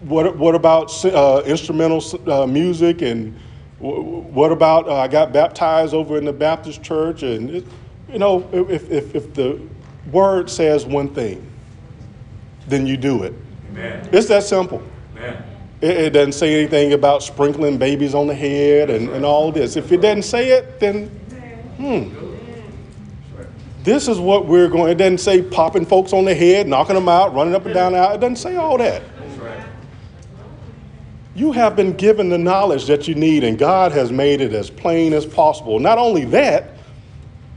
what, 0.00 0.36
what 0.36 0.54
about 0.54 1.04
uh, 1.04 1.42
instrumental 1.44 2.02
uh, 2.30 2.46
music 2.46 3.02
and 3.02 3.38
what 3.78 4.52
about 4.52 4.88
uh, 4.88 4.96
I 4.96 5.08
got 5.08 5.32
baptized 5.32 5.94
over 5.94 6.18
in 6.18 6.24
the 6.24 6.32
Baptist 6.32 6.82
church 6.82 7.22
and 7.22 7.50
it, 7.50 7.64
you 8.10 8.18
know 8.18 8.48
if, 8.52 8.90
if, 8.90 9.14
if 9.14 9.34
the 9.34 9.60
word 10.10 10.50
says 10.50 10.84
one 10.86 11.14
thing, 11.14 11.47
then 12.68 12.86
you 12.86 12.96
do 12.96 13.22
it. 13.22 13.34
Amen. 13.70 14.08
It's 14.12 14.28
that 14.28 14.42
simple. 14.42 14.82
Amen. 15.16 15.42
It, 15.80 15.96
it 15.96 16.10
doesn't 16.10 16.32
say 16.32 16.54
anything 16.54 16.92
about 16.92 17.22
sprinkling 17.22 17.78
babies 17.78 18.14
on 18.14 18.26
the 18.26 18.34
head 18.34 18.90
and, 18.90 19.08
and 19.10 19.24
all 19.24 19.52
this. 19.52 19.76
If 19.76 19.92
it 19.92 20.00
doesn't 20.00 20.22
say 20.22 20.50
it, 20.50 20.80
then 20.80 21.08
hmm. 21.76 22.28
This 23.84 24.06
is 24.06 24.18
what 24.18 24.44
we're 24.44 24.68
going. 24.68 24.92
It 24.92 24.96
doesn't 24.96 25.18
say 25.18 25.42
popping 25.42 25.86
folks 25.86 26.12
on 26.12 26.26
the 26.26 26.34
head, 26.34 26.68
knocking 26.68 26.94
them 26.94 27.08
out, 27.08 27.32
running 27.32 27.54
up 27.54 27.64
and 27.64 27.72
down 27.72 27.92
the 27.92 27.98
aisle. 27.98 28.16
It 28.16 28.20
doesn't 28.20 28.36
say 28.36 28.56
all 28.56 28.76
that. 28.78 29.02
You 31.34 31.52
have 31.52 31.76
been 31.76 31.92
given 31.92 32.28
the 32.28 32.36
knowledge 32.36 32.86
that 32.86 33.06
you 33.06 33.14
need, 33.14 33.44
and 33.44 33.56
God 33.56 33.92
has 33.92 34.10
made 34.10 34.40
it 34.40 34.52
as 34.52 34.70
plain 34.70 35.12
as 35.12 35.24
possible. 35.24 35.78
Not 35.78 35.96
only 35.96 36.24
that, 36.26 36.74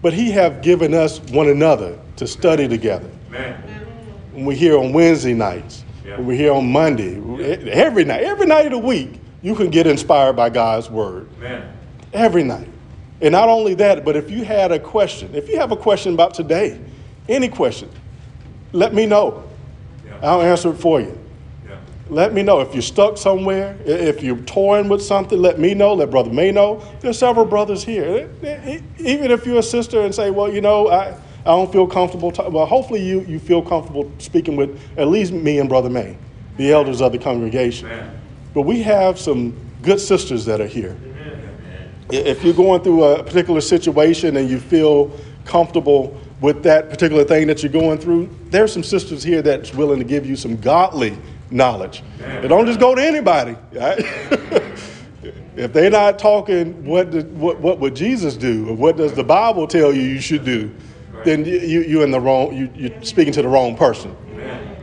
but 0.04 0.14
He 0.14 0.30
have 0.32 0.62
given 0.62 0.94
us 0.94 1.20
one 1.32 1.50
another 1.50 2.00
to 2.18 2.28
study 2.28 2.68
together. 2.68 3.10
Amen. 3.30 3.81
When 4.34 4.46
we're 4.46 4.56
here 4.58 4.78
on 4.78 4.94
Wednesday 4.94 5.34
nights, 5.34 5.84
Yeah. 6.06 6.18
when 6.18 6.28
we're 6.28 6.38
here 6.38 6.54
on 6.54 6.72
Monday, 6.72 7.20
every 7.70 8.06
night, 8.06 8.24
every 8.24 8.46
night 8.46 8.66
of 8.66 8.72
the 8.72 8.78
week, 8.78 9.20
you 9.42 9.56
can 9.56 9.70
get 9.70 9.88
inspired 9.88 10.36
by 10.36 10.50
God's 10.50 10.90
word. 10.90 11.28
Amen. 11.40 11.64
Every 12.14 12.44
night. 12.44 12.68
And 13.22 13.32
not 13.34 13.50
only 13.50 13.74
that, 13.76 14.04
but 14.04 14.16
if 14.16 14.32
you 14.32 14.44
had 14.44 14.72
a 14.72 14.80
question, 14.80 15.30
if 15.34 15.48
you 15.50 15.58
have 15.58 15.72
a 15.72 15.76
question 15.76 16.14
about 16.14 16.34
today, 16.34 16.80
any 17.30 17.48
question, 17.48 17.90
let 18.72 18.94
me 18.94 19.06
know. 19.06 19.44
Yeah. 20.06 20.18
I'll 20.24 20.42
answer 20.42 20.70
it 20.72 20.78
for 20.78 21.02
you. 21.02 21.18
Let 22.10 22.34
me 22.34 22.44
know 22.44 22.60
if 22.60 22.74
you're 22.74 22.82
stuck 22.82 23.18
somewhere. 23.18 23.78
If 23.86 24.22
you're 24.22 24.36
toying 24.40 24.90
with 24.90 25.02
something, 25.02 25.42
let 25.42 25.60
me 25.60 25.74
know. 25.74 25.94
Let 25.94 26.12
Brother 26.12 26.30
May 26.30 26.52
know. 26.52 26.84
There's 27.00 27.18
several 27.18 27.46
brothers 27.46 27.86
here. 27.86 28.30
Even 29.00 29.32
if 29.32 29.46
you're 29.46 29.60
a 29.60 29.64
sister 29.64 30.02
and 30.02 30.14
say, 30.14 30.30
well, 30.30 30.52
you 30.52 30.60
know, 30.60 30.90
I, 30.90 31.16
I 31.46 31.50
don't 31.50 31.72
feel 31.72 31.88
comfortable. 31.88 32.32
ta- 32.32 32.50
well, 32.50 32.66
hopefully 32.66 33.02
you, 33.02 33.22
you 33.22 33.40
feel 33.40 33.62
comfortable 33.62 34.12
speaking 34.20 34.56
with 34.56 34.80
at 34.98 35.08
least 35.08 35.32
me 35.34 35.60
and 35.60 35.68
Brother 35.68 35.90
May, 35.90 36.16
the 36.58 36.72
elders 36.72 37.02
of 37.02 37.12
the 37.12 37.18
congregation. 37.18 37.88
Amen. 37.90 38.22
But 38.54 38.62
we 38.64 38.82
have 38.84 39.18
some 39.20 39.56
good 39.82 40.00
sisters 40.00 40.46
that 40.46 40.62
are 40.62 40.68
here. 40.68 40.96
I- 42.12 42.16
If 42.16 42.44
you're 42.44 42.54
going 42.54 42.82
through 42.84 43.04
a 43.04 43.24
particular 43.24 43.62
situation 43.62 44.38
and 44.38 44.50
you 44.50 44.60
feel 44.60 45.12
comfortable 45.46 46.16
with 46.42 46.62
that 46.64 46.90
particular 46.90 47.24
thing 47.24 47.48
that 47.48 47.64
you're 47.64 47.72
going 47.72 47.98
through, 47.98 48.30
there's 48.50 48.72
some 48.74 48.84
sisters 48.84 49.24
here 49.24 49.42
that's 49.42 49.74
willing 49.74 50.00
to 50.00 50.06
give 50.06 50.26
you 50.26 50.36
some 50.36 50.58
godly 50.58 51.18
knowledge. 51.50 52.04
They 52.42 52.48
don't 52.48 52.66
just 52.66 52.80
go 52.80 52.94
to 52.96 53.02
anybody. 53.04 53.56
right? 53.74 54.00
if 55.56 55.74
they're 55.74 55.90
not 55.90 56.18
talking 56.20 56.86
what, 56.86 57.12
did, 57.12 57.38
what 57.38 57.60
what 57.60 57.80
would 57.80 57.96
Jesus 57.96 58.36
do 58.38 58.70
or 58.70 58.74
what 58.76 58.98
does 58.98 59.14
the 59.14 59.24
Bible 59.24 59.68
tell 59.68 59.94
you 59.94 60.02
you 60.02 60.22
should 60.22 60.44
do, 60.46 60.72
then 61.24 61.46
you, 61.46 61.60
you, 61.60 61.82
you're 61.82 62.04
in 62.04 62.12
the 62.12 62.20
wrong. 62.20 62.56
You, 62.56 62.70
you're 62.76 63.04
speaking 63.04 63.34
to 63.34 63.42
the 63.42 63.48
wrong 63.48 63.76
person. 63.76 64.16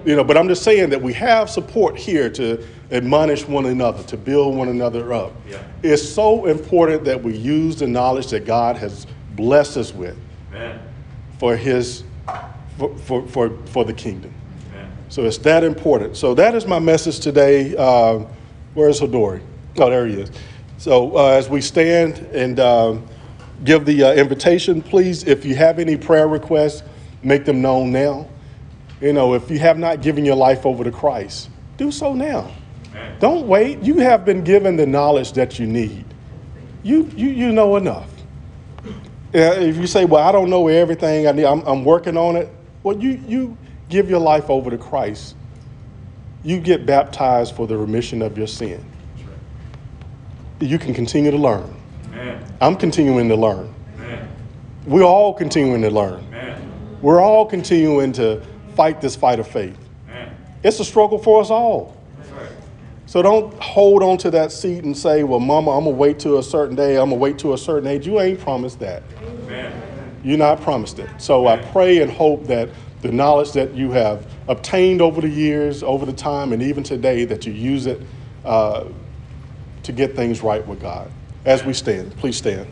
You 0.05 0.16
know, 0.16 0.24
but 0.24 0.39
I'm 0.39 0.49
just 0.49 0.62
saying 0.62 0.91
that 0.91 1.03
we 1.03 1.12
have 1.14 1.51
support 1.51 1.99
here 1.99 2.30
to 2.30 2.64
admonish 2.91 3.47
one 3.47 3.66
another, 3.66 4.03
to 4.05 4.16
build 4.16 4.57
one 4.57 4.68
another 4.68 5.12
up. 5.12 5.32
Yeah. 5.47 5.62
It's 5.82 6.09
so 6.09 6.47
important 6.47 7.05
that 7.05 7.22
we 7.22 7.36
use 7.36 7.76
the 7.76 7.86
knowledge 7.86 8.28
that 8.28 8.47
God 8.47 8.76
has 8.76 9.07
blessed 9.32 9.76
us 9.76 9.93
with 9.93 10.16
Amen. 10.53 10.80
for 11.39 11.57
His, 11.57 12.05
for, 12.78 12.97
for, 12.97 13.26
for, 13.28 13.51
for 13.66 13.84
the 13.84 13.93
kingdom. 13.93 14.32
Amen. 14.72 14.91
So 15.11 15.24
it's 15.24 15.39
that 15.39 15.62
important. 15.62 16.16
So 16.16 16.32
that 16.34 16.55
is 16.55 16.64
my 16.64 16.78
message 16.78 17.20
today. 17.20 17.76
Uh, 17.76 18.24
where's 18.74 19.01
Hodori? 19.01 19.43
Oh, 19.76 19.91
there 19.91 20.07
he 20.07 20.22
is. 20.22 20.30
So 20.78 21.16
uh, 21.18 21.32
as 21.32 21.51
we 21.51 21.61
stand 21.61 22.18
and 22.32 22.61
um 22.61 23.07
give 23.64 23.84
the 23.84 24.04
uh, 24.04 24.14
invitation, 24.14 24.82
please, 24.82 25.24
if 25.24 25.44
you 25.44 25.54
have 25.54 25.78
any 25.78 25.96
prayer 25.96 26.28
requests, 26.28 26.82
make 27.22 27.44
them 27.44 27.61
known 27.61 27.92
now. 27.92 28.28
You 29.00 29.12
know, 29.12 29.34
if 29.34 29.50
you 29.50 29.59
have 29.59 29.78
not 29.78 30.02
given 30.02 30.24
your 30.24 30.36
life 30.36 30.66
over 30.66 30.84
to 30.84 30.90
Christ, 30.90 31.50
do 31.76 31.90
so 31.92 32.14
now. 32.14 32.50
Amen. 32.90 33.16
Don't 33.20 33.46
wait. 33.46 33.80
You 33.80 33.98
have 33.98 34.24
been 34.24 34.42
given 34.42 34.76
the 34.76 34.86
knowledge 34.86 35.32
that 35.32 35.59
you 35.59 35.66
need. 35.66 36.04
You, 36.82 37.11
you, 37.14 37.28
you 37.28 37.52
know 37.52 37.76
enough. 37.76 38.11
Yeah, 39.32 39.52
if 39.54 39.76
you 39.76 39.86
say, 39.86 40.04
well, 40.04 40.26
I 40.26 40.32
don't 40.32 40.48
know 40.48 40.68
everything 40.68 41.26
I 41.26 41.32
need, 41.32 41.44
I'm, 41.44 41.61
I'm 41.66 41.84
working 41.84 42.16
on 42.16 42.36
it, 42.36 42.48
well, 42.82 42.96
you, 42.96 43.22
you 43.26 43.59
give 43.88 44.09
your 44.09 44.20
life 44.20 44.48
over 44.48 44.70
to 44.70 44.78
Christ. 44.78 45.36
You 46.42 46.61
get 46.61 46.86
baptized 46.86 47.54
for 47.54 47.66
the 47.66 47.76
remission 47.76 48.22
of 48.22 48.38
your 48.38 48.46
sin. 48.46 48.82
Right. 49.18 50.68
You 50.68 50.78
can 50.78 50.94
continue 50.94 51.30
to 51.30 51.36
learn. 51.36 51.77
I'm 52.60 52.76
continuing 52.76 53.28
to 53.28 53.36
learn. 53.36 53.74
We're 54.86 55.04
all 55.04 55.34
continuing 55.34 55.82
to 55.82 55.90
learn. 55.90 56.24
We're 57.02 57.20
all 57.20 57.46
continuing 57.46 58.12
to 58.12 58.42
fight 58.74 59.00
this 59.00 59.14
fight 59.14 59.38
of 59.38 59.46
faith. 59.46 59.78
It's 60.62 60.80
a 60.80 60.84
struggle 60.84 61.18
for 61.18 61.40
us 61.40 61.50
all. 61.50 61.96
So 63.06 63.22
don't 63.22 63.54
hold 63.54 64.02
on 64.02 64.18
to 64.18 64.30
that 64.32 64.52
seat 64.52 64.84
and 64.84 64.96
say, 64.96 65.24
well, 65.24 65.40
mama, 65.40 65.70
I'm 65.70 65.84
going 65.84 65.96
to 65.96 65.98
wait 65.98 66.18
till 66.18 66.38
a 66.38 66.42
certain 66.42 66.76
day. 66.76 66.96
I'm 66.96 67.08
going 67.08 67.10
to 67.10 67.16
wait 67.16 67.38
till 67.38 67.54
a 67.54 67.58
certain 67.58 67.88
age. 67.88 68.06
You 68.06 68.20
ain't 68.20 68.40
promised 68.40 68.80
that. 68.80 69.02
You're 70.22 70.36
not 70.36 70.60
promised 70.60 70.98
it. 70.98 71.08
So 71.18 71.46
I 71.46 71.56
pray 71.56 72.02
and 72.02 72.10
hope 72.12 72.46
that 72.48 72.68
the 73.00 73.10
knowledge 73.12 73.52
that 73.52 73.74
you 73.74 73.92
have 73.92 74.26
obtained 74.48 75.00
over 75.00 75.20
the 75.20 75.28
years, 75.28 75.82
over 75.82 76.04
the 76.04 76.12
time, 76.12 76.52
and 76.52 76.62
even 76.62 76.82
today, 76.82 77.24
that 77.24 77.46
you 77.46 77.52
use 77.52 77.86
it 77.86 78.02
uh, 78.44 78.84
to 79.84 79.92
get 79.92 80.14
things 80.16 80.42
right 80.42 80.66
with 80.66 80.80
God. 80.80 81.10
As 81.49 81.64
we 81.64 81.72
stand, 81.72 82.14
please 82.18 82.36
stand. 82.36 82.66